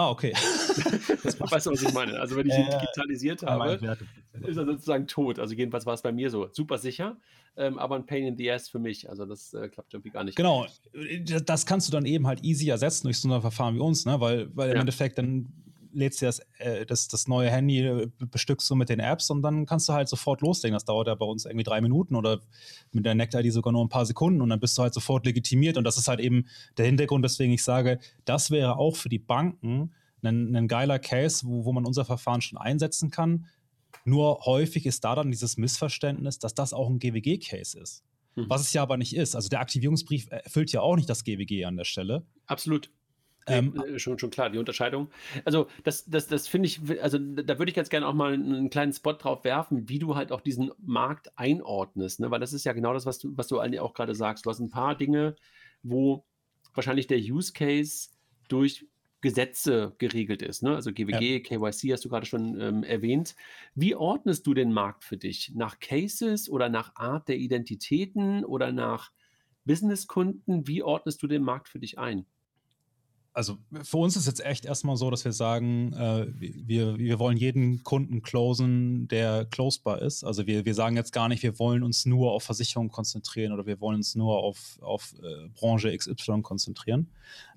Ah, 0.00 0.08
okay. 0.08 0.32
weißt 1.50 1.66
du, 1.66 1.72
was 1.72 1.82
ich 1.82 1.92
meine? 1.92 2.18
Also 2.18 2.34
wenn 2.34 2.46
ich 2.46 2.56
ihn 2.56 2.70
digitalisiert 2.70 3.42
habe, 3.42 3.98
ist 4.40 4.56
er 4.56 4.64
sozusagen 4.64 5.06
tot. 5.06 5.38
Also 5.38 5.54
jedenfalls 5.54 5.84
war 5.84 5.92
es 5.92 6.00
bei 6.00 6.10
mir 6.10 6.30
so. 6.30 6.48
Super 6.52 6.78
sicher, 6.78 7.18
ähm, 7.58 7.78
aber 7.78 7.96
ein 7.96 8.06
Pain 8.06 8.24
in 8.24 8.34
the 8.38 8.50
Ass 8.50 8.70
für 8.70 8.78
mich. 8.78 9.10
Also 9.10 9.26
das 9.26 9.52
äh, 9.52 9.68
klappt 9.68 9.92
irgendwie 9.92 10.08
gar 10.08 10.24
nicht. 10.24 10.36
Genau. 10.36 10.66
Das 11.44 11.66
kannst 11.66 11.86
du 11.88 11.92
dann 11.92 12.06
eben 12.06 12.26
halt 12.26 12.42
easy 12.42 12.70
ersetzen 12.70 13.08
durch 13.08 13.18
so 13.18 13.30
ein 13.30 13.40
Verfahren 13.42 13.74
wie 13.74 13.80
uns, 13.80 14.06
ne? 14.06 14.18
Weil, 14.22 14.48
weil 14.56 14.68
ja. 14.68 14.74
im 14.76 14.80
Endeffekt 14.80 15.18
dann 15.18 15.52
lädst 15.92 16.20
dir 16.20 16.26
das, 16.26 16.40
äh, 16.58 16.86
das, 16.86 17.08
das 17.08 17.28
neue 17.28 17.50
Handy, 17.50 17.80
äh, 17.80 18.08
bestückst 18.18 18.68
du 18.70 18.74
mit 18.74 18.88
den 18.88 19.00
Apps 19.00 19.30
und 19.30 19.42
dann 19.42 19.66
kannst 19.66 19.88
du 19.88 19.92
halt 19.92 20.08
sofort 20.08 20.40
loslegen. 20.40 20.74
Das 20.74 20.84
dauert 20.84 21.08
ja 21.08 21.14
bei 21.14 21.26
uns 21.26 21.44
irgendwie 21.44 21.64
drei 21.64 21.80
Minuten 21.80 22.14
oder 22.14 22.40
mit 22.92 23.04
der 23.04 23.14
Nect-ID 23.14 23.52
sogar 23.52 23.72
nur 23.72 23.84
ein 23.84 23.88
paar 23.88 24.06
Sekunden 24.06 24.40
und 24.40 24.48
dann 24.50 24.60
bist 24.60 24.76
du 24.78 24.82
halt 24.82 24.94
sofort 24.94 25.26
legitimiert. 25.26 25.76
Und 25.76 25.84
das 25.84 25.96
ist 25.96 26.08
halt 26.08 26.20
eben 26.20 26.46
der 26.76 26.86
Hintergrund, 26.86 27.24
weswegen 27.24 27.52
ich 27.52 27.62
sage, 27.62 27.98
das 28.24 28.50
wäre 28.50 28.76
auch 28.76 28.96
für 28.96 29.08
die 29.08 29.18
Banken 29.18 29.92
ein, 30.22 30.54
ein 30.54 30.68
geiler 30.68 30.98
Case, 30.98 31.46
wo, 31.46 31.64
wo 31.64 31.72
man 31.72 31.86
unser 31.86 32.04
Verfahren 32.04 32.40
schon 32.40 32.58
einsetzen 32.58 33.10
kann. 33.10 33.46
Nur 34.04 34.44
häufig 34.44 34.86
ist 34.86 35.04
da 35.04 35.14
dann 35.14 35.30
dieses 35.30 35.56
Missverständnis, 35.56 36.38
dass 36.38 36.54
das 36.54 36.72
auch 36.72 36.88
ein 36.88 36.98
GWG-Case 36.98 37.78
ist. 37.78 38.04
Mhm. 38.36 38.46
Was 38.48 38.62
es 38.62 38.72
ja 38.72 38.82
aber 38.82 38.96
nicht 38.96 39.14
ist. 39.14 39.34
Also 39.34 39.48
der 39.48 39.60
Aktivierungsbrief 39.60 40.28
erfüllt 40.30 40.72
ja 40.72 40.80
auch 40.80 40.96
nicht 40.96 41.08
das 41.08 41.24
GWG 41.24 41.64
an 41.64 41.76
der 41.76 41.84
Stelle. 41.84 42.24
Absolut. 42.46 42.90
Ähm, 43.46 43.74
äh, 43.74 43.98
schon, 43.98 44.18
schon 44.18 44.30
klar, 44.30 44.50
die 44.50 44.58
Unterscheidung. 44.58 45.10
Also, 45.44 45.66
das, 45.84 46.04
das, 46.04 46.26
das 46.26 46.48
finde 46.48 46.66
ich, 46.66 46.80
also 47.02 47.18
da 47.18 47.58
würde 47.58 47.70
ich 47.70 47.76
ganz 47.76 47.88
gerne 47.88 48.06
auch 48.06 48.14
mal 48.14 48.34
einen 48.34 48.70
kleinen 48.70 48.92
Spot 48.92 49.14
drauf 49.14 49.44
werfen, 49.44 49.88
wie 49.88 49.98
du 49.98 50.14
halt 50.14 50.32
auch 50.32 50.40
diesen 50.40 50.70
Markt 50.78 51.36
einordnest, 51.38 52.20
ne? 52.20 52.30
weil 52.30 52.40
das 52.40 52.52
ist 52.52 52.64
ja 52.64 52.72
genau 52.72 52.92
das, 52.92 53.06
was 53.06 53.18
du, 53.18 53.36
was 53.36 53.48
du 53.48 53.60
auch 53.60 53.94
gerade 53.94 54.14
sagst. 54.14 54.46
Du 54.46 54.50
hast 54.50 54.60
ein 54.60 54.70
paar 54.70 54.96
Dinge, 54.96 55.36
wo 55.82 56.24
wahrscheinlich 56.74 57.06
der 57.06 57.18
Use 57.18 57.52
Case 57.52 58.10
durch 58.48 58.86
Gesetze 59.20 59.94
geregelt 59.98 60.42
ist. 60.42 60.62
Ne? 60.62 60.74
Also 60.74 60.92
GWG, 60.92 61.34
ja. 61.34 61.40
KYC 61.40 61.92
hast 61.92 62.04
du 62.04 62.08
gerade 62.08 62.26
schon 62.26 62.58
ähm, 62.60 62.82
erwähnt. 62.82 63.36
Wie 63.74 63.94
ordnest 63.94 64.46
du 64.46 64.54
den 64.54 64.72
Markt 64.72 65.04
für 65.04 65.16
dich? 65.16 65.52
Nach 65.54 65.78
Cases 65.78 66.48
oder 66.48 66.68
nach 66.68 66.94
Art 66.96 67.28
der 67.28 67.36
Identitäten 67.36 68.44
oder 68.44 68.72
nach 68.72 69.12
Businesskunden? 69.64 70.66
Wie 70.66 70.82
ordnest 70.82 71.22
du 71.22 71.26
den 71.26 71.42
Markt 71.42 71.68
für 71.68 71.78
dich 71.78 71.98
ein? 71.98 72.26
Also 73.32 73.58
für 73.82 73.98
uns 73.98 74.16
ist 74.16 74.26
jetzt 74.26 74.44
echt 74.44 74.64
erstmal 74.64 74.96
so, 74.96 75.10
dass 75.10 75.24
wir 75.24 75.32
sagen, 75.32 75.92
äh, 75.92 76.26
wir, 76.36 76.98
wir 76.98 77.18
wollen 77.18 77.36
jeden 77.36 77.84
Kunden 77.84 78.22
closen, 78.22 79.06
der 79.08 79.44
closebar 79.44 80.02
ist. 80.02 80.24
Also 80.24 80.46
wir, 80.46 80.64
wir 80.64 80.74
sagen 80.74 80.96
jetzt 80.96 81.12
gar 81.12 81.28
nicht, 81.28 81.42
wir 81.42 81.58
wollen 81.58 81.82
uns 81.82 82.06
nur 82.06 82.32
auf 82.32 82.42
Versicherungen 82.42 82.90
konzentrieren 82.90 83.52
oder 83.52 83.66
wir 83.66 83.80
wollen 83.80 83.96
uns 83.96 84.14
nur 84.16 84.38
auf, 84.38 84.78
auf 84.80 85.14
äh, 85.22 85.48
Branche 85.54 85.96
XY 85.96 86.42
konzentrieren. 86.42 87.10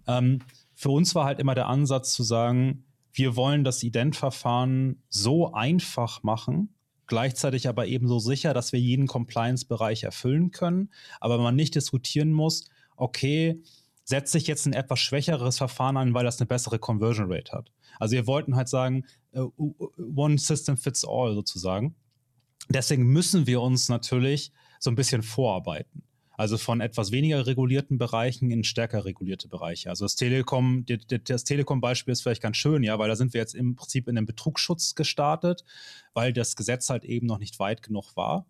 Ähm, 0.07 0.39
für 0.75 0.89
uns 0.89 1.15
war 1.15 1.25
halt 1.25 1.39
immer 1.39 1.55
der 1.55 1.67
Ansatz 1.67 2.13
zu 2.13 2.23
sagen, 2.23 2.85
wir 3.11 3.35
wollen 3.35 3.63
das 3.63 3.83
Identverfahren 3.83 5.01
so 5.09 5.53
einfach 5.53 6.23
machen, 6.23 6.75
gleichzeitig 7.07 7.67
aber 7.67 7.87
ebenso 7.87 8.19
sicher, 8.19 8.53
dass 8.53 8.73
wir 8.73 8.79
jeden 8.79 9.07
Compliance-Bereich 9.07 10.03
erfüllen 10.03 10.51
können, 10.51 10.91
aber 11.19 11.37
man 11.37 11.55
nicht 11.55 11.75
diskutieren 11.75 12.31
muss, 12.31 12.69
okay, 12.95 13.61
setze 14.03 14.37
ich 14.37 14.47
jetzt 14.47 14.65
ein 14.65 14.73
etwas 14.73 14.99
schwächeres 14.99 15.57
Verfahren 15.57 15.97
ein, 15.97 16.13
weil 16.13 16.25
das 16.25 16.39
eine 16.39 16.47
bessere 16.47 16.79
Conversion 16.79 17.31
Rate 17.31 17.51
hat. 17.51 17.71
Also 17.99 18.15
wir 18.15 18.27
wollten 18.27 18.55
halt 18.55 18.69
sagen, 18.69 19.05
uh, 19.35 19.51
one 20.15 20.37
system 20.37 20.77
fits 20.77 21.05
all 21.05 21.33
sozusagen. 21.33 21.95
Deswegen 22.69 23.05
müssen 23.07 23.47
wir 23.47 23.61
uns 23.61 23.89
natürlich 23.89 24.51
so 24.79 24.89
ein 24.89 24.95
bisschen 24.95 25.21
vorarbeiten. 25.21 26.03
Also 26.35 26.57
von 26.57 26.81
etwas 26.81 27.11
weniger 27.11 27.45
regulierten 27.45 27.97
Bereichen 27.99 28.49
in 28.49 28.63
stärker 28.63 29.05
regulierte 29.05 29.47
Bereiche. 29.47 29.89
Also 29.89 30.05
das 30.05 30.15
Telekom, 30.15 30.83
das 31.25 31.43
Telekom-Beispiel 31.43 32.11
ist 32.11 32.23
vielleicht 32.23 32.41
ganz 32.41 32.57
schön, 32.57 32.81
ja, 32.81 32.97
weil 32.97 33.07
da 33.07 33.15
sind 33.15 33.33
wir 33.33 33.41
jetzt 33.41 33.53
im 33.53 33.75
Prinzip 33.75 34.07
in 34.07 34.15
den 34.15 34.25
Betrugsschutz 34.25 34.95
gestartet, 34.95 35.63
weil 36.13 36.33
das 36.33 36.55
Gesetz 36.55 36.89
halt 36.89 37.05
eben 37.05 37.27
noch 37.27 37.37
nicht 37.37 37.59
weit 37.59 37.83
genug 37.83 38.15
war. 38.15 38.47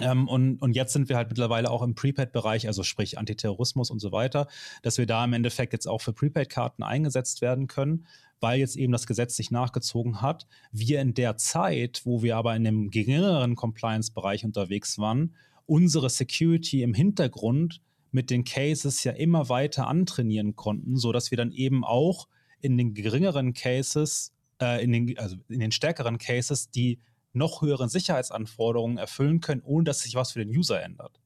Ähm, 0.00 0.28
und, 0.28 0.60
und 0.62 0.74
jetzt 0.74 0.92
sind 0.92 1.08
wir 1.08 1.16
halt 1.16 1.28
mittlerweile 1.28 1.70
auch 1.70 1.82
im 1.82 1.94
Prepaid-Bereich, 1.94 2.66
also 2.66 2.82
sprich 2.82 3.18
Antiterrorismus 3.18 3.90
und 3.90 3.98
so 3.98 4.12
weiter, 4.12 4.46
dass 4.82 4.98
wir 4.98 5.06
da 5.06 5.24
im 5.24 5.32
Endeffekt 5.32 5.72
jetzt 5.72 5.86
auch 5.86 6.00
für 6.00 6.12
Prepaid-Karten 6.12 6.82
eingesetzt 6.82 7.40
werden 7.40 7.66
können, 7.66 8.06
weil 8.40 8.58
jetzt 8.58 8.76
eben 8.76 8.92
das 8.92 9.06
Gesetz 9.06 9.36
sich 9.36 9.50
nachgezogen 9.50 10.22
hat. 10.22 10.46
Wir 10.72 11.00
in 11.00 11.14
der 11.14 11.36
Zeit, 11.36 12.02
wo 12.04 12.22
wir 12.22 12.36
aber 12.36 12.56
in 12.56 12.64
dem 12.64 12.90
geringeren 12.90 13.54
Compliance-Bereich 13.54 14.44
unterwegs 14.44 14.98
waren, 14.98 15.34
unsere 15.66 16.10
Security 16.10 16.82
im 16.82 16.94
Hintergrund 16.94 17.80
mit 18.12 18.30
den 18.30 18.44
Cases 18.44 19.04
ja 19.04 19.12
immer 19.12 19.48
weiter 19.48 19.86
antrainieren 19.86 20.56
konnten, 20.56 20.96
sodass 20.96 21.30
wir 21.30 21.38
dann 21.38 21.52
eben 21.52 21.84
auch 21.84 22.26
in 22.60 22.76
den 22.76 22.94
geringeren 22.94 23.54
Cases, 23.54 24.32
äh, 24.60 24.82
in 24.82 24.92
den, 24.92 25.18
also 25.18 25.36
in 25.48 25.60
den 25.60 25.72
stärkeren 25.72 26.18
Cases, 26.18 26.70
die 26.70 26.98
noch 27.32 27.62
höheren 27.62 27.88
Sicherheitsanforderungen 27.88 28.98
erfüllen 28.98 29.40
können, 29.40 29.62
ohne 29.64 29.84
dass 29.84 30.00
sich 30.00 30.14
was 30.14 30.32
für 30.32 30.44
den 30.44 30.56
User 30.56 30.82
ändert. 30.82 31.20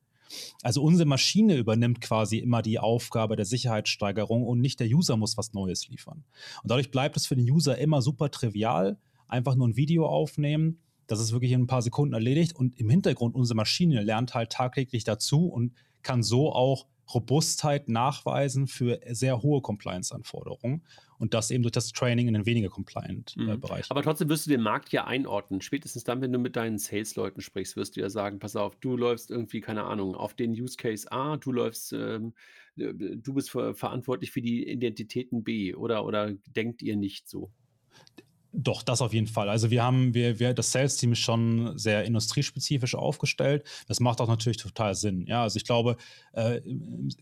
Also 0.62 0.82
unsere 0.82 1.08
Maschine 1.08 1.56
übernimmt 1.56 2.00
quasi 2.00 2.38
immer 2.38 2.62
die 2.62 2.78
Aufgabe 2.78 3.36
der 3.36 3.44
Sicherheitssteigerung 3.44 4.44
und 4.44 4.60
nicht 4.60 4.80
der 4.80 4.88
User 4.88 5.16
muss 5.16 5.36
was 5.36 5.52
Neues 5.52 5.88
liefern. 5.88 6.24
Und 6.62 6.70
dadurch 6.70 6.90
bleibt 6.90 7.16
es 7.16 7.26
für 7.26 7.36
den 7.36 7.48
User 7.48 7.78
immer 7.78 8.02
super 8.02 8.30
trivial, 8.30 8.98
einfach 9.28 9.54
nur 9.54 9.68
ein 9.68 9.76
Video 9.76 10.06
aufnehmen, 10.06 10.80
das 11.06 11.20
ist 11.20 11.32
wirklich 11.32 11.52
in 11.52 11.62
ein 11.62 11.66
paar 11.66 11.82
Sekunden 11.82 12.14
erledigt 12.14 12.54
und 12.54 12.78
im 12.78 12.88
Hintergrund 12.88 13.34
unsere 13.34 13.56
Maschine 13.56 14.02
lernt 14.02 14.34
halt 14.34 14.50
tagtäglich 14.50 15.04
dazu 15.04 15.46
und 15.46 15.74
kann 16.02 16.22
so 16.22 16.52
auch 16.52 16.86
Robustheit 17.12 17.88
nachweisen 17.88 18.66
für 18.66 19.00
sehr 19.10 19.42
hohe 19.42 19.60
Compliance-Anforderungen 19.60 20.82
und 21.18 21.35
das 21.35 21.50
eben 21.50 21.62
durch 21.62 21.72
das 21.72 21.92
Training 21.92 22.29
in 22.29 22.35
den 22.35 22.46
weniger 22.46 22.68
Compliant-Bereich. 22.68 23.81
Äh, 23.81 23.83
mhm. 23.83 23.90
Aber 23.90 24.03
trotzdem 24.03 24.29
wirst 24.29 24.46
du 24.46 24.50
den 24.50 24.61
Markt 24.61 24.90
ja 24.92 25.05
einordnen. 25.07 25.61
Spätestens 25.61 26.05
dann, 26.05 26.20
wenn 26.20 26.33
du 26.33 26.38
mit 26.38 26.57
deinen 26.57 26.79
Sales-Leuten 26.79 27.40
sprichst, 27.40 27.77
wirst 27.77 27.96
du 27.96 28.00
ja 28.00 28.11
sagen, 28.11 28.38
pass 28.38 28.57
auf, 28.57 28.77
du 28.77 28.96
läufst 28.96 29.31
irgendwie, 29.31 29.61
keine 29.61 29.85
Ahnung, 29.85 30.14
auf 30.14 30.35
den 30.35 30.53
Use 30.53 30.77
Case 30.77 31.11
A, 31.11 31.37
du 31.37 31.53
läufst, 31.53 31.92
ähm, 31.92 32.35
äh, 32.77 32.92
du 32.94 33.35
bist 33.35 33.50
ver 33.50 33.74
verantwortlich 33.74 34.31
für 34.31 34.42
die 34.42 34.68
Identitäten 34.68 35.44
B 35.44 35.74
oder, 35.74 36.05
oder 36.05 36.33
denkt 36.33 36.83
ihr 36.83 36.96
nicht 36.96 37.29
so? 37.29 37.50
Doch, 38.56 38.84
das 38.84 39.02
auf 39.02 39.12
jeden 39.12 39.26
Fall. 39.26 39.48
Also 39.48 39.72
wir 39.72 39.82
haben, 39.82 40.14
wir, 40.14 40.38
wir, 40.38 40.54
das 40.54 40.70
Sales-Team 40.70 41.12
ist 41.12 41.18
schon 41.18 41.76
sehr 41.76 42.04
industriespezifisch 42.04 42.94
aufgestellt. 42.94 43.66
Das 43.88 43.98
macht 43.98 44.20
auch 44.20 44.28
natürlich 44.28 44.58
total 44.58 44.94
Sinn. 44.94 45.26
Ja, 45.26 45.42
also 45.42 45.56
ich 45.56 45.64
glaube, 45.64 45.96
äh, 46.34 46.60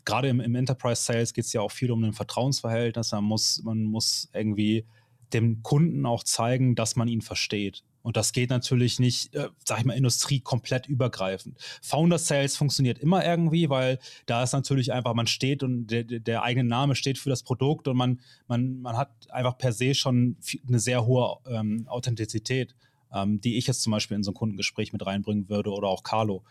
gerade 0.05 0.29
im, 0.29 0.41
im 0.41 0.55
Enterprise-Sales 0.55 1.33
geht 1.33 1.47
es 1.47 1.53
ja 1.55 1.63
auch 1.63 1.71
viel 1.71 1.91
um 1.91 2.05
ein 2.05 2.13
Vertrauensverhältnis. 2.13 3.13
Man 3.13 3.25
muss, 3.25 3.63
man 3.65 3.85
muss 3.85 4.29
irgendwie 4.35 4.85
dem 5.33 5.63
Kunden 5.63 6.05
auch 6.05 6.23
zeigen, 6.23 6.75
dass 6.75 6.97
man 6.97 7.09
ihn 7.09 7.23
versteht. 7.23 7.83
Und 8.03 8.17
das 8.17 8.33
geht 8.33 8.51
natürlich 8.51 8.99
nicht, 8.99 9.35
äh, 9.35 9.49
sag 9.65 9.79
ich 9.79 9.85
mal, 9.85 9.97
Industrie 9.97 10.41
komplett 10.41 10.87
übergreifend. 10.87 11.57
Founder 11.83 12.19
Sales 12.19 12.57
funktioniert 12.57 12.99
immer 12.99 13.25
irgendwie, 13.25 13.71
weil 13.71 13.99
da 14.27 14.43
ist 14.43 14.53
natürlich 14.53 14.93
einfach, 14.93 15.15
man 15.15 15.27
steht 15.27 15.63
und 15.63 15.87
der, 15.87 16.05
der 16.05 16.43
eigene 16.43 16.69
Name 16.69 16.95
steht 16.95 17.19
für 17.19 17.31
das 17.31 17.43
Produkt 17.43 17.89
und 17.89 17.97
man, 17.97 18.21
man, 18.49 18.81
man 18.81 18.97
hat 18.97 19.11
einfach 19.31 19.57
per 19.57 19.73
se 19.73 19.95
schon 19.95 20.37
eine 20.67 20.81
sehr 20.81 21.07
hohe 21.07 21.39
ähm, 21.47 21.87
Authentizität, 21.89 22.75
ähm, 23.13 23.41
die 23.41 23.57
ich 23.57 23.67
jetzt 23.67 23.83
zum 23.83 23.93
Beispiel 23.93 24.17
in 24.17 24.25
so 24.25 24.33
ein 24.33 24.35
Kundengespräch 24.35 24.93
mit 24.93 25.07
reinbringen 25.07 25.49
würde 25.49 25.71
oder 25.71 25.89
auch 25.89 26.03
Carlo. 26.03 26.43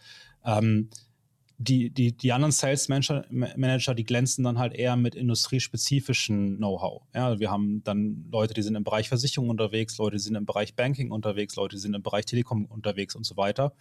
Ähm, 0.45 0.89
die, 1.61 1.89
die, 1.91 2.11
die 2.11 2.31
anderen 2.31 2.51
Sales 2.51 2.89
Manager, 2.89 3.25
Manager, 3.29 3.93
die 3.93 4.03
glänzen 4.03 4.43
dann 4.43 4.57
halt 4.57 4.73
eher 4.73 4.95
mit 4.95 5.15
industriespezifischen 5.15 6.57
Know-how. 6.57 7.03
Ja, 7.13 7.39
wir 7.39 7.51
haben 7.51 7.83
dann 7.83 8.25
Leute, 8.31 8.53
die 8.53 8.63
sind 8.63 8.75
im 8.75 8.83
Bereich 8.83 9.09
Versicherung 9.09 9.49
unterwegs, 9.49 9.97
Leute, 9.97 10.15
die 10.15 10.23
sind 10.23 10.35
im 10.35 10.45
Bereich 10.45 10.75
Banking 10.75 11.11
unterwegs, 11.11 11.55
Leute, 11.55 11.75
die 11.75 11.81
sind 11.81 11.93
im 11.93 12.01
Bereich 12.01 12.25
Telekom 12.25 12.65
unterwegs 12.65 13.15
und 13.15 13.25
so 13.25 13.37
weiter. 13.37 13.73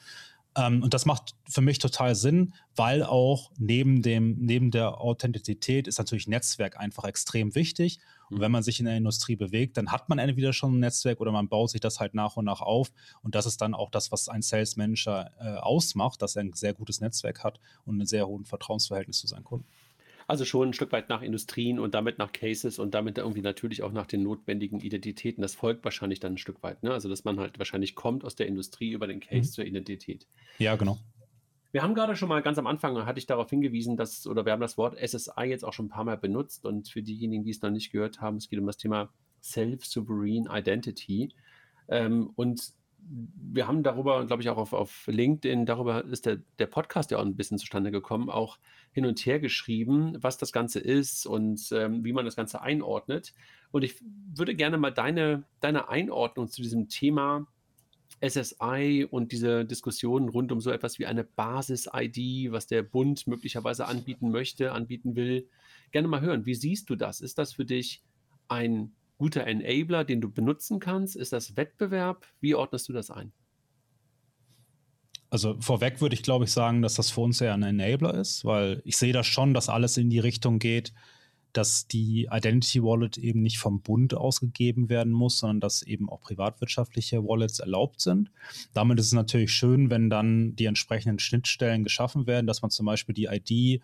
Ähm, 0.57 0.83
und 0.83 0.95
das 0.95 1.07
macht 1.07 1.35
für 1.49 1.61
mich 1.61 1.79
total 1.79 2.15
Sinn, 2.15 2.55
weil 2.75 3.03
auch 3.03 3.53
neben, 3.59 4.03
dem, 4.03 4.37
neben 4.41 4.71
der 4.71 5.01
Authentizität 5.01 5.87
ist 5.87 5.99
natürlich 5.99 6.27
Netzwerk 6.27 6.79
einfach 6.79 7.05
extrem 7.05 7.55
wichtig. 7.55 8.01
Und 8.31 8.39
mhm. 8.39 8.41
wenn 8.43 8.53
man 8.53 8.63
sich 8.63 8.81
in 8.81 8.87
der 8.87 8.97
Industrie 8.97 9.37
bewegt, 9.37 9.77
dann 9.77 9.93
hat 9.93 10.09
man 10.09 10.19
entweder 10.19 10.53
schon 10.53 10.77
ein 10.77 10.81
Netzwerk 10.81 11.21
oder 11.21 11.33
man 11.33 11.49
baut 11.49 11.71
sich 11.71 11.81
das 11.81 12.01
halt 12.01 12.15
nach 12.15 12.37
und 12.37 12.45
nach 12.45 12.61
auf. 12.61 12.91
Und 13.23 13.35
das 13.35 13.47
ist 13.47 13.61
dann 13.61 13.75
auch 13.75 13.91
das, 13.91 14.11
was 14.11 14.29
ein 14.29 14.43
Sales 14.43 14.77
Manager 14.77 15.31
äh, 15.39 15.57
ausmacht, 15.59 16.23
dass 16.23 16.37
er 16.37 16.43
ein 16.43 16.53
sehr 16.53 16.75
gutes 16.75 17.01
Netzwerk 17.01 17.45
hat 17.45 17.61
und 17.85 18.01
ein 18.01 18.07
sehr 18.07 18.27
hohes 18.27 18.49
Vertrauensverhältnis 18.49 19.19
zu 19.19 19.29
seinen 19.29 19.45
Kunden. 19.45 19.67
Also 20.31 20.45
schon 20.45 20.69
ein 20.69 20.73
Stück 20.75 20.93
weit 20.93 21.09
nach 21.09 21.23
Industrien 21.23 21.81
und 21.81 21.93
damit 21.93 22.19
nach 22.19 22.31
Cases 22.31 22.79
und 22.79 22.95
damit 22.95 23.19
irgendwie 23.19 23.41
natürlich 23.41 23.83
auch 23.83 23.91
nach 23.91 24.07
den 24.07 24.23
notwendigen 24.23 24.79
Identitäten. 24.79 25.43
Das 25.43 25.57
folgt 25.57 25.83
wahrscheinlich 25.83 26.21
dann 26.21 26.35
ein 26.35 26.39
Stück 26.39 26.63
weit. 26.63 26.85
Ne? 26.85 26.93
Also, 26.93 27.09
dass 27.09 27.25
man 27.25 27.41
halt 27.41 27.59
wahrscheinlich 27.59 27.97
kommt 27.97 28.25
aus 28.25 28.37
der 28.37 28.47
Industrie 28.47 28.93
über 28.93 29.09
den 29.09 29.19
Case 29.19 29.51
mhm. 29.51 29.55
zur 29.55 29.65
Identität. 29.65 30.29
Ja, 30.61 30.77
genau. 30.77 30.99
Wir 31.73 31.83
haben 31.83 31.95
gerade 31.95 32.15
schon 32.15 32.29
mal 32.29 32.43
ganz 32.43 32.59
am 32.59 32.69
Anfang, 32.69 33.07
hatte 33.07 33.19
ich 33.19 33.27
darauf 33.27 33.51
hingewiesen, 33.51 33.97
dass, 33.97 34.25
oder 34.29 34.45
wir 34.45 34.53
haben 34.53 34.61
das 34.61 34.79
Wort 34.79 34.97
SSI 34.97 35.47
jetzt 35.47 35.65
auch 35.65 35.73
schon 35.73 35.87
ein 35.87 35.91
paar 35.91 36.05
Mal 36.05 36.17
benutzt 36.17 36.65
und 36.65 36.89
für 36.89 37.03
diejenigen, 37.03 37.43
die 37.43 37.51
es 37.51 37.61
noch 37.61 37.71
nicht 37.71 37.91
gehört 37.91 38.21
haben, 38.21 38.37
es 38.37 38.49
geht 38.49 38.61
um 38.61 38.67
das 38.67 38.77
Thema 38.77 39.13
Self-Sovereign 39.43 40.47
Identity. 40.49 41.31
Ähm, 41.89 42.31
und 42.37 42.73
wir 43.09 43.67
haben 43.67 43.83
darüber, 43.83 44.25
glaube 44.27 44.43
ich, 44.43 44.49
auch 44.49 44.57
auf, 44.57 44.73
auf 44.73 45.07
LinkedIn, 45.07 45.67
darüber 45.67 46.05
ist 46.05 46.27
der, 46.27 46.39
der 46.59 46.67
Podcast 46.67 47.11
ja 47.11 47.19
auch 47.19 47.25
ein 47.25 47.37
bisschen 47.37 47.59
zustande 47.59 47.91
gekommen, 47.91 48.31
auch 48.31 48.59
hin 48.93 49.07
und 49.07 49.19
her 49.27 49.41
geschrieben, 49.41 50.17
was 50.21 50.39
das 50.39 50.53
Ganze 50.53 50.79
ist 50.81 51.27
und 51.27 51.71
ähm, 51.73 52.05
wie 52.05 52.13
man 52.13 52.25
das 52.25 52.37
Ganze 52.37 52.63
einordnet. 52.63 53.35
Und 53.73 53.83
ich 53.83 54.01
würde 54.35 54.55
gerne 54.55 54.79
mal 54.79 54.93
deine, 54.93 55.45
deine 55.61 55.89
Einordnung 55.89 56.49
zu 56.49 56.63
diesem 56.63 56.89
Thema 56.89 57.47
SSI 58.21 59.07
und 59.11 59.33
diese 59.33 59.65
Diskussionen 59.65 60.29
rund 60.29 60.53
um 60.53 60.61
so 60.61 60.71
etwas 60.71 60.99
wie 60.99 61.07
eine 61.07 61.25
Basis-ID, 61.25 62.53
was 62.53 62.67
der 62.67 62.83
Bund 62.83 63.27
möglicherweise 63.27 63.87
anbieten 63.87 64.31
möchte, 64.31 64.73
anbieten 64.73 65.17
will, 65.17 65.49
gerne 65.91 66.09
mal 66.09 66.21
hören. 66.21 66.47
Wie 66.47 66.55
siehst 66.55 66.91
du 66.91 66.97
das? 66.97 67.21
Ist 67.21 67.39
das 67.39 67.55
für 67.55 67.65
dich 67.65 68.03
ein 68.49 68.93
guter 69.21 69.47
Enabler, 69.47 70.03
den 70.03 70.23
du 70.23 70.31
benutzen 70.31 70.81
kannst? 70.81 71.15
Ist 71.15 71.35
das 71.35 71.55
Wettbewerb? 71.55 72.27
Wie 72.41 72.55
ordnest 72.55 72.89
du 72.89 72.95
das 72.95 73.11
ein? 73.11 73.33
Also 75.29 75.61
vorweg 75.61 76.01
würde 76.01 76.15
ich, 76.15 76.23
glaube 76.23 76.47
ich, 76.47 76.53
sagen, 76.53 76.81
dass 76.81 76.95
das 76.95 77.11
für 77.11 77.21
uns 77.21 77.39
eher 77.43 77.53
ein 77.53 77.63
Enabler 77.63 78.15
ist, 78.15 78.47
weil 78.47 78.81
ich 78.87 78.97
sehe 78.97 79.13
das 79.13 79.27
schon, 79.27 79.53
dass 79.53 79.69
alles 79.69 79.99
in 79.99 80.09
die 80.09 80.21
Richtung 80.21 80.59
geht, 80.59 80.95
dass 81.53 81.87
die 81.87 82.29
Identity 82.33 82.83
Wallet 82.83 83.19
eben 83.19 83.43
nicht 83.43 83.59
vom 83.59 83.83
Bund 83.83 84.15
ausgegeben 84.15 84.89
werden 84.89 85.13
muss, 85.13 85.39
sondern 85.39 85.61
dass 85.61 85.83
eben 85.83 86.09
auch 86.09 86.23
privatwirtschaftliche 86.23 87.23
Wallets 87.23 87.59
erlaubt 87.59 88.01
sind. 88.01 88.31
Damit 88.73 88.99
ist 89.01 89.07
es 89.07 89.13
natürlich 89.13 89.53
schön, 89.53 89.91
wenn 89.91 90.09
dann 90.09 90.57
die 90.57 90.65
entsprechenden 90.65 91.19
Schnittstellen 91.19 91.85
geschaffen 91.85 92.27
werden, 92.27 92.47
dass 92.47 92.63
man 92.63 92.71
zum 92.71 92.87
Beispiel 92.87 93.15
die 93.15 93.29
ID 93.31 93.83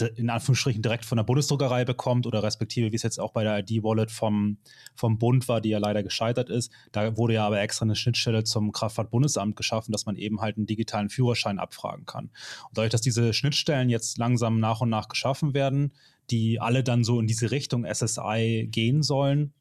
in 0.00 0.30
Anführungsstrichen 0.30 0.82
direkt 0.82 1.04
von 1.04 1.16
der 1.16 1.24
Bundesdruckerei 1.24 1.84
bekommt 1.84 2.26
oder 2.26 2.42
respektive, 2.42 2.92
wie 2.92 2.96
es 2.96 3.02
jetzt 3.02 3.18
auch 3.18 3.32
bei 3.32 3.44
der 3.44 3.58
ID-Wallet 3.58 4.10
vom, 4.10 4.58
vom 4.94 5.18
Bund 5.18 5.48
war, 5.48 5.60
die 5.60 5.70
ja 5.70 5.78
leider 5.78 6.02
gescheitert 6.02 6.50
ist. 6.50 6.72
Da 6.92 7.16
wurde 7.16 7.34
ja 7.34 7.46
aber 7.46 7.60
extra 7.60 7.84
eine 7.84 7.96
Schnittstelle 7.96 8.44
zum 8.44 8.72
Kraftfahrtbundesamt 8.72 9.56
geschaffen, 9.56 9.92
dass 9.92 10.06
man 10.06 10.16
eben 10.16 10.40
halt 10.40 10.56
einen 10.56 10.66
digitalen 10.66 11.10
Führerschein 11.10 11.58
abfragen 11.58 12.06
kann. 12.06 12.26
Und 12.68 12.78
dadurch, 12.78 12.90
dass 12.90 13.02
diese 13.02 13.32
Schnittstellen 13.32 13.88
jetzt 13.88 14.18
langsam 14.18 14.60
nach 14.60 14.80
und 14.80 14.90
nach 14.90 15.08
geschaffen 15.08 15.54
werden, 15.54 15.92
die 16.30 16.60
alle 16.60 16.84
dann 16.84 17.04
so 17.04 17.18
in 17.20 17.26
diese 17.26 17.50
Richtung 17.50 17.84
SSI 17.84 18.68
gehen 18.70 19.02
sollen, 19.02 19.52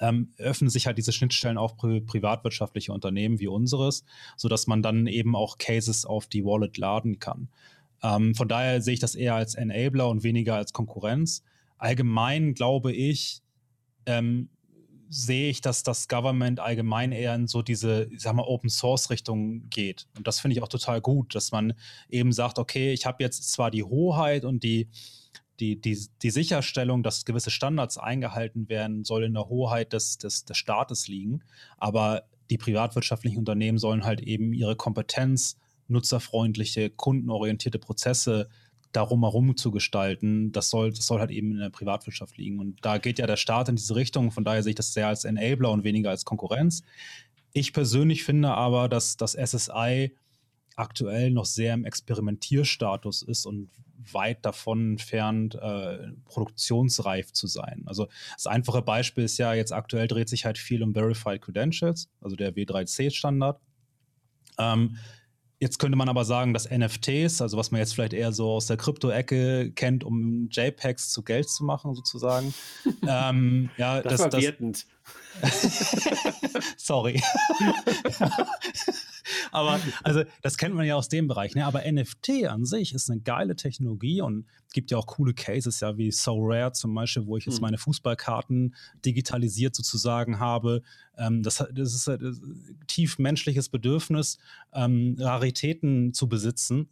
ähm, 0.00 0.32
öffnen 0.38 0.70
sich 0.70 0.86
halt 0.86 0.98
diese 0.98 1.12
Schnittstellen 1.12 1.58
auch 1.58 1.76
pri 1.76 2.00
privatwirtschaftliche 2.00 2.92
Unternehmen 2.92 3.38
wie 3.38 3.48
unseres, 3.48 4.04
sodass 4.36 4.66
man 4.66 4.82
dann 4.82 5.06
eben 5.06 5.36
auch 5.36 5.58
Cases 5.58 6.04
auf 6.04 6.26
die 6.26 6.44
Wallet 6.44 6.78
laden 6.78 7.18
kann. 7.18 7.48
Ähm, 8.02 8.34
von 8.34 8.48
daher 8.48 8.80
sehe 8.80 8.94
ich 8.94 9.00
das 9.00 9.14
eher 9.14 9.34
als 9.34 9.54
Enabler 9.54 10.08
und 10.08 10.22
weniger 10.22 10.56
als 10.56 10.72
Konkurrenz. 10.72 11.42
Allgemein 11.78 12.54
glaube 12.54 12.92
ich, 12.92 13.42
ähm, 14.06 14.48
sehe 15.08 15.50
ich, 15.50 15.60
dass 15.60 15.82
das 15.82 16.06
Government 16.06 16.60
allgemein 16.60 17.10
eher 17.10 17.34
in 17.34 17.48
so 17.48 17.62
diese, 17.62 18.04
ich 18.12 18.22
sag 18.22 18.34
mal, 18.34 18.44
Open 18.44 18.70
Source 18.70 19.10
Richtung 19.10 19.68
geht. 19.68 20.06
Und 20.16 20.26
das 20.26 20.38
finde 20.38 20.56
ich 20.56 20.62
auch 20.62 20.68
total 20.68 21.00
gut, 21.00 21.34
dass 21.34 21.50
man 21.50 21.74
eben 22.08 22.32
sagt, 22.32 22.60
okay, 22.60 22.92
ich 22.92 23.06
habe 23.06 23.22
jetzt 23.22 23.50
zwar 23.50 23.72
die 23.72 23.82
Hoheit 23.82 24.44
und 24.44 24.62
die, 24.62 24.88
die, 25.58 25.80
die, 25.80 25.98
die 26.22 26.30
Sicherstellung, 26.30 27.02
dass 27.02 27.24
gewisse 27.24 27.50
Standards 27.50 27.98
eingehalten 27.98 28.68
werden, 28.68 29.04
soll 29.04 29.24
in 29.24 29.34
der 29.34 29.48
Hoheit 29.48 29.92
des, 29.92 30.16
des, 30.18 30.44
des 30.44 30.56
Staates 30.56 31.08
liegen, 31.08 31.42
aber 31.76 32.22
die 32.48 32.58
privatwirtschaftlichen 32.58 33.38
Unternehmen 33.38 33.78
sollen 33.78 34.04
halt 34.04 34.20
eben 34.20 34.52
ihre 34.52 34.76
Kompetenz 34.76 35.58
nutzerfreundliche, 35.90 36.90
kundenorientierte 36.90 37.78
Prozesse 37.78 38.48
darum 38.92 39.22
herum 39.22 39.56
zu 39.56 39.70
gestalten, 39.70 40.52
das 40.52 40.70
soll, 40.70 40.90
das 40.90 41.06
soll 41.06 41.20
halt 41.20 41.30
eben 41.30 41.52
in 41.52 41.58
der 41.58 41.70
Privatwirtschaft 41.70 42.36
liegen. 42.36 42.58
Und 42.58 42.84
da 42.84 42.98
geht 42.98 43.18
ja 43.18 43.26
der 43.26 43.36
Staat 43.36 43.68
in 43.68 43.76
diese 43.76 43.94
Richtung. 43.94 44.32
Von 44.32 44.44
daher 44.44 44.62
sehe 44.62 44.70
ich 44.70 44.76
das 44.76 44.92
sehr 44.92 45.06
als 45.06 45.24
Enabler 45.24 45.70
und 45.70 45.84
weniger 45.84 46.10
als 46.10 46.24
Konkurrenz. 46.24 46.82
Ich 47.52 47.72
persönlich 47.72 48.24
finde 48.24 48.50
aber, 48.50 48.88
dass 48.88 49.16
das 49.16 49.32
SSI 49.32 50.12
aktuell 50.76 51.30
noch 51.30 51.44
sehr 51.44 51.74
im 51.74 51.84
Experimentierstatus 51.84 53.22
ist 53.22 53.46
und 53.46 53.70
weit 54.12 54.44
davon 54.44 54.92
entfernt, 54.92 55.54
äh, 55.54 56.12
produktionsreif 56.24 57.32
zu 57.32 57.46
sein. 57.46 57.82
Also 57.86 58.08
das 58.34 58.46
einfache 58.46 58.82
Beispiel 58.82 59.24
ist 59.24 59.38
ja, 59.38 59.52
jetzt 59.52 59.72
aktuell 59.72 60.08
dreht 60.08 60.28
sich 60.28 60.46
halt 60.46 60.58
viel 60.58 60.82
um 60.82 60.94
Verified 60.94 61.42
Credentials, 61.42 62.08
also 62.20 62.34
der 62.34 62.54
W3C-Standard. 62.54 63.60
Ähm, 64.58 64.96
Jetzt 65.62 65.78
könnte 65.78 65.98
man 65.98 66.08
aber 66.08 66.24
sagen, 66.24 66.54
dass 66.54 66.70
NFTs, 66.70 67.42
also 67.42 67.58
was 67.58 67.70
man 67.70 67.80
jetzt 67.80 67.92
vielleicht 67.92 68.14
eher 68.14 68.32
so 68.32 68.52
aus 68.52 68.66
der 68.66 68.78
Krypto-Ecke 68.78 69.72
kennt, 69.72 70.04
um 70.04 70.48
JPEGs 70.50 71.10
zu 71.10 71.22
Geld 71.22 71.50
zu 71.50 71.64
machen, 71.64 71.94
sozusagen. 71.94 72.54
ähm, 73.06 73.68
ja, 73.76 74.00
das, 74.00 74.22
das 74.22 74.32
war 74.32 74.40
wertend. 74.40 74.86
Sorry. 76.78 77.22
aber 79.52 79.80
also 80.02 80.22
das 80.42 80.56
kennt 80.56 80.74
man 80.74 80.86
ja 80.86 80.94
aus 80.94 81.08
dem 81.08 81.28
Bereich. 81.28 81.54
Ne? 81.54 81.64
Aber 81.66 81.82
NFT 81.90 82.46
an 82.46 82.64
sich 82.64 82.94
ist 82.94 83.10
eine 83.10 83.20
geile 83.20 83.56
Technologie 83.56 84.20
und 84.20 84.46
es 84.66 84.72
gibt 84.72 84.90
ja 84.90 84.98
auch 84.98 85.06
coole 85.06 85.34
Cases, 85.34 85.80
ja, 85.80 85.96
wie 85.98 86.10
So 86.10 86.38
Rare 86.40 86.72
zum 86.72 86.94
Beispiel, 86.94 87.26
wo 87.26 87.36
ich 87.36 87.44
jetzt 87.44 87.56
hm. 87.56 87.62
meine 87.62 87.78
Fußballkarten 87.78 88.74
digitalisiert 89.04 89.74
sozusagen 89.74 90.38
habe. 90.38 90.82
Ähm, 91.18 91.42
das, 91.42 91.64
das, 91.72 91.94
ist 91.94 92.08
ein 92.08 92.78
tief 92.86 93.18
menschliches 93.18 93.68
Bedürfnis, 93.68 94.38
ähm, 94.72 95.16
Raritäten 95.18 96.14
zu 96.14 96.28
besitzen. 96.28 96.88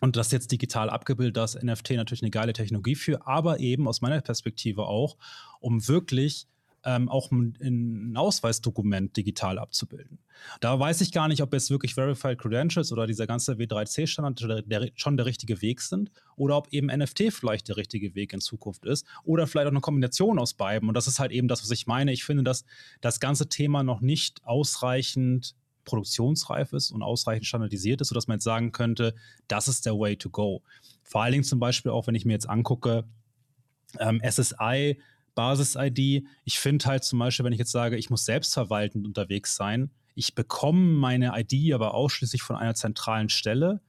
Und 0.00 0.16
das 0.16 0.30
jetzt 0.30 0.52
digital 0.52 0.88
abgebildet, 0.88 1.36
das 1.36 1.60
NFT 1.60 1.90
natürlich 1.90 2.22
eine 2.22 2.30
geile 2.30 2.52
Technologie 2.52 2.94
für, 2.94 3.26
aber 3.26 3.58
eben 3.58 3.88
aus 3.88 4.00
meiner 4.00 4.20
Perspektive 4.20 4.86
auch, 4.86 5.16
um 5.58 5.86
wirklich 5.88 6.46
ähm, 6.84 7.08
auch 7.08 7.30
ein, 7.30 8.14
Ausweisdokument 8.16 9.16
digital 9.16 9.58
abzubilden. 9.58 10.18
Da 10.60 10.78
weiß 10.78 11.00
ich 11.02 11.12
gar 11.12 11.28
nicht, 11.28 11.42
ob 11.42 11.52
jetzt 11.52 11.70
wirklich 11.70 11.94
Verified 11.94 12.38
Credentials 12.38 12.92
oder 12.92 13.06
dieser 13.06 13.26
ganze 13.26 13.54
W3C-Standard 13.54 14.64
der, 14.70 14.90
schon 14.94 15.16
der 15.16 15.26
richtige 15.26 15.60
Weg 15.62 15.80
sind 15.80 16.10
oder 16.36 16.56
ob 16.56 16.68
eben 16.72 16.86
NFT 16.86 17.32
vielleicht 17.32 17.68
der 17.68 17.76
richtige 17.76 18.14
Weg 18.14 18.32
in 18.32 18.40
Zukunft 18.40 18.86
ist 18.86 19.06
oder 19.24 19.46
vielleicht 19.46 19.66
auch 19.66 19.72
eine 19.72 19.80
Kombination 19.80 20.38
aus 20.38 20.54
beiden. 20.54 20.88
Und 20.88 20.94
das 20.94 21.06
ist 21.06 21.18
halt 21.18 21.32
eben 21.32 21.48
das, 21.48 21.62
was 21.62 21.70
ich 21.70 21.86
meine. 21.86 22.12
Ich 22.12 22.24
finde, 22.24 22.42
dass 22.42 22.64
das 23.00 23.20
ganze 23.20 23.48
Thema 23.48 23.82
noch 23.82 24.00
nicht 24.00 24.44
ausreichend 24.44 25.54
produktionsreif 25.84 26.72
ist 26.72 26.90
und 26.90 27.02
ausreichend 27.02 27.46
standardisiert 27.46 28.00
ist, 28.00 28.08
sodass 28.08 28.28
man 28.28 28.36
jetzt 28.36 28.44
sagen 28.44 28.72
könnte, 28.72 29.14
das 29.48 29.68
ist 29.68 29.86
der 29.86 29.98
Way 29.98 30.16
to 30.16 30.30
go. 30.30 30.62
Vor 31.02 31.22
allen 31.22 31.32
Dingen 31.32 31.44
zum 31.44 31.58
Beispiel 31.58 31.92
auch, 31.92 32.06
wenn 32.06 32.14
ich 32.14 32.24
mir 32.24 32.32
jetzt 32.32 32.48
angucke, 32.48 33.04
ähm, 33.98 34.20
SSI 34.24 35.00
Basis-ID. 35.34 36.24
Ich 36.44 36.58
finde 36.58 36.86
halt 36.86 37.04
zum 37.04 37.18
Beispiel, 37.18 37.44
wenn 37.44 37.52
ich 37.52 37.58
jetzt 37.58 37.72
sage, 37.72 37.96
ich 37.96 38.10
muss 38.10 38.24
selbstverwaltend 38.24 39.06
unterwegs 39.06 39.56
sein, 39.56 39.90
ich 40.14 40.34
bekomme 40.34 40.80
meine 40.80 41.32
ID 41.34 41.72
aber 41.72 41.94
ausschließlich 41.94 42.42
von 42.42 42.56
einer 42.56 42.74
zentralen 42.74 43.28
Stelle, 43.28 43.80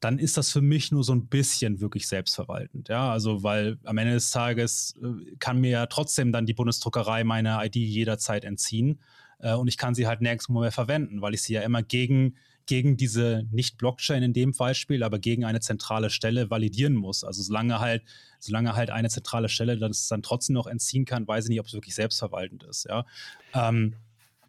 dann 0.00 0.18
ist 0.18 0.36
das 0.36 0.50
für 0.50 0.62
mich 0.62 0.92
nur 0.92 1.04
so 1.04 1.14
ein 1.14 1.26
bisschen 1.28 1.80
wirklich 1.80 2.08
selbstverwaltend. 2.08 2.88
Ja, 2.88 3.12
also 3.12 3.42
weil 3.42 3.78
am 3.84 3.98
Ende 3.98 4.14
des 4.14 4.30
Tages 4.30 4.98
äh, 5.02 5.36
kann 5.38 5.60
mir 5.60 5.70
ja 5.70 5.86
trotzdem 5.86 6.32
dann 6.32 6.46
die 6.46 6.54
Bundesdruckerei 6.54 7.22
meine 7.24 7.64
ID 7.64 7.76
jederzeit 7.76 8.44
entziehen 8.44 9.00
äh, 9.38 9.54
und 9.54 9.68
ich 9.68 9.76
kann 9.76 9.94
sie 9.94 10.06
halt 10.06 10.22
nirgendwo 10.22 10.60
mehr 10.60 10.72
verwenden, 10.72 11.20
weil 11.20 11.34
ich 11.34 11.42
sie 11.42 11.54
ja 11.54 11.62
immer 11.62 11.82
gegen 11.82 12.36
gegen 12.70 12.96
diese 12.96 13.42
nicht 13.50 13.78
Blockchain 13.78 14.22
in 14.22 14.32
dem 14.32 14.52
Beispiel, 14.52 15.02
aber 15.02 15.18
gegen 15.18 15.44
eine 15.44 15.58
zentrale 15.58 16.08
Stelle 16.08 16.50
validieren 16.50 16.94
muss. 16.94 17.24
Also 17.24 17.42
solange 17.42 17.80
halt, 17.80 18.04
solange 18.38 18.76
halt 18.76 18.90
eine 18.90 19.08
zentrale 19.08 19.48
Stelle 19.48 19.76
das 19.76 20.06
dann 20.06 20.22
trotzdem 20.22 20.54
noch 20.54 20.68
entziehen 20.68 21.04
kann, 21.04 21.26
weiß 21.26 21.46
ich 21.46 21.48
nicht, 21.48 21.58
ob 21.58 21.66
es 21.66 21.72
wirklich 21.72 21.96
selbstverwaltend 21.96 22.62
ist. 22.62 22.86
Ja. 22.88 23.06
Ähm, 23.54 23.96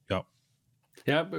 ja, 0.08 0.24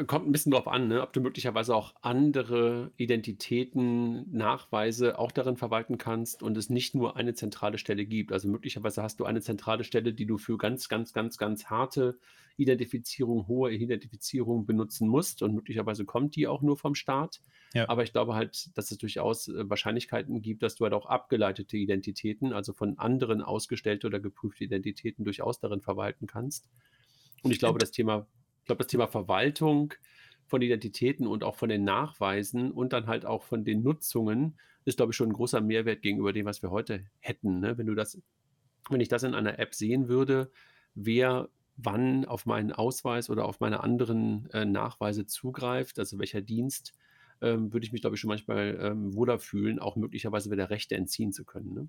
kommt 0.07 0.27
ein 0.27 0.33
bisschen 0.33 0.53
drauf 0.53 0.67
an, 0.67 0.89
ne? 0.89 1.03
ob 1.03 1.13
du 1.13 1.21
möglicherweise 1.21 1.75
auch 1.75 1.95
andere 2.03 2.93
Identitäten, 2.97 4.31
Nachweise 4.33 5.19
auch 5.19 5.31
darin 5.31 5.57
verwalten 5.57 5.99
kannst 5.99 6.43
und 6.43 6.57
es 6.57 6.69
nicht 6.69 6.95
nur 6.95 7.17
eine 7.17 7.35
zentrale 7.35 7.79
Stelle 7.79 8.05
gibt. 8.05 8.33
Also 8.33 8.49
möglicherweise 8.49 9.03
hast 9.03 9.21
du 9.21 9.25
eine 9.25 9.41
zentrale 9.41 9.85
Stelle, 9.85 10.13
die 10.13 10.27
du 10.27 10.39
für 10.39 10.59
ganz, 10.59 10.89
ganz, 10.89 11.13
ganz, 11.13 11.39
ganz 11.39 11.67
harte 11.67 12.19
Identifizierung, 12.57 13.47
hohe 13.47 13.73
Identifizierung 13.73 14.67
benutzen 14.67 15.09
musst 15.09 15.43
und 15.43 15.55
möglicherweise 15.55 16.05
kommt 16.05 16.37
die 16.37 16.47
auch 16.47 16.63
nur 16.63 16.77
vom 16.77 16.95
Staat. 16.95 17.41
Ja. 17.73 17.89
Aber 17.89 18.03
ich 18.03 18.13
glaube 18.13 18.35
halt, 18.35 18.77
dass 18.77 18.91
es 18.91 18.99
durchaus 18.99 19.49
äh, 19.49 19.69
Wahrscheinlichkeiten 19.71 20.43
gibt, 20.43 20.63
dass 20.63 20.75
du 20.75 20.85
halt 20.85 20.93
auch 20.93 21.07
abgeleitete 21.07 21.77
Identitäten, 21.77 22.53
also 22.53 22.73
von 22.73 22.99
anderen 22.99 23.41
ausgestellte 23.41 24.07
oder 24.07 24.21
geprüfte 24.21 24.65
Identitäten 24.65 25.25
durchaus 25.25 25.61
darin 25.61 25.81
verwalten 25.81 26.27
kannst. 26.27 26.69
Und 27.43 27.51
ich 27.51 27.59
glaube, 27.59 27.79
das 27.79 27.91
Thema 27.91 28.27
ich 28.63 28.67
glaube, 28.67 28.85
das 28.85 28.87
Thema 28.87 29.09
Verwaltung 29.09 29.93
von 30.47 30.63
Identitäten 30.63 31.27
und 31.27 31.43
auch 31.43 31.57
von 31.57 31.69
den 31.69 31.83
Nachweisen 31.83 32.71
und 32.71 32.93
dann 32.93 33.09
halt 33.09 33.27
auch 33.27 33.43
von 33.43 33.65
den 33.65 33.83
Nutzungen 33.83 34.57
ist, 34.85 34.99
glaube 34.99 35.11
ich, 35.11 35.17
schon 35.17 35.31
ein 35.31 35.35
großer 35.35 35.61
Mehrwert 35.61 36.03
gegenüber 36.03 36.33
dem, 36.33 36.47
was 36.47 36.63
wir 36.63 36.71
heute 36.71 37.05
hätten. 37.19 37.59
Ne? 37.59 37.77
Wenn 37.77 37.87
du 37.87 37.95
das, 37.95 38.21
wenn 38.89 39.01
ich 39.01 39.09
das 39.09 39.25
in 39.25 39.35
einer 39.35 39.59
App 39.59 39.75
sehen 39.75 40.09
würde, 40.09 40.53
wer 40.95 41.49
wann 41.77 42.25
auf 42.25 42.47
meinen 42.47 42.71
Ausweis 42.71 43.31
oder 43.31 43.47
auf 43.47 43.59
meine 43.59 43.83
anderen 43.83 44.49
äh, 44.53 44.65
Nachweise 44.65 45.27
zugreift, 45.27 45.99
also 45.99 46.19
welcher 46.21 46.41
Dienst, 46.43 46.93
ähm, 47.41 47.73
würde 47.73 47.85
ich 47.85 47.93
mich, 47.93 48.03
glaube 48.03 48.15
ich, 48.15 48.21
schon 48.21 48.29
manchmal 48.29 48.79
ähm, 48.81 49.15
wohler 49.15 49.41
fühlen, 49.41 49.81
auch 49.81 49.97
möglicherweise 49.97 50.51
wieder 50.51 50.71
Rechte 50.71 50.95
entziehen 50.95 51.33
zu 51.33 51.45
können. 51.45 51.75
Ne? 51.75 51.89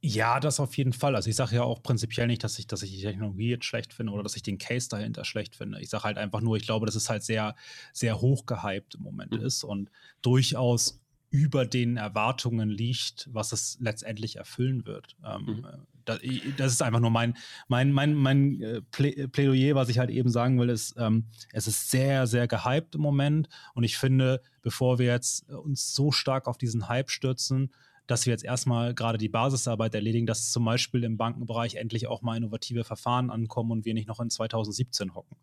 Ja, 0.00 0.40
das 0.40 0.60
auf 0.60 0.76
jeden 0.76 0.92
Fall. 0.92 1.14
Also 1.14 1.28
ich 1.28 1.36
sage 1.36 1.56
ja 1.56 1.62
auch 1.62 1.82
prinzipiell 1.82 2.26
nicht, 2.26 2.42
dass 2.42 2.58
ich, 2.58 2.66
dass 2.66 2.82
ich 2.82 2.90
die 2.90 3.02
Technologie 3.02 3.50
jetzt 3.50 3.66
schlecht 3.66 3.92
finde 3.92 4.12
oder 4.12 4.22
dass 4.22 4.36
ich 4.36 4.42
den 4.42 4.58
Case 4.58 4.88
dahinter 4.88 5.24
schlecht 5.24 5.56
finde. 5.56 5.80
Ich 5.80 5.90
sage 5.90 6.04
halt 6.04 6.18
einfach 6.18 6.40
nur, 6.40 6.56
ich 6.56 6.64
glaube, 6.64 6.86
dass 6.86 6.94
es 6.94 7.10
halt 7.10 7.22
sehr, 7.22 7.54
sehr 7.92 8.20
hoch 8.20 8.46
gehypt 8.46 8.94
im 8.94 9.02
Moment 9.02 9.32
mhm. 9.32 9.42
ist 9.42 9.62
und 9.62 9.90
durchaus 10.22 11.00
über 11.30 11.64
den 11.64 11.96
Erwartungen 11.96 12.68
liegt, 12.68 13.28
was 13.32 13.52
es 13.52 13.78
letztendlich 13.80 14.36
erfüllen 14.36 14.84
wird. 14.84 15.16
Ähm, 15.24 15.44
mhm. 15.44 15.66
das, 16.04 16.18
das, 16.56 16.72
ist 16.72 16.82
einfach 16.82 16.98
nur 16.98 17.10
mein, 17.10 17.36
mein, 17.68 17.92
mein, 17.92 18.14
mein 18.14 18.60
äh, 18.60 18.80
Plädoyer, 18.90 19.76
was 19.76 19.88
ich 19.88 19.98
halt 19.98 20.10
eben 20.10 20.28
sagen 20.28 20.58
will, 20.58 20.70
ist, 20.70 20.94
ähm, 20.98 21.26
es 21.52 21.68
ist 21.68 21.90
sehr, 21.90 22.26
sehr 22.26 22.48
gehypt 22.48 22.96
im 22.96 23.02
Moment 23.02 23.48
und 23.74 23.84
ich 23.84 23.96
finde, 23.96 24.42
bevor 24.62 24.98
wir 24.98 25.06
jetzt 25.06 25.48
uns 25.48 25.94
so 25.94 26.10
stark 26.10 26.48
auf 26.48 26.58
diesen 26.58 26.88
Hype 26.88 27.10
stürzen, 27.10 27.70
dass 28.10 28.26
wir 28.26 28.32
jetzt 28.32 28.44
erstmal 28.44 28.94
gerade 28.94 29.18
die 29.18 29.28
Basisarbeit 29.28 29.94
erledigen, 29.94 30.26
dass 30.26 30.50
zum 30.50 30.64
Beispiel 30.64 31.04
im 31.04 31.16
Bankenbereich 31.16 31.76
endlich 31.76 32.06
auch 32.06 32.22
mal 32.22 32.36
innovative 32.36 32.84
Verfahren 32.84 33.30
ankommen 33.30 33.70
und 33.70 33.84
wir 33.84 33.94
nicht 33.94 34.08
noch 34.08 34.20
in 34.20 34.30
2017 34.30 35.14
hocken. 35.14 35.36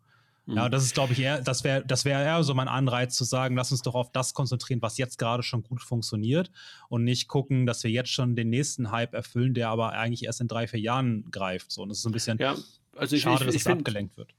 Ja, 0.46 0.66
mhm. 0.66 0.70
das 0.70 0.82
ist, 0.82 0.94
glaube 0.94 1.12
ich, 1.12 1.20
eher, 1.20 1.42
das 1.42 1.62
wäre 1.62 1.84
das 1.84 2.04
wär 2.04 2.20
eher 2.20 2.42
so 2.42 2.54
mein 2.54 2.68
Anreiz 2.68 3.14
zu 3.14 3.24
sagen, 3.24 3.54
lass 3.54 3.70
uns 3.70 3.82
doch 3.82 3.94
auf 3.94 4.10
das 4.12 4.32
konzentrieren, 4.32 4.80
was 4.80 4.96
jetzt 4.96 5.18
gerade 5.18 5.42
schon 5.42 5.62
gut 5.62 5.82
funktioniert 5.82 6.50
und 6.88 7.04
nicht 7.04 7.28
gucken, 7.28 7.66
dass 7.66 7.84
wir 7.84 7.90
jetzt 7.90 8.10
schon 8.10 8.34
den 8.34 8.48
nächsten 8.48 8.90
Hype 8.90 9.12
erfüllen, 9.12 9.52
der 9.52 9.68
aber 9.68 9.92
eigentlich 9.92 10.24
erst 10.24 10.40
in 10.40 10.48
drei, 10.48 10.66
vier 10.66 10.80
Jahren 10.80 11.30
greift. 11.30 11.70
So, 11.70 11.82
und 11.82 11.90
das 11.90 11.98
ist 11.98 12.02
so 12.02 12.08
ein 12.08 12.12
bisschen 12.12 12.38
ja, 12.38 12.56
also 12.96 13.14
ich, 13.14 13.22
schade, 13.22 13.36
ich, 13.36 13.40
ich, 13.40 13.46
dass 13.46 13.54
es 13.56 13.62
find, 13.62 13.80
abgelenkt 13.80 14.16
wird. 14.16 14.34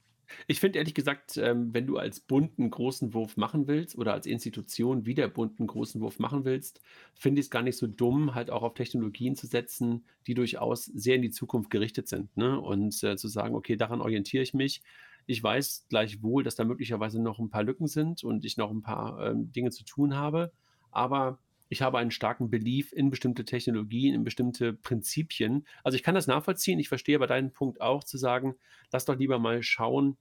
Ich 0.47 0.59
finde 0.59 0.79
ehrlich 0.79 0.93
gesagt, 0.93 1.37
ähm, 1.37 1.73
wenn 1.73 1.87
du 1.87 1.97
als 1.97 2.19
bunten 2.19 2.69
großen 2.69 3.13
Wurf 3.13 3.37
machen 3.37 3.67
willst 3.67 3.97
oder 3.97 4.13
als 4.13 4.25
Institution 4.25 5.05
wieder 5.05 5.27
bunten 5.27 5.67
großen 5.67 6.01
Wurf 6.01 6.19
machen 6.19 6.45
willst, 6.45 6.81
finde 7.15 7.39
ich 7.39 7.47
es 7.47 7.51
gar 7.51 7.63
nicht 7.63 7.77
so 7.77 7.87
dumm, 7.87 8.35
halt 8.35 8.49
auch 8.49 8.63
auf 8.63 8.73
Technologien 8.73 9.35
zu 9.35 9.47
setzen, 9.47 10.05
die 10.27 10.33
durchaus 10.33 10.85
sehr 10.85 11.15
in 11.15 11.21
die 11.21 11.31
Zukunft 11.31 11.69
gerichtet 11.69 12.07
sind. 12.07 12.35
Ne? 12.37 12.59
Und 12.59 13.03
äh, 13.03 13.17
zu 13.17 13.27
sagen, 13.27 13.55
okay, 13.55 13.75
daran 13.75 14.01
orientiere 14.01 14.43
ich 14.43 14.53
mich 14.53 14.81
ich 15.29 15.43
weiß 15.43 15.85
gleichwohl, 15.89 16.43
dass 16.43 16.55
da 16.55 16.63
möglicherweise 16.63 17.21
noch 17.21 17.37
ein 17.37 17.51
paar 17.51 17.61
Lücken 17.61 17.85
sind 17.85 18.23
und 18.23 18.45
ich 18.45 18.57
noch 18.57 18.71
ein 18.71 18.81
paar 18.81 19.23
ähm, 19.27 19.51
Dinge 19.51 19.69
zu 19.69 19.83
tun 19.85 20.15
habe. 20.15 20.51
Aber 20.89 21.37
ich 21.69 21.83
habe 21.83 21.99
einen 21.99 22.11
starken 22.11 22.49
Belief 22.49 22.91
in 22.91 23.11
bestimmte 23.11 23.45
Technologien, 23.45 24.15
in 24.15 24.23
bestimmte 24.23 24.73
Prinzipien. 24.73 25.65
Also 25.83 25.95
ich 25.95 26.03
kann 26.03 26.15
das 26.15 26.27
nachvollziehen. 26.27 26.79
Ich 26.79 26.89
verstehe 26.89 27.15
aber 27.15 27.27
deinen 27.27 27.53
Punkt 27.53 27.79
auch 27.79 28.03
zu 28.03 28.17
sagen, 28.17 28.55
lass 28.91 29.05
doch 29.05 29.17
lieber 29.17 29.37
mal 29.37 29.61
schauen, 29.61 30.17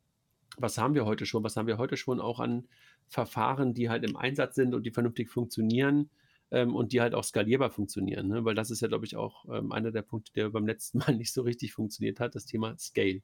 was 0.59 0.77
haben 0.77 0.95
wir 0.95 1.07
heute 1.07 1.25
schon? 1.25 1.43
Was 1.45 1.57
haben 1.57 1.67
wir 1.67 1.79
heute 1.79 1.97
schon 1.97 2.21
auch 2.21 2.39
an 2.39 2.69
Verfahren, 3.07 3.73
die 3.75 3.89
halt 3.89 4.05
im 4.05 4.17
Einsatz 4.17 4.57
sind 4.57 4.75
und 4.75 4.85
die 4.85 4.91
vernünftig 4.91 5.31
funktionieren 5.31 6.11
ähm, 6.51 6.75
und 6.75 6.93
die 6.93 7.01
halt 7.01 7.15
auch 7.15 7.25
skalierbar 7.25 7.71
funktionieren? 7.71 8.29
Ne? 8.29 8.45
Weil 8.45 8.55
das 8.55 8.71
ist 8.71 8.81
ja, 8.81 8.89
glaube 8.89 9.07
ich, 9.07 9.17
auch 9.17 9.47
ähm, 9.51 9.73
einer 9.73 9.91
der 9.91 10.03
Punkte, 10.03 10.33
der 10.35 10.51
beim 10.51 10.67
letzten 10.67 10.99
Mal 10.99 11.15
nicht 11.17 11.33
so 11.33 11.43
richtig 11.43 11.73
funktioniert 11.73 12.21
hat, 12.21 12.35
das 12.35 12.45
Thema 12.45 12.77
Scale. 12.79 13.23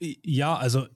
Ja, 0.00 0.56
also 0.56 0.86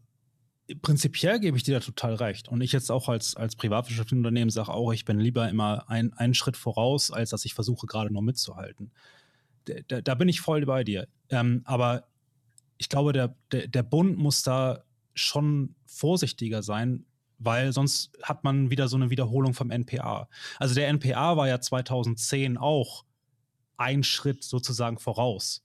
prinzipiell 0.80 1.40
gebe 1.40 1.56
ich 1.56 1.62
dir 1.62 1.74
da 1.74 1.84
total 1.84 2.14
recht. 2.14 2.48
Und 2.48 2.60
ich 2.60 2.72
jetzt 2.72 2.90
auch 2.90 3.08
als, 3.08 3.36
als 3.36 3.56
privatwirtschaftliches 3.56 4.18
Unternehmen 4.18 4.50
sage 4.50 4.72
auch, 4.72 4.92
ich 4.92 5.04
bin 5.04 5.18
lieber 5.18 5.48
immer 5.48 5.88
ein, 5.88 6.12
einen 6.14 6.34
Schritt 6.34 6.56
voraus, 6.56 7.10
als 7.10 7.30
dass 7.30 7.44
ich 7.44 7.54
versuche, 7.54 7.86
gerade 7.86 8.12
nur 8.12 8.22
mitzuhalten. 8.22 8.92
Da, 9.88 10.00
da 10.00 10.14
bin 10.14 10.28
ich 10.28 10.40
voll 10.40 10.64
bei 10.66 10.84
dir. 10.84 11.06
Ähm, 11.28 11.62
aber 11.64 12.04
ich 12.78 12.88
glaube, 12.88 13.12
der, 13.12 13.36
der, 13.52 13.68
der 13.68 13.82
Bund 13.82 14.18
muss 14.18 14.42
da 14.42 14.84
schon 15.14 15.74
vorsichtiger 15.86 16.62
sein, 16.62 17.04
weil 17.38 17.72
sonst 17.72 18.10
hat 18.22 18.44
man 18.44 18.70
wieder 18.70 18.88
so 18.88 18.96
eine 18.96 19.10
Wiederholung 19.10 19.54
vom 19.54 19.70
NPA. 19.70 20.28
Also 20.58 20.74
der 20.74 20.88
NPA 20.88 21.36
war 21.36 21.48
ja 21.48 21.60
2010 21.60 22.56
auch 22.56 23.04
ein 23.76 24.02
Schritt 24.02 24.44
sozusagen 24.44 24.98
voraus. 24.98 25.64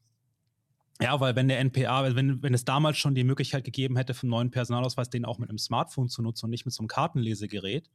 Ja, 1.01 1.19
weil 1.19 1.35
wenn 1.35 1.47
der 1.47 1.59
NPA, 1.59 2.15
wenn, 2.15 2.41
wenn 2.41 2.53
es 2.53 2.65
damals 2.65 2.97
schon 2.97 3.13
die 3.13 3.23
Möglichkeit 3.23 3.63
gegeben 3.63 3.97
hätte, 3.97 4.13
vom 4.13 4.29
neuen 4.29 4.51
Personalausweis 4.51 5.09
den 5.09 5.25
auch 5.25 5.37
mit 5.37 5.49
einem 5.49 5.59
Smartphone 5.59 6.09
zu 6.09 6.21
nutzen 6.21 6.45
und 6.45 6.51
nicht 6.51 6.65
mit 6.65 6.73
so 6.73 6.81
einem 6.81 6.87
Kartenlesegerät, 6.87 7.89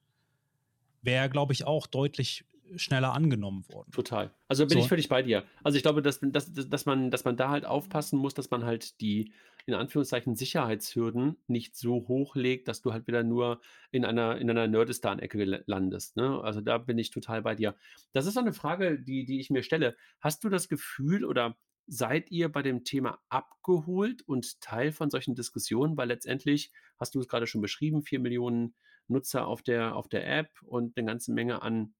wäre, 1.02 1.28
glaube 1.28 1.52
ich, 1.52 1.66
auch 1.66 1.86
deutlich 1.86 2.44
schneller 2.76 3.12
angenommen 3.12 3.66
worden. 3.68 3.90
Total. 3.92 4.30
Also 4.48 4.64
bin 4.66 4.78
so. 4.78 4.78
ich 4.78 4.88
völlig 4.88 5.08
bei 5.08 5.22
dir. 5.22 5.44
Also 5.62 5.76
ich 5.76 5.82
glaube, 5.82 6.02
dass, 6.02 6.20
dass, 6.22 6.52
dass, 6.52 6.86
man, 6.86 7.10
dass 7.10 7.24
man 7.24 7.36
da 7.36 7.50
halt 7.50 7.64
aufpassen 7.64 8.18
muss, 8.18 8.34
dass 8.34 8.50
man 8.50 8.64
halt 8.64 9.00
die, 9.00 9.32
in 9.66 9.74
Anführungszeichen, 9.74 10.36
Sicherheitshürden 10.36 11.36
nicht 11.46 11.76
so 11.76 12.06
hochlegt, 12.08 12.68
dass 12.68 12.80
du 12.80 12.92
halt 12.92 13.06
wieder 13.06 13.22
nur 13.22 13.60
in 13.90 14.04
einer, 14.04 14.38
in 14.38 14.48
einer 14.48 14.66
Nerdistan-Ecke 14.68 15.64
landest. 15.66 16.16
Ne? 16.16 16.40
Also 16.42 16.60
da 16.60 16.78
bin 16.78 16.98
ich 16.98 17.10
total 17.10 17.42
bei 17.42 17.54
dir. 17.54 17.74
Das 18.12 18.26
ist 18.26 18.34
so 18.34 18.40
eine 18.40 18.52
Frage, 18.52 18.98
die, 18.98 19.24
die 19.24 19.40
ich 19.40 19.50
mir 19.50 19.62
stelle. 19.62 19.96
Hast 20.20 20.42
du 20.44 20.48
das 20.48 20.68
Gefühl 20.68 21.24
oder 21.24 21.56
seid 21.86 22.30
ihr 22.30 22.50
bei 22.50 22.62
dem 22.62 22.84
Thema 22.84 23.18
abgeholt 23.28 24.22
und 24.22 24.60
Teil 24.60 24.92
von 24.92 25.10
solchen 25.10 25.34
Diskussionen? 25.34 25.96
Weil 25.96 26.08
letztendlich, 26.08 26.72
hast 26.98 27.14
du 27.14 27.20
es 27.20 27.28
gerade 27.28 27.46
schon 27.46 27.60
beschrieben, 27.60 28.02
vier 28.02 28.20
Millionen 28.20 28.74
Nutzer 29.08 29.46
auf 29.46 29.62
der, 29.62 29.96
auf 29.96 30.08
der 30.08 30.26
App 30.26 30.50
und 30.62 30.96
eine 30.96 31.06
ganze 31.06 31.32
Menge 31.32 31.62
an 31.62 31.94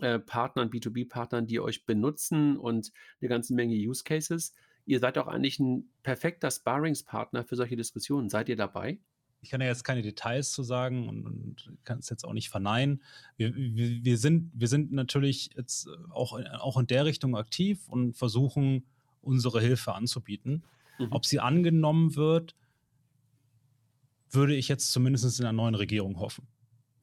äh, 0.00 0.18
Partnern, 0.18 0.70
B2B-Partnern, 0.70 1.46
die 1.46 1.60
euch 1.60 1.86
benutzen 1.86 2.56
und 2.56 2.92
eine 3.20 3.28
ganze 3.28 3.54
Menge 3.54 3.74
Use 3.74 4.04
Cases. 4.04 4.54
Ihr 4.84 5.00
seid 5.00 5.18
auch 5.18 5.26
eigentlich 5.26 5.58
ein 5.58 5.90
perfekter 6.02 6.50
Sparringspartner 6.50 7.44
für 7.44 7.56
solche 7.56 7.76
Diskussionen. 7.76 8.28
Seid 8.28 8.48
ihr 8.48 8.56
dabei? 8.56 9.00
ich 9.40 9.50
kann 9.50 9.60
ja 9.60 9.68
jetzt 9.68 9.84
keine 9.84 10.02
Details 10.02 10.52
zu 10.52 10.62
sagen 10.62 11.08
und, 11.08 11.24
und 11.24 11.72
kann 11.84 11.98
es 11.98 12.10
jetzt 12.10 12.24
auch 12.24 12.32
nicht 12.32 12.50
verneinen. 12.50 13.02
Wir, 13.36 13.54
wir, 13.54 14.04
wir, 14.04 14.18
sind, 14.18 14.50
wir 14.54 14.68
sind 14.68 14.92
natürlich 14.92 15.50
jetzt 15.56 15.88
auch, 16.10 16.38
auch 16.54 16.76
in 16.78 16.86
der 16.86 17.04
Richtung 17.04 17.36
aktiv 17.36 17.88
und 17.88 18.16
versuchen 18.16 18.84
unsere 19.28 19.60
Hilfe 19.60 19.94
anzubieten. 19.94 20.64
Mhm. 20.98 21.08
Ob 21.10 21.26
sie 21.26 21.38
angenommen 21.38 22.16
wird, 22.16 22.56
würde 24.30 24.56
ich 24.56 24.68
jetzt 24.68 24.90
zumindest 24.90 25.38
in 25.38 25.44
der 25.44 25.52
neuen 25.52 25.74
Regierung 25.74 26.18
hoffen. 26.18 26.48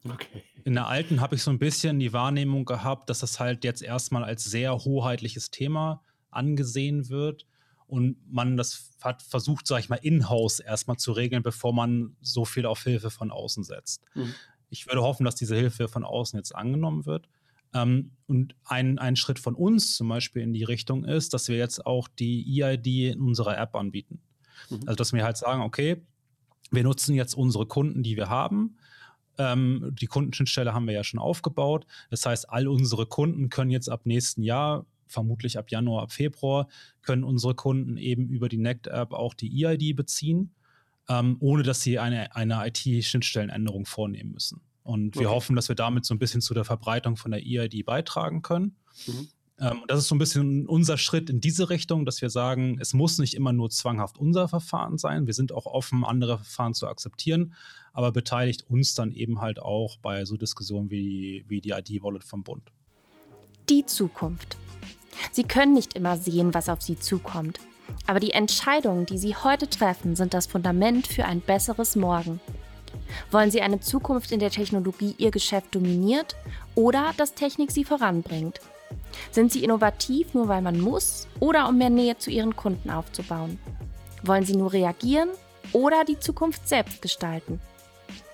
Okay. 0.07 0.43
In 0.63 0.73
der 0.73 0.87
alten 0.87 1.21
habe 1.21 1.35
ich 1.35 1.43
so 1.43 1.51
ein 1.51 1.59
bisschen 1.59 1.99
die 1.99 2.13
Wahrnehmung 2.13 2.65
gehabt, 2.65 3.09
dass 3.09 3.19
das 3.19 3.39
halt 3.39 3.63
jetzt 3.63 3.81
erstmal 3.81 4.23
als 4.23 4.43
sehr 4.43 4.75
hoheitliches 4.75 5.49
Thema 5.49 6.03
angesehen 6.29 7.09
wird 7.09 7.47
und 7.87 8.17
man 8.31 8.57
das 8.57 8.91
hat 9.01 9.21
versucht, 9.21 9.67
sage 9.67 9.81
ich 9.81 9.89
mal, 9.89 9.97
in-house 9.97 10.59
erstmal 10.59 10.97
zu 10.97 11.11
regeln, 11.11 11.43
bevor 11.43 11.73
man 11.73 12.15
so 12.21 12.45
viel 12.45 12.65
auf 12.65 12.83
Hilfe 12.83 13.09
von 13.09 13.31
außen 13.31 13.63
setzt. 13.63 14.03
Mhm. 14.15 14.33
Ich 14.69 14.87
würde 14.87 15.01
hoffen, 15.01 15.23
dass 15.23 15.35
diese 15.35 15.55
Hilfe 15.55 15.87
von 15.87 16.03
außen 16.03 16.37
jetzt 16.37 16.55
angenommen 16.55 17.05
wird. 17.05 17.29
Ähm, 17.75 18.11
und 18.27 18.55
ein, 18.63 18.97
ein 18.97 19.15
Schritt 19.15 19.37
von 19.37 19.53
uns 19.53 19.97
zum 19.97 20.07
Beispiel 20.07 20.41
in 20.41 20.53
die 20.53 20.63
Richtung 20.63 21.03
ist, 21.03 21.33
dass 21.33 21.47
wir 21.47 21.57
jetzt 21.57 21.85
auch 21.85 22.07
die 22.07 22.61
EID 22.63 23.13
in 23.13 23.21
unserer 23.21 23.57
App 23.57 23.75
anbieten. 23.75 24.19
Mhm. 24.69 24.79
Also, 24.85 24.95
dass 24.95 25.13
wir 25.13 25.23
halt 25.23 25.37
sagen, 25.37 25.61
okay, 25.61 26.01
wir 26.71 26.83
nutzen 26.83 27.13
jetzt 27.13 27.35
unsere 27.35 27.67
Kunden, 27.67 28.01
die 28.01 28.15
wir 28.15 28.29
haben. 28.29 28.77
Ähm, 29.37 29.93
die 29.99 30.07
Kundenschnittstelle 30.07 30.73
haben 30.73 30.87
wir 30.87 30.93
ja 30.93 31.03
schon 31.03 31.19
aufgebaut. 31.19 31.85
Das 32.09 32.25
heißt, 32.25 32.49
all 32.49 32.67
unsere 32.67 33.05
Kunden 33.05 33.49
können 33.49 33.69
jetzt 33.69 33.89
ab 33.89 34.05
nächsten 34.05 34.41
Jahr, 34.41 34.85
vermutlich 35.07 35.59
ab 35.59 35.69
Januar, 35.69 36.03
ab 36.03 36.11
Februar, 36.11 36.67
können 37.01 37.23
unsere 37.23 37.53
Kunden 37.53 37.97
eben 37.97 38.29
über 38.29 38.49
die 38.49 38.57
NECT-App 38.57 39.13
auch 39.13 39.33
die 39.33 39.63
EID 39.63 39.95
beziehen, 39.95 40.55
ähm, 41.09 41.35
ohne 41.41 41.61
dass 41.61 41.81
sie 41.81 41.99
eine, 41.99 42.35
eine 42.35 42.65
IT-Schnittstellenänderung 42.65 43.85
vornehmen 43.85 44.31
müssen. 44.31 44.61
Und 44.85 45.15
wir 45.15 45.27
okay. 45.27 45.35
hoffen, 45.35 45.55
dass 45.55 45.67
wir 45.67 45.75
damit 45.75 46.05
so 46.05 46.13
ein 46.13 46.19
bisschen 46.19 46.41
zu 46.41 46.53
der 46.53 46.63
Verbreitung 46.63 47.17
von 47.17 47.31
der 47.31 47.41
EID 47.43 47.83
beitragen 47.85 48.43
können. 48.43 48.77
Mhm. 49.07 49.27
Ähm, 49.59 49.83
das 49.87 49.99
ist 49.99 50.09
so 50.09 50.15
ein 50.15 50.19
bisschen 50.19 50.67
unser 50.67 50.97
Schritt 50.97 51.29
in 51.29 51.41
diese 51.41 51.69
Richtung, 51.69 52.05
dass 52.05 52.21
wir 52.21 52.29
sagen, 52.29 52.77
es 52.79 52.93
muss 52.93 53.17
nicht 53.17 53.33
immer 53.33 53.51
nur 53.51 53.71
zwanghaft 53.71 54.17
unser 54.19 54.47
Verfahren 54.47 54.99
sein. 54.99 55.25
Wir 55.25 55.33
sind 55.33 55.51
auch 55.51 55.65
offen, 55.65 56.05
andere 56.05 56.37
Verfahren 56.37 56.75
zu 56.75 56.87
akzeptieren, 56.87 57.55
aber 57.93 58.11
beteiligt 58.11 58.65
uns 58.69 58.93
dann 58.93 59.11
eben 59.11 59.41
halt 59.41 59.59
auch 59.59 59.97
bei 59.97 60.23
so 60.25 60.37
Diskussionen 60.37 60.91
wie, 60.91 61.45
wie 61.47 61.61
die 61.61 61.71
ID-Wallet 61.71 62.23
vom 62.23 62.43
Bund. 62.43 62.71
Die 63.69 63.85
Zukunft. 63.85 64.57
Sie 65.31 65.43
können 65.43 65.73
nicht 65.73 65.95
immer 65.95 66.17
sehen, 66.17 66.53
was 66.53 66.69
auf 66.69 66.83
Sie 66.83 66.99
zukommt. 66.99 67.59
Aber 68.05 68.19
die 68.19 68.31
Entscheidungen, 68.31 69.05
die 69.05 69.17
Sie 69.17 69.35
heute 69.35 69.67
treffen, 69.67 70.15
sind 70.15 70.33
das 70.35 70.45
Fundament 70.45 71.07
für 71.07 71.25
ein 71.25 71.41
besseres 71.41 71.95
Morgen. 71.95 72.39
Wollen 73.31 73.51
Sie 73.51 73.61
eine 73.61 73.79
Zukunft, 73.79 74.31
in 74.31 74.39
der 74.39 74.51
Technologie 74.51 75.15
Ihr 75.17 75.31
Geschäft 75.31 75.73
dominiert 75.75 76.35
oder 76.75 77.13
dass 77.17 77.33
Technik 77.33 77.71
Sie 77.71 77.83
voranbringt? 77.83 78.59
Sind 79.31 79.51
Sie 79.51 79.63
innovativ 79.63 80.33
nur 80.33 80.47
weil 80.47 80.61
man 80.61 80.79
muss 80.79 81.27
oder 81.39 81.67
um 81.67 81.77
mehr 81.77 81.89
Nähe 81.89 82.17
zu 82.17 82.29
Ihren 82.31 82.55
Kunden 82.55 82.89
aufzubauen? 82.89 83.59
Wollen 84.23 84.45
Sie 84.45 84.55
nur 84.55 84.73
reagieren 84.73 85.29
oder 85.71 86.03
die 86.03 86.19
Zukunft 86.19 86.67
selbst 86.67 87.01
gestalten? 87.01 87.59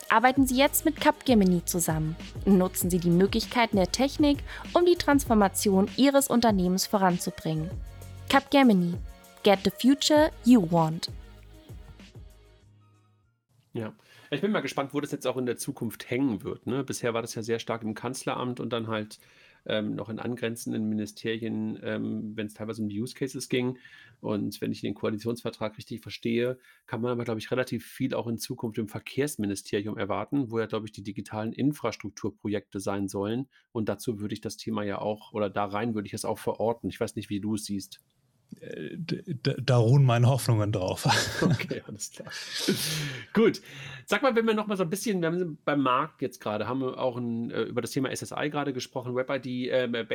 Arbeiten 0.09 0.45
Sie 0.45 0.57
jetzt 0.57 0.83
mit 0.83 0.99
Capgemini 0.99 1.63
zusammen. 1.63 2.17
Nutzen 2.45 2.89
Sie 2.89 2.99
die 2.99 3.09
Möglichkeiten 3.09 3.77
der 3.77 3.93
Technik, 3.93 4.39
um 4.73 4.85
die 4.85 4.97
Transformation 4.97 5.89
Ihres 5.95 6.27
Unternehmens 6.27 6.85
voranzubringen. 6.85 7.69
Capgemini. 8.27 8.95
Get 9.43 9.59
the 9.63 9.71
future 9.71 10.31
you 10.43 10.69
want. 10.69 11.09
Ja, 13.73 13.93
ich 14.31 14.41
bin 14.41 14.51
mal 14.51 14.61
gespannt, 14.61 14.93
wo 14.93 15.01
das 15.01 15.11
jetzt 15.11 15.27
auch 15.27 15.37
in 15.37 15.45
der 15.45 15.57
Zukunft 15.57 16.09
hängen 16.09 16.43
wird. 16.43 16.65
Ne? 16.65 16.83
Bisher 16.83 17.13
war 17.13 17.21
das 17.21 17.35
ja 17.35 17.43
sehr 17.43 17.59
stark 17.59 17.83
im 17.83 17.93
Kanzleramt 17.93 18.59
und 18.59 18.71
dann 18.71 18.87
halt 18.87 19.19
ähm, 19.65 19.95
noch 19.95 20.09
in 20.09 20.19
angrenzenden 20.19 20.87
Ministerien, 20.87 21.79
ähm, 21.83 22.31
wenn 22.35 22.47
es 22.47 22.53
teilweise 22.53 22.81
um 22.81 22.89
die 22.89 22.99
Use 23.01 23.13
Cases 23.13 23.47
ging. 23.49 23.77
Und 24.21 24.61
wenn 24.61 24.71
ich 24.71 24.81
den 24.81 24.93
Koalitionsvertrag 24.93 25.77
richtig 25.77 26.01
verstehe, 26.01 26.57
kann 26.87 27.01
man 27.01 27.11
aber, 27.11 27.25
glaube 27.25 27.39
ich, 27.39 27.51
relativ 27.51 27.85
viel 27.85 28.13
auch 28.13 28.27
in 28.27 28.37
Zukunft 28.37 28.77
im 28.77 28.87
Verkehrsministerium 28.87 29.97
erwarten, 29.97 30.49
wo 30.49 30.59
ja, 30.59 30.65
glaube 30.65 30.85
ich, 30.85 30.91
die 30.91 31.03
digitalen 31.03 31.53
Infrastrukturprojekte 31.53 32.79
sein 32.79 33.07
sollen. 33.07 33.49
Und 33.71 33.89
dazu 33.89 34.19
würde 34.19 34.33
ich 34.33 34.41
das 34.41 34.57
Thema 34.57 34.83
ja 34.83 34.99
auch, 34.99 35.33
oder 35.33 35.49
da 35.49 35.65
rein 35.65 35.93
würde 35.93 36.07
ich 36.07 36.13
es 36.13 36.25
auch 36.25 36.39
verorten. 36.39 36.89
Ich 36.89 36.99
weiß 36.99 37.15
nicht, 37.15 37.29
wie 37.29 37.41
du 37.41 37.55
es 37.55 37.65
siehst. 37.65 37.99
Äh, 38.59 38.97
da 39.41 39.77
ruhen 39.77 40.03
meine 40.03 40.27
Hoffnungen 40.27 40.71
drauf. 40.71 41.07
Okay, 41.41 41.81
alles 41.87 42.11
klar. 42.11 42.31
Gut. 43.33 43.61
Sag 44.05 44.21
mal, 44.21 44.35
wenn 44.35 44.45
wir 44.45 44.53
noch 44.53 44.67
mal 44.67 44.77
so 44.77 44.83
ein 44.83 44.89
bisschen, 44.89 45.21
wir 45.21 45.27
haben 45.27 45.57
beim 45.63 45.81
Markt 45.81 46.21
jetzt 46.21 46.39
gerade, 46.39 46.67
haben 46.67 46.81
wir 46.81 46.99
auch 46.99 47.17
ein, 47.17 47.49
äh, 47.51 47.63
über 47.63 47.81
das 47.81 47.91
Thema 47.91 48.15
SSI 48.15 48.49
gerade 48.49 48.73
gesprochen, 48.73 49.15
Web-ID, 49.15 49.69
äh, 49.69 50.05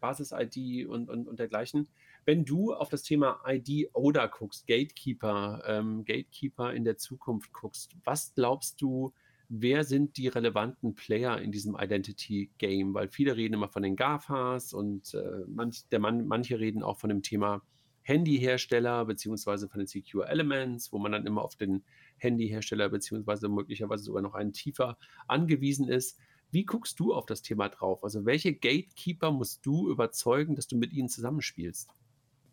Basis-ID 0.00 0.86
und, 0.86 1.08
und, 1.08 1.26
und 1.26 1.38
dergleichen. 1.38 1.88
Wenn 2.24 2.44
du 2.44 2.74
auf 2.74 2.88
das 2.88 3.02
Thema 3.02 3.40
ID 3.46 3.90
oder 3.92 4.28
guckst, 4.28 4.66
Gatekeeper, 4.66 5.62
ähm, 5.66 6.04
Gatekeeper 6.04 6.72
in 6.72 6.84
der 6.84 6.96
Zukunft 6.96 7.52
guckst, 7.52 7.96
was 8.04 8.34
glaubst 8.34 8.80
du, 8.80 9.12
wer 9.48 9.84
sind 9.84 10.16
die 10.16 10.28
relevanten 10.28 10.94
Player 10.94 11.40
in 11.40 11.52
diesem 11.52 11.76
Identity 11.78 12.50
Game? 12.58 12.94
Weil 12.94 13.08
viele 13.08 13.36
reden 13.36 13.54
immer 13.54 13.68
von 13.68 13.82
den 13.82 13.96
GAFAs 13.96 14.72
und 14.72 15.14
äh, 15.14 15.44
manch, 15.46 15.88
der 15.90 16.00
Mann, 16.00 16.26
manche 16.26 16.58
reden 16.58 16.82
auch 16.82 16.98
von 16.98 17.08
dem 17.08 17.22
Thema 17.22 17.62
Handyhersteller 18.08 19.04
beziehungsweise 19.04 19.68
von 19.68 19.80
den 19.80 19.86
Secure 19.86 20.26
Elements, 20.26 20.92
wo 20.92 20.98
man 20.98 21.12
dann 21.12 21.26
immer 21.26 21.42
auf 21.42 21.56
den 21.56 21.84
Handyhersteller 22.16 22.88
beziehungsweise 22.88 23.48
möglicherweise 23.48 24.04
sogar 24.04 24.22
noch 24.22 24.34
einen 24.34 24.52
tiefer 24.52 24.98
angewiesen 25.26 25.88
ist. 25.88 26.18
Wie 26.50 26.64
guckst 26.64 26.98
du 26.98 27.12
auf 27.12 27.26
das 27.26 27.42
Thema 27.42 27.68
drauf? 27.68 28.02
Also 28.02 28.24
welche 28.24 28.54
Gatekeeper 28.54 29.30
musst 29.30 29.64
du 29.66 29.90
überzeugen, 29.90 30.56
dass 30.56 30.66
du 30.66 30.76
mit 30.76 30.92
ihnen 30.92 31.10
zusammenspielst? 31.10 31.90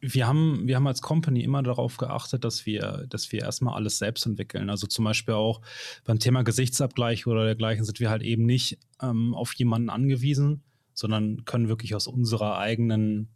wir 0.01 0.27
haben, 0.27 0.67
wir 0.67 0.75
haben 0.75 0.85
als 0.85 1.01
Company 1.01 1.41
immer 1.41 1.63
darauf 1.63 1.97
geachtet, 1.97 2.43
dass 2.43 2.65
wir, 2.65 3.05
dass 3.09 3.31
wir 3.31 3.41
erstmal 3.41 3.75
alles 3.75 3.97
selbst 3.97 4.25
entwickeln. 4.25 4.69
Also 4.69 4.85
zum 4.85 5.05
Beispiel 5.05 5.33
auch 5.33 5.61
beim 6.03 6.19
Thema 6.19 6.43
Gesichtsabgleich 6.43 7.25
oder 7.25 7.45
dergleichen 7.45 7.85
sind 7.85 7.99
wir 7.99 8.09
halt 8.09 8.21
eben 8.21 8.45
nicht 8.45 8.77
ähm, 9.01 9.33
auf 9.33 9.53
jemanden 9.53 9.89
angewiesen, 9.89 10.63
sondern 10.93 11.45
können 11.45 11.69
wirklich 11.69 11.95
aus 11.95 12.05
unserer 12.05 12.59
eigenen 12.59 13.29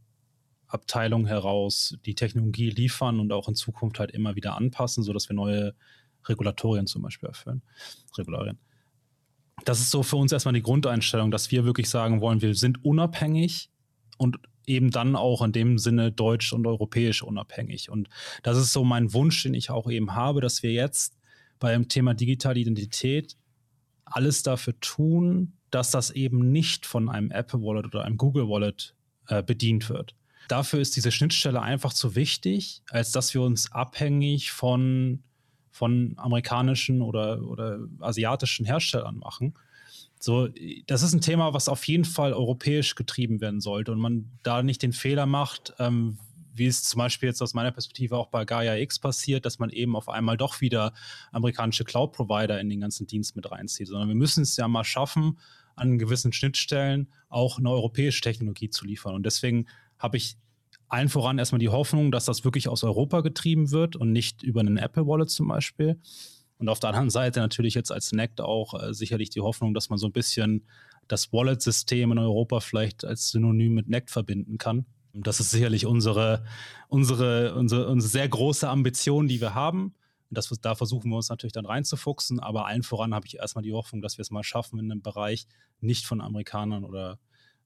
Abteilung 0.69 1.25
heraus 1.25 1.97
die 2.05 2.15
Technologie 2.15 2.69
liefern 2.69 3.19
und 3.19 3.31
auch 3.33 3.49
in 3.49 3.55
Zukunft 3.55 3.99
halt 3.99 4.11
immer 4.11 4.35
wieder 4.35 4.55
anpassen, 4.55 5.03
sodass 5.03 5.27
wir 5.27 5.35
neue 5.35 5.73
Regulatorien 6.25 6.87
zum 6.87 7.01
Beispiel 7.01 7.27
erfüllen. 7.27 7.61
Regularien. 8.17 8.59
Das 9.65 9.79
ist 9.79 9.89
so 9.89 10.03
für 10.03 10.15
uns 10.15 10.31
erstmal 10.31 10.53
die 10.53 10.61
Grundeinstellung, 10.61 11.31
dass 11.31 11.51
wir 11.51 11.65
wirklich 11.65 11.89
sagen 11.89 12.21
wollen, 12.21 12.41
wir 12.41 12.55
sind 12.55 12.85
unabhängig 12.85 13.69
und 14.17 14.37
eben 14.65 14.91
dann 14.91 15.15
auch 15.15 15.41
in 15.41 15.51
dem 15.51 15.77
Sinne 15.79 16.11
deutsch 16.11 16.53
und 16.53 16.65
europäisch 16.67 17.23
unabhängig. 17.23 17.89
Und 17.89 18.07
das 18.43 18.57
ist 18.57 18.71
so 18.71 18.83
mein 18.83 19.11
Wunsch, 19.13 19.43
den 19.43 19.55
ich 19.55 19.71
auch 19.71 19.89
eben 19.89 20.13
habe, 20.13 20.39
dass 20.39 20.63
wir 20.63 20.71
jetzt 20.71 21.17
beim 21.57 21.89
Thema 21.89 22.13
digitale 22.13 22.59
Identität 22.59 23.35
alles 24.05 24.43
dafür 24.43 24.79
tun, 24.79 25.53
dass 25.71 25.91
das 25.91 26.11
eben 26.11 26.51
nicht 26.51 26.85
von 26.85 27.09
einem 27.09 27.31
Apple 27.31 27.61
Wallet 27.61 27.85
oder 27.85 28.05
einem 28.05 28.17
Google 28.17 28.47
Wallet 28.47 28.95
äh, 29.27 29.43
bedient 29.43 29.89
wird. 29.89 30.15
Dafür 30.49 30.81
ist 30.81 30.95
diese 30.95 31.11
Schnittstelle 31.11 31.61
einfach 31.61 31.93
zu 31.93 32.15
wichtig, 32.15 32.81
als 32.89 33.11
dass 33.11 33.33
wir 33.33 33.41
uns 33.41 33.71
abhängig 33.71 34.51
von, 34.51 35.23
von 35.71 36.15
amerikanischen 36.17 37.01
oder, 37.01 37.41
oder 37.43 37.79
asiatischen 37.99 38.65
Herstellern 38.65 39.17
machen. 39.17 39.53
So, 40.19 40.49
das 40.87 41.03
ist 41.03 41.13
ein 41.13 41.21
Thema, 41.21 41.53
was 41.53 41.69
auf 41.69 41.85
jeden 41.85 42.03
Fall 42.03 42.33
europäisch 42.33 42.95
getrieben 42.95 43.39
werden 43.41 43.61
sollte 43.61 43.91
und 43.91 43.99
man 43.99 44.29
da 44.43 44.63
nicht 44.63 44.81
den 44.81 44.91
Fehler 44.91 45.25
macht, 45.25 45.73
ähm, 45.79 46.17
wie 46.51 46.65
es 46.65 46.83
zum 46.83 46.97
Beispiel 46.97 47.29
jetzt 47.29 47.41
aus 47.41 47.53
meiner 47.53 47.71
Perspektive 47.71 48.17
auch 48.17 48.27
bei 48.27 48.43
Gaia 48.43 48.75
X 48.75 48.99
passiert, 48.99 49.45
dass 49.45 49.59
man 49.59 49.69
eben 49.69 49.95
auf 49.95 50.09
einmal 50.09 50.35
doch 50.35 50.61
wieder 50.61 50.93
amerikanische 51.31 51.85
Cloud-Provider 51.85 52.59
in 52.59 52.69
den 52.69 52.81
ganzen 52.81 53.07
Dienst 53.07 53.35
mit 53.35 53.49
reinzieht, 53.49 53.87
sondern 53.87 54.09
wir 54.09 54.15
müssen 54.15 54.41
es 54.41 54.57
ja 54.57 54.67
mal 54.67 54.83
schaffen, 54.83 55.37
an 55.75 55.97
gewissen 55.97 56.33
Schnittstellen 56.33 57.07
auch 57.29 57.57
eine 57.57 57.69
europäische 57.69 58.21
Technologie 58.21 58.69
zu 58.69 58.85
liefern. 58.85 59.15
Und 59.15 59.25
deswegen 59.25 59.67
habe 59.99 60.17
ich 60.17 60.37
allen 60.87 61.09
voran 61.09 61.37
erstmal 61.37 61.59
die 61.59 61.69
Hoffnung, 61.69 62.11
dass 62.11 62.25
das 62.25 62.43
wirklich 62.43 62.67
aus 62.67 62.83
Europa 62.83 63.21
getrieben 63.21 63.71
wird 63.71 63.95
und 63.95 64.11
nicht 64.11 64.41
über 64.41 64.61
einen 64.61 64.77
Apple 64.77 65.05
Wallet 65.05 65.29
zum 65.29 65.47
Beispiel. 65.47 65.99
Und 66.57 66.67
auf 66.67 66.79
der 66.79 66.89
anderen 66.89 67.09
Seite 67.09 67.39
natürlich 67.39 67.73
jetzt 67.73 67.91
als 67.91 68.11
Nect 68.11 68.41
auch 68.41 68.81
äh, 68.81 68.93
sicherlich 68.93 69.29
die 69.29 69.41
Hoffnung, 69.41 69.73
dass 69.73 69.89
man 69.89 69.97
so 69.97 70.07
ein 70.07 70.11
bisschen 70.11 70.65
das 71.07 71.31
Wallet-System 71.31 72.11
in 72.11 72.17
Europa 72.17 72.59
vielleicht 72.59 73.05
als 73.05 73.29
Synonym 73.29 73.73
mit 73.75 73.87
Nect 73.87 74.11
verbinden 74.11 74.57
kann. 74.57 74.85
Und 75.13 75.25
das 75.25 75.39
ist 75.39 75.51
sicherlich 75.51 75.85
unsere, 75.85 76.43
unsere, 76.87 77.55
unsere, 77.55 77.87
unsere 77.87 78.09
sehr 78.09 78.27
große 78.27 78.67
Ambition, 78.67 79.27
die 79.27 79.41
wir 79.41 79.55
haben. 79.55 79.95
Und 80.29 80.37
das, 80.37 80.49
da 80.61 80.75
versuchen 80.75 81.09
wir 81.09 81.15
uns 81.15 81.29
natürlich 81.29 81.53
dann 81.53 81.65
reinzufuchsen. 81.65 82.39
Aber 82.39 82.67
allen 82.67 82.83
voran 82.83 83.13
habe 83.13 83.25
ich 83.25 83.37
erstmal 83.37 83.63
die 83.63 83.73
Hoffnung, 83.73 84.01
dass 84.01 84.17
wir 84.17 84.21
es 84.21 84.31
mal 84.31 84.43
schaffen, 84.43 84.79
in 84.79 84.91
einem 84.91 85.01
Bereich 85.01 85.47
nicht 85.81 86.05
von 86.05 86.21
Amerikanern 86.21 86.83
oder 86.83 87.19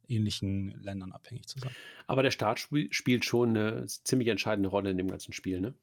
ähnlichen 0.08 0.82
Ländern 0.82 1.12
abhängig 1.12 1.48
zu 1.48 1.60
sein. 1.60 1.72
Aber 2.08 2.24
der 2.24 2.32
Staat 2.32 2.60
spielt 2.60 3.26
schon 3.26 3.50
eine 3.50 3.86
ziemlich 3.86 4.28
entscheidende 4.30 4.70
Rolle 4.70 4.92
in 4.92 4.98
dem 4.98 5.10
ganzen 5.10 5.34
Spiel, 5.34 5.62
ne? 5.62 5.74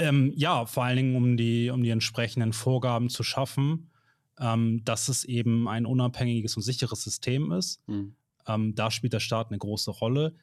Ähm, 0.00 0.32
ja, 0.36 0.64
vor 0.66 0.84
allen 0.84 0.96
Dingen, 0.96 1.16
um 1.16 1.36
die, 1.36 1.70
um 1.70 1.82
die 1.82 1.90
entsprechenden 1.90 2.52
Vorgaben 2.52 3.10
zu 3.10 3.24
schaffen, 3.24 3.90
ähm, 4.38 4.84
dass 4.84 5.08
es 5.08 5.24
eben 5.24 5.66
ein 5.68 5.86
unabhängiges 5.86 6.56
und 6.56 6.62
sicheres 6.62 7.02
System 7.02 7.50
ist. 7.50 7.82
Mhm. 7.88 8.14
Ähm, 8.46 8.74
da 8.76 8.90
spielt 8.90 9.12
der 9.12 9.20
Staat 9.20 9.48
eine 9.48 9.58
große 9.58 9.90
Rolle. 9.90 10.36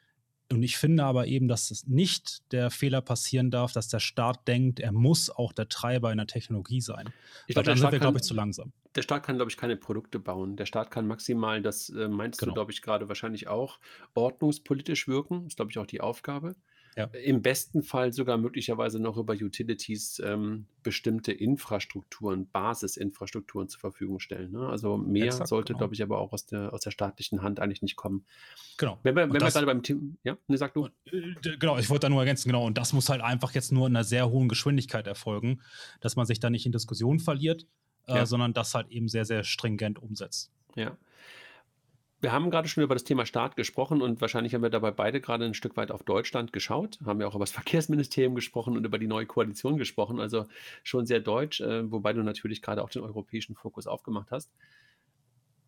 Und 0.51 0.61
ich 0.61 0.77
finde 0.77 1.03
aber 1.03 1.25
eben, 1.25 1.47
dass 1.47 1.71
es 1.71 1.87
nicht 1.87 2.51
der 2.51 2.69
Fehler 2.69 3.01
passieren 3.01 3.49
darf, 3.49 3.71
dass 3.71 3.87
der 3.87 3.99
Staat 3.99 4.47
denkt, 4.47 4.79
er 4.79 4.91
muss 4.91 5.29
auch 5.29 5.53
der 5.53 5.69
Treiber 5.69 6.11
in 6.11 6.17
der 6.17 6.27
Technologie 6.27 6.81
sein. 6.81 7.11
Ich 7.47 7.55
glaube, 7.55 7.65
dann 7.65 7.77
sind 7.77 7.91
wir, 7.91 7.99
glaube 7.99 8.19
ich, 8.19 8.23
zu 8.23 8.35
langsam. 8.35 8.71
Der 8.93 9.01
Staat 9.01 9.23
kann, 9.23 9.37
glaube 9.37 9.49
ich, 9.49 9.57
keine 9.57 9.75
Produkte 9.75 10.19
bauen. 10.19 10.55
Der 10.55 10.65
Staat 10.65 10.91
kann 10.91 11.07
maximal, 11.07 11.61
das 11.61 11.89
äh, 11.89 12.07
meinst 12.07 12.39
genau. 12.39 12.51
du, 12.51 12.53
glaube 12.53 12.71
ich, 12.71 12.81
gerade 12.81 13.07
wahrscheinlich 13.07 13.47
auch, 13.47 13.79
ordnungspolitisch 14.13 15.07
wirken. 15.07 15.43
Das 15.43 15.53
ist, 15.53 15.55
glaube 15.55 15.71
ich, 15.71 15.79
auch 15.79 15.87
die 15.87 16.01
Aufgabe. 16.01 16.55
Ja. 16.97 17.05
Im 17.07 17.41
besten 17.41 17.83
Fall 17.83 18.13
sogar 18.13 18.37
möglicherweise 18.37 19.01
noch 19.01 19.17
über 19.17 19.33
Utilities 19.33 20.21
ähm, 20.23 20.65
bestimmte 20.81 21.33
Infrastrukturen, 21.33 22.47
Basisinfrastrukturen 22.49 23.67
zur 23.67 23.81
Verfügung 23.81 24.19
stellen. 24.21 24.53
Ne? 24.53 24.65
Also 24.69 24.95
mehr 24.95 25.25
Exakt, 25.25 25.49
sollte, 25.49 25.73
genau. 25.73 25.79
glaube 25.79 25.95
ich, 25.95 26.01
aber 26.01 26.19
auch 26.19 26.31
aus 26.31 26.45
der, 26.45 26.71
aus 26.71 26.81
der 26.81 26.91
staatlichen 26.91 27.41
Hand 27.41 27.59
eigentlich 27.59 27.81
nicht 27.81 27.97
kommen. 27.97 28.25
Genau. 28.77 28.97
Wenn 29.03 29.13
wir, 29.13 29.23
wenn 29.23 29.33
wir 29.33 29.39
gerade 29.39 29.65
beim 29.65 29.83
Thema, 29.83 30.01
ja, 30.23 30.37
ne, 30.47 30.57
sag 30.57 30.73
du. 30.73 30.85
Äh, 31.11 31.57
genau, 31.59 31.77
ich 31.77 31.89
wollte 31.89 32.05
da 32.05 32.09
nur 32.09 32.21
ergänzen, 32.21 32.47
genau. 32.47 32.65
Und 32.65 32.77
das 32.77 32.93
muss 32.93 33.09
halt 33.09 33.21
einfach 33.21 33.51
jetzt 33.51 33.73
nur 33.73 33.87
in 33.87 33.95
einer 33.95 34.05
sehr 34.05 34.29
hohen 34.29 34.47
Geschwindigkeit 34.47 35.05
erfolgen, 35.05 35.61
dass 35.99 36.15
man 36.15 36.25
sich 36.25 36.39
da 36.39 36.49
nicht 36.49 36.65
in 36.65 36.71
Diskussion 36.71 37.19
verliert, 37.19 37.67
äh, 38.07 38.15
ja. 38.15 38.25
sondern 38.25 38.53
das 38.53 38.73
halt 38.73 38.89
eben 38.89 39.09
sehr, 39.09 39.25
sehr 39.25 39.43
stringent 39.43 39.99
umsetzt. 39.99 40.49
Ja. 40.75 40.97
Wir 42.21 42.31
haben 42.31 42.49
gerade 42.49 42.67
schon 42.67 42.83
über 42.83 42.95
das 42.95 43.03
Thema 43.03 43.25
Staat 43.25 43.55
gesprochen 43.55 44.01
und 44.01 44.21
wahrscheinlich 44.21 44.53
haben 44.53 44.63
wir 44.63 44.69
dabei 44.69 44.91
beide 44.91 45.21
gerade 45.21 45.45
ein 45.45 45.53
Stück 45.53 45.77
weit 45.77 45.91
auf 45.91 46.03
Deutschland 46.03 46.53
geschaut, 46.53 46.97
haben 47.05 47.19
ja 47.21 47.27
auch 47.27 47.35
über 47.35 47.43
das 47.43 47.51
Verkehrsministerium 47.53 48.35
gesprochen 48.35 48.77
und 48.77 48.85
über 48.85 48.97
die 48.97 49.07
neue 49.07 49.25
Koalition 49.25 49.77
gesprochen, 49.77 50.19
also 50.19 50.45
schon 50.83 51.05
sehr 51.05 51.19
deutsch, 51.19 51.61
äh, 51.61 51.91
wobei 51.91 52.13
du 52.13 52.23
natürlich 52.23 52.61
gerade 52.61 52.83
auch 52.83 52.89
den 52.89 53.03
europäischen 53.03 53.55
Fokus 53.55 53.85
aufgemacht 53.85 54.31
hast. 54.31 54.51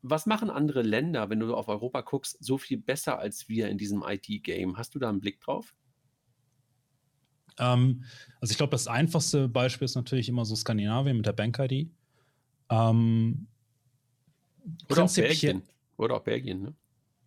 Was 0.01 0.25
machen 0.25 0.49
andere 0.49 0.83
Länder, 0.83 1.29
wenn 1.29 1.39
du 1.39 1.53
auf 1.53 1.67
Europa 1.67 2.01
guckst, 2.01 2.37
so 2.39 2.57
viel 2.57 2.77
besser 2.77 3.19
als 3.19 3.49
wir 3.49 3.67
in 3.67 3.77
diesem 3.77 4.03
IT-Game? 4.07 4.77
Hast 4.77 4.95
du 4.95 4.99
da 4.99 5.09
einen 5.09 5.19
Blick 5.19 5.41
drauf? 5.41 5.75
Ähm, 7.59 8.03
also 8.39 8.51
ich 8.51 8.57
glaube, 8.57 8.71
das 8.71 8.87
einfachste 8.87 9.49
Beispiel 9.49 9.85
ist 9.85 9.95
natürlich 9.95 10.29
immer 10.29 10.45
so 10.45 10.55
Skandinavien 10.55 11.17
mit 11.17 11.25
der 11.25 11.33
Bank-ID. 11.33 11.89
Ähm, 12.69 13.47
Oder 14.89 15.03
auch 15.03 15.13
Belgien. 15.13 15.63
Oder 15.97 16.15
auch 16.15 16.23
Belgien, 16.23 16.61
ne? 16.61 16.75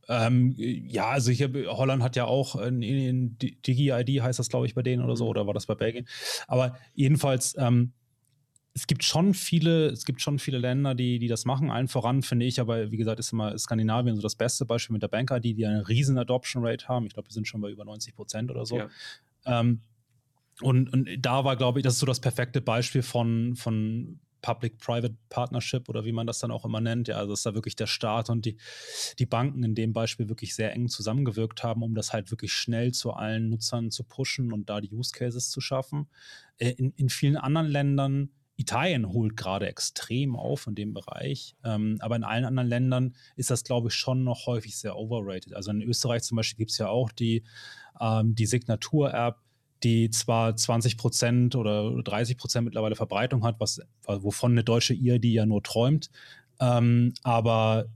Ähm, 0.08 0.54
ja, 0.56 1.08
also 1.08 1.30
hier, 1.30 1.52
Holland 1.68 2.02
hat 2.02 2.16
ja 2.16 2.24
auch 2.24 2.56
in, 2.56 2.82
in 2.82 3.38
Digi-ID 3.38 4.22
heißt 4.22 4.40
das, 4.40 4.48
glaube 4.48 4.66
ich, 4.66 4.74
bei 4.74 4.82
denen 4.82 5.04
oder 5.04 5.14
so, 5.14 5.24
mhm. 5.24 5.30
oder 5.30 5.46
war 5.46 5.54
das 5.54 5.66
bei 5.66 5.76
Belgien? 5.76 6.08
Aber 6.48 6.76
jedenfalls, 6.94 7.54
ähm, 7.58 7.92
es 8.74 8.86
gibt 8.86 9.04
schon 9.04 9.34
viele, 9.34 9.86
es 9.88 10.04
gibt 10.04 10.20
schon 10.20 10.38
viele 10.38 10.58
Länder, 10.58 10.94
die, 10.94 11.18
die 11.18 11.28
das 11.28 11.44
machen. 11.44 11.70
Allen 11.70 11.88
voran 11.88 12.22
finde 12.22 12.46
ich, 12.46 12.60
aber 12.60 12.90
wie 12.90 12.96
gesagt, 12.96 13.20
ist 13.20 13.32
immer 13.32 13.56
Skandinavien 13.58 14.16
so 14.16 14.22
das 14.22 14.36
beste 14.36 14.64
Beispiel 14.64 14.94
mit 14.94 15.02
der 15.02 15.08
Bank-ID, 15.08 15.44
die 15.44 15.66
eine 15.66 15.88
riesen 15.88 16.18
Adoption 16.18 16.64
Rate 16.64 16.88
haben. 16.88 17.06
Ich 17.06 17.14
glaube, 17.14 17.28
wir 17.28 17.32
sind 17.32 17.46
schon 17.46 17.60
bei 17.60 17.70
über 17.70 17.84
90 17.84 18.14
Prozent 18.14 18.50
oder 18.50 18.66
so. 18.66 18.78
Ja. 18.78 18.88
Ähm, 19.44 19.80
und, 20.60 20.92
und 20.92 21.08
da 21.18 21.44
war, 21.44 21.56
glaube 21.56 21.80
ich, 21.80 21.84
das 21.84 21.94
ist 21.94 22.00
so 22.00 22.06
das 22.06 22.20
perfekte 22.20 22.60
Beispiel 22.60 23.02
von, 23.02 23.54
von 23.56 24.20
Public-Private 24.42 25.16
Partnership 25.28 25.88
oder 25.88 26.04
wie 26.04 26.12
man 26.12 26.26
das 26.26 26.38
dann 26.38 26.50
auch 26.50 26.64
immer 26.64 26.80
nennt. 26.80 27.08
Ja, 27.08 27.16
also 27.16 27.32
dass 27.32 27.42
da 27.42 27.54
wirklich 27.54 27.76
der 27.76 27.86
Staat 27.86 28.30
und 28.30 28.44
die, 28.44 28.56
die 29.18 29.26
Banken 29.26 29.62
in 29.62 29.74
dem 29.74 29.92
Beispiel 29.92 30.28
wirklich 30.28 30.54
sehr 30.54 30.72
eng 30.72 30.88
zusammengewirkt 30.88 31.62
haben, 31.62 31.82
um 31.82 31.94
das 31.94 32.12
halt 32.12 32.30
wirklich 32.30 32.52
schnell 32.52 32.92
zu 32.92 33.12
allen 33.12 33.48
Nutzern 33.50 33.90
zu 33.90 34.04
pushen 34.04 34.52
und 34.52 34.70
da 34.70 34.80
die 34.80 34.92
Use 34.92 35.12
Cases 35.12 35.50
zu 35.50 35.60
schaffen. 35.60 36.08
Äh, 36.58 36.70
in, 36.70 36.92
in 36.96 37.08
vielen 37.08 37.36
anderen 37.36 37.68
Ländern 37.68 38.30
Italien 38.60 39.08
holt 39.08 39.38
gerade 39.38 39.66
extrem 39.66 40.36
auf 40.36 40.66
in 40.66 40.74
dem 40.74 40.92
Bereich, 40.92 41.56
ähm, 41.64 41.96
aber 42.00 42.16
in 42.16 42.24
allen 42.24 42.44
anderen 42.44 42.68
Ländern 42.68 43.14
ist 43.34 43.50
das, 43.50 43.64
glaube 43.64 43.88
ich, 43.88 43.94
schon 43.94 44.22
noch 44.22 44.46
häufig 44.46 44.76
sehr 44.76 44.96
overrated. 44.96 45.54
Also 45.54 45.70
in 45.70 45.80
Österreich 45.80 46.22
zum 46.24 46.36
Beispiel 46.36 46.58
gibt 46.58 46.70
es 46.70 46.78
ja 46.78 46.88
auch 46.88 47.10
die, 47.10 47.42
ähm, 47.98 48.34
die 48.34 48.44
Signatur-App, 48.44 49.38
die 49.82 50.10
zwar 50.10 50.56
20 50.56 50.96
Prozent 50.96 51.56
oder 51.56 52.02
30 52.02 52.36
Prozent 52.36 52.64
mittlerweile 52.64 52.96
Verbreitung 52.96 53.44
hat, 53.44 53.56
was, 53.58 53.80
wovon 54.04 54.52
eine 54.52 54.64
deutsche 54.64 54.94
IRD 54.94 55.24
ja 55.26 55.46
nur 55.46 55.62
träumt, 55.62 56.10
ähm, 56.60 57.14
aber 57.22 57.86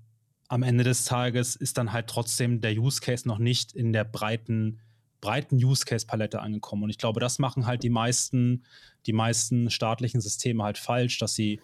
am 0.48 0.62
Ende 0.62 0.84
des 0.84 1.04
Tages 1.04 1.56
ist 1.56 1.78
dann 1.78 1.92
halt 1.92 2.06
trotzdem 2.06 2.60
der 2.60 2.72
Use 2.72 3.00
Case 3.00 3.26
noch 3.26 3.38
nicht 3.38 3.72
in 3.72 3.92
der 3.92 4.04
breiten, 4.04 4.80
breiten 5.20 5.56
Use 5.56 5.84
Case 5.84 6.06
Palette 6.06 6.40
angekommen. 6.40 6.84
Und 6.84 6.90
ich 6.90 6.98
glaube, 6.98 7.20
das 7.20 7.38
machen 7.38 7.66
halt 7.66 7.82
die 7.82 7.90
meisten, 7.90 8.62
die 9.06 9.12
meisten 9.12 9.70
staatlichen 9.70 10.20
Systeme 10.20 10.62
halt 10.62 10.78
falsch, 10.78 11.18
dass 11.18 11.34
sie 11.34 11.60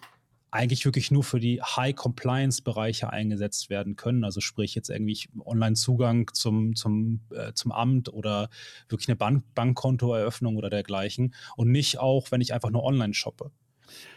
eigentlich 0.51 0.85
wirklich 0.85 1.11
nur 1.11 1.23
für 1.23 1.39
die 1.39 1.63
High-Compliance-Bereiche 1.63 3.11
eingesetzt 3.11 3.71
werden 3.71 3.97
können. 3.97 4.25
Also 4.25 4.41
sprich 4.41 4.75
jetzt 4.75 4.91
irgendwie 4.91 5.19
Online-Zugang 5.45 6.33
zum, 6.33 6.75
zum, 6.75 7.21
äh, 7.35 7.53
zum 7.53 7.73
Amt 7.73 8.13
oder 8.13 8.51
wirklich 8.89 9.09
eine 9.09 9.17
Bank 9.17 9.45
Bankkontoeröffnung 9.55 10.57
oder 10.57 10.71
dergleichen. 10.71 11.35
Und 11.57 11.71
nicht 11.71 11.99
auch, 11.99 12.31
wenn 12.33 12.41
ich 12.41 12.53
einfach 12.53 12.71
nur 12.71 12.85
online 12.85 13.15
shoppe. 13.15 13.51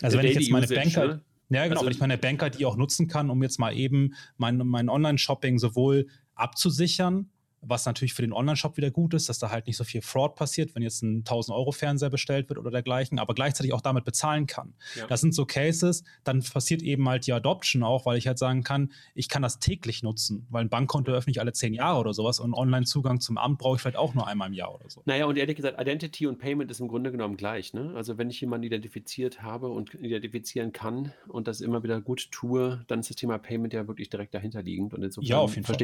Also 0.01 0.17
Der 0.17 0.23
wenn 0.23 0.31
ich 0.31 0.37
jetzt 0.37 0.51
meine 0.51 0.67
Banker. 0.67 1.07
Ne? 1.07 1.21
Ja, 1.49 1.63
genau, 1.63 1.75
also, 1.75 1.85
wenn 1.85 1.93
ich 1.93 1.99
meine 1.99 2.17
Banker 2.17 2.49
die 2.49 2.65
auch 2.65 2.77
nutzen 2.77 3.07
kann, 3.07 3.29
um 3.29 3.43
jetzt 3.43 3.59
mal 3.59 3.75
eben 3.75 4.15
mein, 4.37 4.57
mein 4.57 4.89
Online-Shopping 4.89 5.59
sowohl 5.59 6.07
abzusichern, 6.35 7.29
was 7.65 7.85
natürlich 7.85 8.13
für 8.13 8.21
den 8.21 8.33
Online-Shop 8.33 8.77
wieder 8.77 8.91
gut 8.91 9.13
ist, 9.13 9.29
dass 9.29 9.39
da 9.39 9.49
halt 9.49 9.67
nicht 9.67 9.77
so 9.77 9.83
viel 9.83 10.01
Fraud 10.01 10.35
passiert, 10.35 10.75
wenn 10.75 10.83
jetzt 10.83 11.01
ein 11.01 11.23
1000-Euro-Fernseher 11.23 12.09
bestellt 12.09 12.49
wird 12.49 12.59
oder 12.59 12.71
dergleichen, 12.71 13.19
aber 13.19 13.33
gleichzeitig 13.33 13.73
auch 13.73 13.81
damit 13.81 14.03
bezahlen 14.03 14.47
kann. 14.47 14.73
Ja. 14.95 15.07
Das 15.07 15.21
sind 15.21 15.33
so 15.33 15.45
Cases, 15.45 16.03
dann 16.23 16.43
passiert 16.43 16.81
eben 16.81 17.07
halt 17.07 17.27
die 17.27 17.33
Adoption 17.33 17.83
auch, 17.83 18.05
weil 18.05 18.17
ich 18.17 18.27
halt 18.27 18.37
sagen 18.37 18.63
kann, 18.63 18.91
ich 19.15 19.29
kann 19.29 19.41
das 19.41 19.59
täglich 19.59 20.03
nutzen, 20.03 20.45
weil 20.49 20.65
ein 20.65 20.69
Bankkonto 20.69 21.11
öffne 21.11 21.31
ich 21.31 21.39
alle 21.39 21.53
zehn 21.53 21.73
Jahre 21.73 21.99
oder 21.99 22.13
sowas 22.13 22.39
und 22.39 22.53
Online-Zugang 22.53 23.19
zum 23.19 23.37
Amt 23.37 23.59
brauche 23.59 23.75
ich 23.75 23.81
vielleicht 23.81 23.97
auch 23.97 24.13
nur 24.13 24.27
einmal 24.27 24.49
im 24.49 24.53
Jahr 24.53 24.73
oder 24.75 24.89
so. 24.89 25.01
Naja, 25.05 25.25
und 25.25 25.37
ehrlich 25.37 25.55
gesagt, 25.55 25.79
Identity 25.79 26.27
und 26.27 26.39
Payment 26.39 26.69
ist 26.69 26.79
im 26.79 26.87
Grunde 26.87 27.11
genommen 27.11 27.37
gleich. 27.37 27.73
Ne? 27.73 27.93
Also 27.95 28.17
wenn 28.17 28.29
ich 28.29 28.41
jemanden 28.41 28.65
identifiziert 28.65 29.41
habe 29.41 29.69
und 29.69 29.93
identifizieren 29.93 30.71
kann 30.71 31.13
und 31.27 31.47
das 31.47 31.61
immer 31.61 31.83
wieder 31.83 32.01
gut 32.01 32.31
tue, 32.31 32.83
dann 32.87 32.99
ist 32.99 33.09
das 33.09 33.15
Thema 33.15 33.37
Payment 33.37 33.73
ja 33.73 33.87
wirklich 33.87 34.09
direkt 34.09 34.33
dahinter 34.33 34.61
liegend. 34.61 34.93
Und 34.93 35.03
insofern 35.03 35.29
ja, 35.29 35.37
auf 35.37 35.55
jeden 35.55 35.65
Fall 35.65 35.77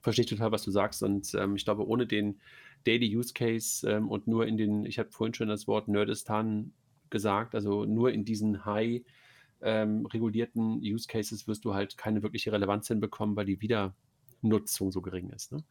verstehe 0.00 0.24
ich 0.24 0.30
total, 0.30 0.52
was 0.52 0.62
du 0.62 0.70
sagst. 0.70 1.02
Und 1.02 1.34
ähm, 1.34 1.56
ich 1.56 1.64
glaube, 1.64 1.86
ohne 1.86 2.06
den 2.06 2.40
Daily 2.84 3.14
Use 3.16 3.32
Case 3.34 3.88
ähm, 3.88 4.08
und 4.08 4.26
nur 4.26 4.46
in 4.46 4.56
den, 4.56 4.84
ich 4.86 4.98
habe 4.98 5.10
vorhin 5.10 5.34
schon 5.34 5.48
das 5.48 5.66
Wort 5.66 5.88
Nerdistan 5.88 6.72
gesagt, 7.10 7.54
also 7.54 7.84
nur 7.84 8.12
in 8.12 8.24
diesen 8.24 8.64
high 8.64 9.02
ähm, 9.62 10.06
regulierten 10.06 10.80
Use 10.80 11.06
Cases 11.06 11.46
wirst 11.46 11.64
du 11.64 11.74
halt 11.74 11.98
keine 11.98 12.22
wirkliche 12.22 12.52
Relevanz 12.52 12.88
hinbekommen, 12.88 13.36
weil 13.36 13.46
die 13.46 13.60
Wiedernutzung 13.60 14.90
so 14.90 15.02
gering 15.02 15.30
ist. 15.30 15.52
Ne? 15.52 15.62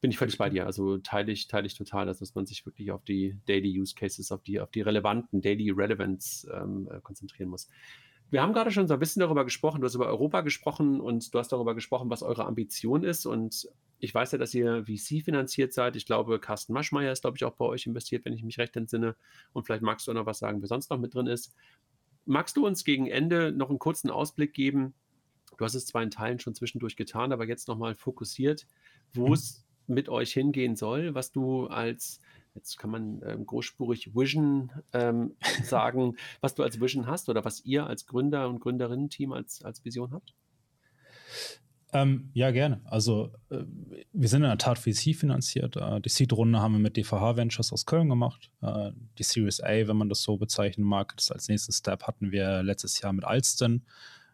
Bin 0.00 0.10
ich 0.10 0.18
völlig 0.18 0.38
bei 0.38 0.50
dir. 0.50 0.66
Also 0.66 0.98
teile 0.98 1.30
ich, 1.30 1.46
teile 1.46 1.66
ich 1.66 1.74
total, 1.74 2.06
dass 2.06 2.34
man 2.34 2.46
sich 2.46 2.64
wirklich 2.66 2.90
auf 2.90 3.04
die 3.04 3.38
Daily 3.46 3.78
Use 3.78 3.94
Cases, 3.94 4.32
auf 4.32 4.42
die, 4.42 4.60
auf 4.60 4.70
die 4.70 4.80
relevanten 4.80 5.40
Daily 5.40 5.70
Relevance 5.70 6.50
ähm, 6.52 6.88
äh, 6.90 7.00
konzentrieren 7.00 7.50
muss. 7.50 7.68
Wir 8.30 8.42
haben 8.42 8.52
gerade 8.52 8.70
schon 8.70 8.86
so 8.86 8.94
ein 8.94 9.00
bisschen 9.00 9.20
darüber 9.20 9.44
gesprochen, 9.44 9.80
du 9.80 9.86
hast 9.86 9.94
über 9.94 10.06
Europa 10.06 10.42
gesprochen 10.42 11.00
und 11.00 11.32
du 11.32 11.38
hast 11.38 11.50
darüber 11.50 11.74
gesprochen, 11.74 12.10
was 12.10 12.22
eure 12.22 12.44
Ambition 12.44 13.02
ist. 13.02 13.24
Und 13.24 13.68
ich 14.00 14.14
weiß 14.14 14.32
ja, 14.32 14.38
dass 14.38 14.54
ihr 14.54 14.84
VC 14.84 15.24
finanziert 15.24 15.72
seid. 15.72 15.96
Ich 15.96 16.04
glaube, 16.04 16.38
Carsten 16.38 16.72
Maschmeyer 16.74 17.10
ist, 17.10 17.22
glaube 17.22 17.36
ich, 17.36 17.44
auch 17.44 17.54
bei 17.54 17.64
euch 17.64 17.86
investiert, 17.86 18.24
wenn 18.24 18.34
ich 18.34 18.44
mich 18.44 18.58
recht 18.58 18.76
entsinne. 18.76 19.16
Und 19.52 19.64
vielleicht 19.64 19.82
magst 19.82 20.06
du 20.06 20.10
auch 20.10 20.14
noch 20.14 20.26
was 20.26 20.38
sagen, 20.38 20.60
wer 20.60 20.68
sonst 20.68 20.90
noch 20.90 20.98
mit 20.98 21.14
drin 21.14 21.26
ist. 21.26 21.54
Magst 22.26 22.56
du 22.58 22.66
uns 22.66 22.84
gegen 22.84 23.06
Ende 23.06 23.52
noch 23.52 23.70
einen 23.70 23.78
kurzen 23.78 24.10
Ausblick 24.10 24.52
geben? 24.52 24.92
Du 25.56 25.64
hast 25.64 25.74
es 25.74 25.86
zwar 25.86 26.02
in 26.02 26.10
Teilen 26.10 26.38
schon 26.38 26.54
zwischendurch 26.54 26.96
getan, 26.96 27.32
aber 27.32 27.48
jetzt 27.48 27.66
nochmal 27.66 27.94
fokussiert, 27.94 28.66
wo 29.14 29.28
mhm. 29.28 29.32
es 29.32 29.64
mit 29.86 30.10
euch 30.10 30.32
hingehen 30.34 30.76
soll, 30.76 31.14
was 31.14 31.32
du 31.32 31.66
als 31.66 32.20
jetzt 32.54 32.78
kann 32.78 32.90
man 32.90 33.22
ähm, 33.24 33.46
großspurig 33.46 34.14
Vision 34.14 34.70
ähm, 34.92 35.36
sagen, 35.64 36.16
was 36.40 36.54
du 36.54 36.62
als 36.62 36.80
Vision 36.80 37.06
hast 37.06 37.28
oder 37.28 37.44
was 37.44 37.64
ihr 37.64 37.86
als 37.86 38.06
Gründer 38.06 38.48
und 38.48 38.60
Gründerinnen-Team 38.60 39.32
als, 39.32 39.62
als 39.64 39.84
Vision 39.84 40.12
habt? 40.12 40.34
Ähm, 41.92 42.30
ja, 42.34 42.50
gerne. 42.50 42.82
Also 42.84 43.32
äh, 43.48 43.62
wir 44.12 44.28
sind 44.28 44.42
in 44.42 44.48
der 44.48 44.58
Tat 44.58 44.78
VC 44.78 45.14
finanziert. 45.14 45.76
Äh, 45.76 46.00
die 46.02 46.10
Seed-Runde 46.10 46.60
haben 46.60 46.72
wir 46.72 46.80
mit 46.80 46.96
DVH 46.98 47.36
Ventures 47.36 47.72
aus 47.72 47.86
Köln 47.86 48.10
gemacht. 48.10 48.50
Äh, 48.60 48.92
die 49.16 49.22
Series 49.22 49.62
A, 49.62 49.88
wenn 49.88 49.96
man 49.96 50.10
das 50.10 50.22
so 50.22 50.36
bezeichnen 50.36 50.86
mag, 50.86 51.16
das 51.16 51.30
als 51.30 51.48
nächsten 51.48 51.72
Step 51.72 52.02
hatten 52.02 52.30
wir 52.30 52.62
letztes 52.62 53.00
Jahr 53.00 53.14
mit 53.14 53.24
Alston, 53.24 53.82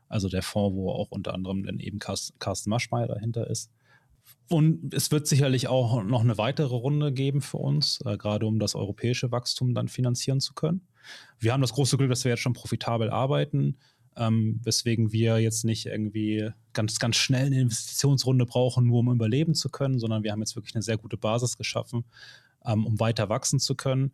also 0.09 0.29
der 0.29 0.43
Fonds, 0.43 0.77
wo 0.77 0.91
auch 0.91 1.13
unter 1.13 1.33
anderem 1.33 1.65
dann 1.65 1.79
eben 1.79 2.01
Carsten 2.01 2.71
Maschmeyer 2.71 3.07
dahinter 3.07 3.49
ist. 3.49 3.71
Und 4.49 4.93
es 4.93 5.11
wird 5.11 5.27
sicherlich 5.27 5.69
auch 5.69 6.03
noch 6.03 6.21
eine 6.21 6.37
weitere 6.37 6.75
Runde 6.75 7.13
geben 7.13 7.41
für 7.41 7.57
uns, 7.59 8.01
äh, 8.05 8.17
gerade 8.19 8.47
um 8.47 8.59
das 8.59 8.75
europäische 8.75 9.31
Wachstum 9.31 9.75
dann 9.75 9.89
finanzieren 9.89 10.41
zu 10.41 10.53
können. 10.53 10.87
Wir 11.39 11.53
haben 11.53 11.63
das 11.63 11.73
große 11.73 11.97
Glück, 11.97 12.11
dass 12.11 12.25
wir 12.25 12.31
jetzt 12.31 12.41
schon 12.41 12.53
profitabel 12.53 13.11
arbeiten, 13.11 13.79
ähm, 14.17 14.61
weswegen 14.63 15.13
wir 15.13 15.39
jetzt 15.39 15.65
nicht 15.65 15.87
irgendwie 15.87 16.51
ganz, 16.73 16.99
ganz 16.99 17.17
schnell 17.17 17.47
eine 17.47 17.61
Investitionsrunde 17.61 18.45
brauchen, 18.45 18.87
nur 18.87 19.01
um 19.01 19.11
überleben 19.11 19.55
zu 19.55 19.71
können, 19.71 19.99
sondern 19.99 20.23
wir 20.23 20.33
haben 20.33 20.41
jetzt 20.41 20.57
wirklich 20.57 20.75
eine 20.75 20.83
sehr 20.83 20.99
gute 20.99 21.17
Basis 21.17 21.57
geschaffen, 21.57 22.05
ähm, 22.65 22.87
um 22.87 23.01
weiter 23.01 23.29
wachsen 23.29 23.61
zu 23.61 23.75
können. 23.75 24.13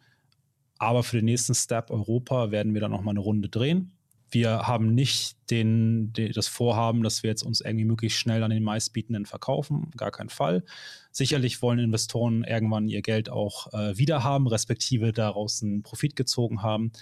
Aber 0.78 1.02
für 1.02 1.16
den 1.16 1.26
nächsten 1.26 1.54
Step 1.54 1.90
Europa 1.90 2.50
werden 2.50 2.72
wir 2.72 2.80
dann 2.80 2.92
noch 2.92 3.02
mal 3.02 3.10
eine 3.10 3.20
Runde 3.20 3.48
drehen 3.48 3.92
wir 4.30 4.66
haben 4.66 4.94
nicht 4.94 5.36
den, 5.50 6.12
den, 6.12 6.32
das 6.32 6.48
Vorhaben, 6.48 7.02
dass 7.02 7.22
wir 7.22 7.30
jetzt 7.30 7.42
uns 7.42 7.60
irgendwie 7.60 7.84
möglichst 7.84 8.18
schnell 8.18 8.42
an 8.42 8.50
den 8.50 8.62
meistbietenden 8.62 9.26
verkaufen. 9.26 9.90
Gar 9.96 10.10
keinen 10.10 10.28
Fall. 10.28 10.64
Sicherlich 11.12 11.62
wollen 11.62 11.78
Investoren 11.78 12.44
irgendwann 12.44 12.88
ihr 12.88 13.02
Geld 13.02 13.30
auch 13.30 13.72
äh, 13.72 13.96
wieder 13.96 14.22
haben, 14.22 14.46
respektive 14.46 15.12
daraus 15.12 15.62
einen 15.62 15.82
Profit 15.82 16.16
gezogen 16.16 16.62
haben, 16.62 16.92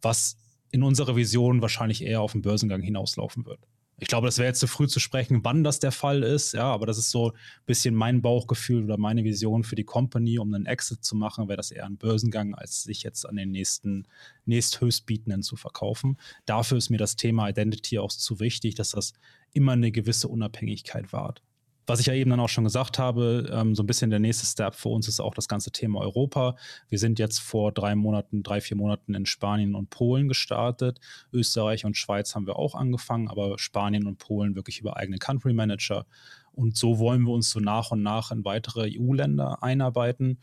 was 0.00 0.36
in 0.70 0.82
unserer 0.82 1.16
Vision 1.16 1.62
wahrscheinlich 1.62 2.02
eher 2.02 2.20
auf 2.20 2.32
den 2.32 2.42
Börsengang 2.42 2.82
hinauslaufen 2.82 3.46
wird. 3.46 3.60
Ich 4.00 4.06
glaube, 4.06 4.28
das 4.28 4.38
wäre 4.38 4.46
jetzt 4.46 4.60
zu 4.60 4.68
früh 4.68 4.86
zu 4.86 5.00
sprechen, 5.00 5.40
wann 5.42 5.64
das 5.64 5.80
der 5.80 5.90
Fall 5.90 6.22
ist, 6.22 6.52
ja, 6.52 6.64
aber 6.64 6.86
das 6.86 6.98
ist 6.98 7.10
so 7.10 7.32
ein 7.32 7.38
bisschen 7.66 7.96
mein 7.96 8.22
Bauchgefühl 8.22 8.84
oder 8.84 8.96
meine 8.96 9.24
Vision 9.24 9.64
für 9.64 9.74
die 9.74 9.84
Company, 9.84 10.38
um 10.38 10.54
einen 10.54 10.66
Exit 10.66 11.04
zu 11.04 11.16
machen, 11.16 11.48
wäre 11.48 11.56
das 11.56 11.72
eher 11.72 11.84
ein 11.84 11.96
Börsengang, 11.96 12.54
als 12.54 12.84
sich 12.84 13.02
jetzt 13.02 13.26
an 13.28 13.34
den 13.34 13.50
nächsten, 13.50 14.06
nächsthöchstbietenden 14.44 15.42
zu 15.42 15.56
verkaufen. 15.56 16.16
Dafür 16.46 16.78
ist 16.78 16.90
mir 16.90 16.98
das 16.98 17.16
Thema 17.16 17.48
Identity 17.48 17.98
auch 17.98 18.12
zu 18.12 18.38
wichtig, 18.38 18.76
dass 18.76 18.90
das 18.90 19.14
immer 19.52 19.72
eine 19.72 19.90
gewisse 19.90 20.28
Unabhängigkeit 20.28 21.12
wahrt. 21.12 21.42
Was 21.88 22.00
ich 22.00 22.06
ja 22.06 22.12
eben 22.12 22.28
dann 22.28 22.38
auch 22.38 22.50
schon 22.50 22.64
gesagt 22.64 22.98
habe, 22.98 23.50
ähm, 23.50 23.74
so 23.74 23.82
ein 23.82 23.86
bisschen 23.86 24.10
der 24.10 24.18
nächste 24.18 24.44
Step 24.44 24.74
für 24.74 24.90
uns 24.90 25.08
ist 25.08 25.20
auch 25.20 25.32
das 25.32 25.48
ganze 25.48 25.70
Thema 25.70 26.00
Europa. 26.00 26.54
Wir 26.90 26.98
sind 26.98 27.18
jetzt 27.18 27.38
vor 27.38 27.72
drei 27.72 27.94
Monaten, 27.94 28.42
drei, 28.42 28.60
vier 28.60 28.76
Monaten 28.76 29.14
in 29.14 29.24
Spanien 29.24 29.74
und 29.74 29.88
Polen 29.88 30.28
gestartet. 30.28 31.00
Österreich 31.32 31.86
und 31.86 31.96
Schweiz 31.96 32.34
haben 32.34 32.46
wir 32.46 32.56
auch 32.56 32.74
angefangen, 32.74 33.28
aber 33.28 33.58
Spanien 33.58 34.06
und 34.06 34.18
Polen 34.18 34.54
wirklich 34.54 34.80
über 34.80 34.98
eigene 34.98 35.16
Country 35.16 35.54
Manager. 35.54 36.04
Und 36.52 36.76
so 36.76 36.98
wollen 36.98 37.22
wir 37.22 37.32
uns 37.32 37.48
so 37.48 37.58
nach 37.58 37.90
und 37.90 38.02
nach 38.02 38.32
in 38.32 38.44
weitere 38.44 38.90
EU-Länder 38.94 39.62
einarbeiten 39.62 40.40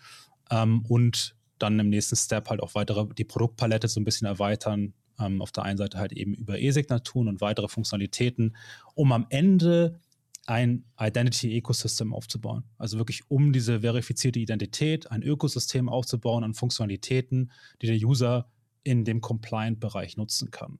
ähm, 0.49 0.83
und 0.87 1.35
dann 1.59 1.77
im 1.79 1.89
nächsten 1.89 2.15
Step 2.15 2.49
halt 2.49 2.59
auch 2.59 2.73
weitere 2.73 3.05
die 3.13 3.23
Produktpalette 3.23 3.87
so 3.87 3.99
ein 3.99 4.03
bisschen 4.03 4.25
erweitern. 4.25 4.95
Ähm, 5.19 5.43
auf 5.43 5.51
der 5.51 5.63
einen 5.63 5.77
Seite 5.77 5.99
halt 5.99 6.11
eben 6.11 6.33
über 6.33 6.57
E-Signaturen 6.57 7.27
und 7.27 7.39
weitere 7.39 7.67
Funktionalitäten, 7.67 8.55
um 8.95 9.11
am 9.11 9.27
Ende 9.29 9.99
ein 10.45 10.85
Identity-Ecosystem 10.99 12.13
aufzubauen. 12.13 12.63
Also 12.77 12.97
wirklich 12.97 13.29
um 13.29 13.51
diese 13.51 13.81
verifizierte 13.81 14.39
Identität 14.39 15.09
ein 15.11 15.23
Ökosystem 15.23 15.89
aufzubauen 15.89 16.43
an 16.43 16.53
Funktionalitäten, 16.53 17.51
die 17.81 17.87
der 17.87 17.97
User 17.97 18.47
in 18.83 19.05
dem 19.05 19.21
Compliant-Bereich 19.21 20.17
nutzen 20.17 20.51
kann. 20.51 20.79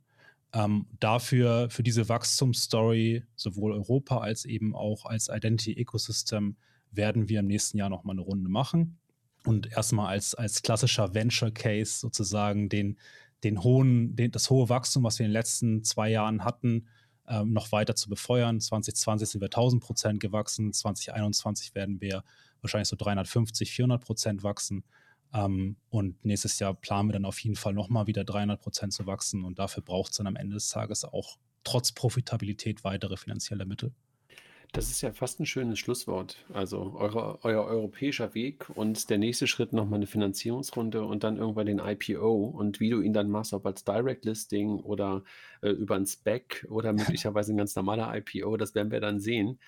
Ähm, 0.53 0.87
dafür, 0.99 1.69
für 1.69 1.83
diese 1.83 2.07
Wachstumsstory, 2.07 3.23
sowohl 3.35 3.73
Europa 3.73 4.19
als 4.19 4.45
eben 4.45 4.75
auch 4.75 5.05
als 5.05 5.29
Identity-Ecosystem, 5.29 6.55
werden 6.91 7.27
wir 7.27 7.39
im 7.39 7.47
nächsten 7.47 7.77
Jahr 7.77 7.89
nochmal 7.89 8.13
eine 8.13 8.21
Runde 8.21 8.49
machen 8.49 8.99
und 9.43 9.71
erstmal 9.71 10.07
als, 10.07 10.35
als 10.35 10.61
klassischer 10.61 11.13
Venture 11.13 11.51
Case 11.51 11.99
sozusagen 11.99 12.69
den, 12.69 12.97
den 13.43 13.63
hohen, 13.63 14.15
den, 14.15 14.31
das 14.31 14.49
hohe 14.49 14.69
Wachstum, 14.69 15.03
was 15.03 15.19
wir 15.19 15.25
in 15.25 15.31
den 15.31 15.37
letzten 15.37 15.83
zwei 15.83 16.09
Jahren 16.09 16.45
hatten, 16.45 16.87
ähm, 17.27 17.53
noch 17.53 17.71
weiter 17.71 17.95
zu 17.95 18.09
befeuern. 18.09 18.59
2020 18.59 19.29
sind 19.29 19.41
wir 19.41 19.47
1000 19.47 19.83
Prozent 19.83 20.19
gewachsen, 20.19 20.73
2021 20.73 21.75
werden 21.75 22.01
wir 22.01 22.23
wahrscheinlich 22.61 22.87
so 22.87 22.95
350, 22.95 23.71
400 23.71 24.03
Prozent 24.03 24.43
wachsen. 24.43 24.83
Ähm, 25.33 25.77
und 25.89 26.23
nächstes 26.23 26.59
Jahr 26.59 26.73
planen 26.73 27.09
wir 27.09 27.13
dann 27.13 27.25
auf 27.25 27.39
jeden 27.39 27.55
Fall 27.55 27.73
nochmal 27.73 28.07
wieder 28.07 28.23
300 28.23 28.61
Prozent 28.61 28.93
zu 28.93 29.05
wachsen. 29.05 29.43
Und 29.43 29.59
dafür 29.59 29.83
braucht 29.83 30.11
es 30.11 30.17
dann 30.17 30.27
am 30.27 30.35
Ende 30.35 30.55
des 30.55 30.69
Tages 30.69 31.03
auch 31.03 31.37
trotz 31.63 31.91
Profitabilität 31.91 32.83
weitere 32.83 33.17
finanzielle 33.17 33.65
Mittel. 33.65 33.93
Das 34.75 34.89
ist 34.89 34.99
ja 34.99 35.13
fast 35.13 35.39
ein 35.39 35.45
schönes 35.45 35.79
Schlusswort. 35.79 36.43
Also 36.53 36.95
eure, 36.97 37.39
euer 37.43 37.63
europäischer 37.63 38.33
Weg 38.35 38.69
und 38.75 39.09
der 39.09 39.17
nächste 39.17 39.47
Schritt 39.47 39.71
nochmal 39.71 39.99
eine 39.99 40.05
Finanzierungsrunde 40.05 41.05
und 41.05 41.23
dann 41.23 41.37
irgendwann 41.37 41.67
den 41.67 41.79
IPO 41.79 42.47
und 42.47 42.81
wie 42.81 42.89
du 42.89 42.99
ihn 42.99 43.13
dann 43.13 43.29
machst, 43.29 43.53
ob 43.53 43.65
als 43.65 43.85
Direct 43.85 44.25
Listing 44.25 44.81
oder 44.81 45.23
äh, 45.61 45.69
über 45.69 45.95
ein 45.95 46.05
Spec 46.05 46.67
oder 46.69 46.91
möglicherweise 46.93 47.53
ein 47.53 47.57
ganz 47.57 47.73
normaler 47.77 48.13
IPO, 48.17 48.57
das 48.57 48.75
werden 48.75 48.91
wir 48.91 48.99
dann 48.99 49.21
sehen. 49.21 49.59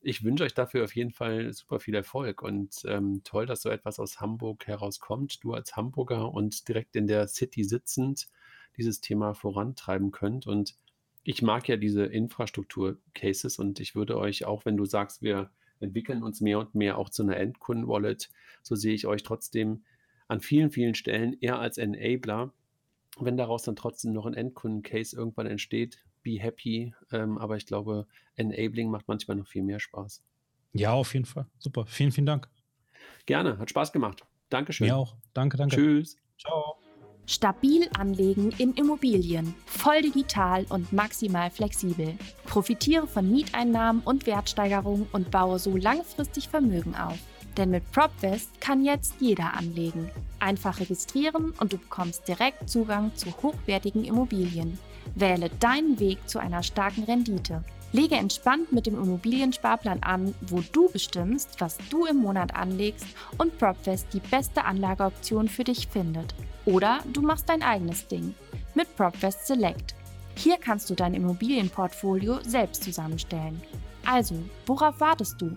Ich 0.00 0.22
wünsche 0.22 0.44
euch 0.44 0.54
dafür 0.54 0.84
auf 0.84 0.94
jeden 0.94 1.10
Fall 1.10 1.52
super 1.52 1.80
viel 1.80 1.96
Erfolg 1.96 2.40
und 2.42 2.84
ähm, 2.86 3.22
toll, 3.24 3.46
dass 3.46 3.62
so 3.62 3.68
etwas 3.68 3.98
aus 3.98 4.20
Hamburg 4.20 4.68
herauskommt. 4.68 5.42
Du 5.42 5.54
als 5.54 5.74
Hamburger 5.74 6.32
und 6.32 6.68
direkt 6.68 6.94
in 6.94 7.08
der 7.08 7.26
City 7.26 7.64
sitzend 7.64 8.28
dieses 8.76 9.00
Thema 9.00 9.34
vorantreiben 9.34 10.12
könnt 10.12 10.46
und 10.46 10.76
ich 11.24 11.42
mag 11.42 11.68
ja 11.68 11.76
diese 11.76 12.04
Infrastruktur-Cases 12.04 13.58
und 13.58 13.80
ich 13.80 13.94
würde 13.94 14.16
euch 14.18 14.44
auch, 14.44 14.64
wenn 14.64 14.76
du 14.76 14.84
sagst, 14.84 15.22
wir 15.22 15.50
entwickeln 15.80 16.22
uns 16.22 16.40
mehr 16.40 16.58
und 16.58 16.74
mehr 16.74 16.98
auch 16.98 17.10
zu 17.10 17.22
einer 17.22 17.36
Endkunden-Wallet, 17.36 18.30
so 18.62 18.74
sehe 18.74 18.94
ich 18.94 19.06
euch 19.06 19.22
trotzdem 19.22 19.84
an 20.28 20.40
vielen, 20.40 20.70
vielen 20.70 20.94
Stellen 20.94 21.36
eher 21.40 21.58
als 21.58 21.78
Enabler. 21.78 22.52
Wenn 23.18 23.36
daraus 23.36 23.64
dann 23.64 23.76
trotzdem 23.76 24.12
noch 24.12 24.26
ein 24.26 24.34
Endkunden-Case 24.34 25.14
irgendwann 25.14 25.46
entsteht, 25.46 26.02
be 26.22 26.40
happy. 26.40 26.94
Ähm, 27.10 27.36
aber 27.38 27.56
ich 27.56 27.66
glaube, 27.66 28.06
Enabling 28.36 28.90
macht 28.90 29.08
manchmal 29.08 29.36
noch 29.36 29.46
viel 29.46 29.62
mehr 29.62 29.80
Spaß. 29.80 30.22
Ja, 30.72 30.92
auf 30.92 31.12
jeden 31.12 31.26
Fall. 31.26 31.46
Super. 31.58 31.84
Vielen, 31.86 32.12
vielen 32.12 32.26
Dank. 32.26 32.48
Gerne. 33.26 33.58
Hat 33.58 33.68
Spaß 33.68 33.92
gemacht. 33.92 34.24
Dankeschön. 34.48 34.86
Mir 34.86 34.96
auch. 34.96 35.16
Danke, 35.34 35.56
danke. 35.56 35.76
Tschüss. 35.76 36.16
Ciao. 36.38 36.81
Stabil 37.26 37.88
anlegen 37.98 38.52
in 38.58 38.74
Immobilien, 38.74 39.54
voll 39.64 40.02
digital 40.02 40.66
und 40.68 40.92
maximal 40.92 41.50
flexibel. 41.50 42.14
Profitiere 42.46 43.06
von 43.06 43.30
Mieteinnahmen 43.30 44.02
und 44.04 44.26
Wertsteigerungen 44.26 45.06
und 45.12 45.30
baue 45.30 45.58
so 45.58 45.76
langfristig 45.76 46.48
Vermögen 46.48 46.94
auf. 46.96 47.18
Denn 47.56 47.70
mit 47.70 47.90
PropVest 47.92 48.60
kann 48.60 48.84
jetzt 48.84 49.14
jeder 49.20 49.54
anlegen. 49.54 50.10
Einfach 50.40 50.80
registrieren 50.80 51.52
und 51.60 51.72
du 51.72 51.78
bekommst 51.78 52.26
direkt 52.26 52.68
Zugang 52.68 53.14
zu 53.14 53.30
hochwertigen 53.42 54.04
Immobilien. 54.04 54.78
Wähle 55.14 55.50
deinen 55.60 56.00
Weg 56.00 56.28
zu 56.28 56.38
einer 56.38 56.62
starken 56.62 57.04
Rendite. 57.04 57.62
Lege 57.92 58.14
entspannt 58.14 58.72
mit 58.72 58.86
dem 58.86 58.94
Immobiliensparplan 58.94 60.02
an, 60.02 60.34
wo 60.40 60.62
du 60.72 60.88
bestimmst, 60.90 61.60
was 61.60 61.76
du 61.90 62.06
im 62.06 62.16
Monat 62.16 62.54
anlegst 62.54 63.06
und 63.36 63.58
PropVest 63.58 64.06
die 64.14 64.20
beste 64.20 64.64
Anlageoption 64.64 65.48
für 65.48 65.64
dich 65.64 65.88
findet. 65.88 66.34
Oder 66.64 67.00
du 67.12 67.22
machst 67.22 67.48
dein 67.48 67.62
eigenes 67.62 68.06
Ding 68.06 68.34
mit 68.74 68.94
PropVest 68.96 69.46
Select. 69.46 69.94
Hier 70.36 70.56
kannst 70.58 70.88
du 70.90 70.94
dein 70.94 71.14
Immobilienportfolio 71.14 72.38
selbst 72.42 72.84
zusammenstellen. 72.84 73.60
Also, 74.06 74.36
worauf 74.66 74.98
wartest 75.00 75.40
du? 75.40 75.56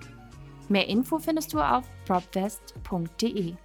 Mehr 0.67 0.87
Info 0.87 1.19
findest 1.19 1.53
du 1.53 1.59
auf 1.59 1.85
propvest.de. 2.05 3.55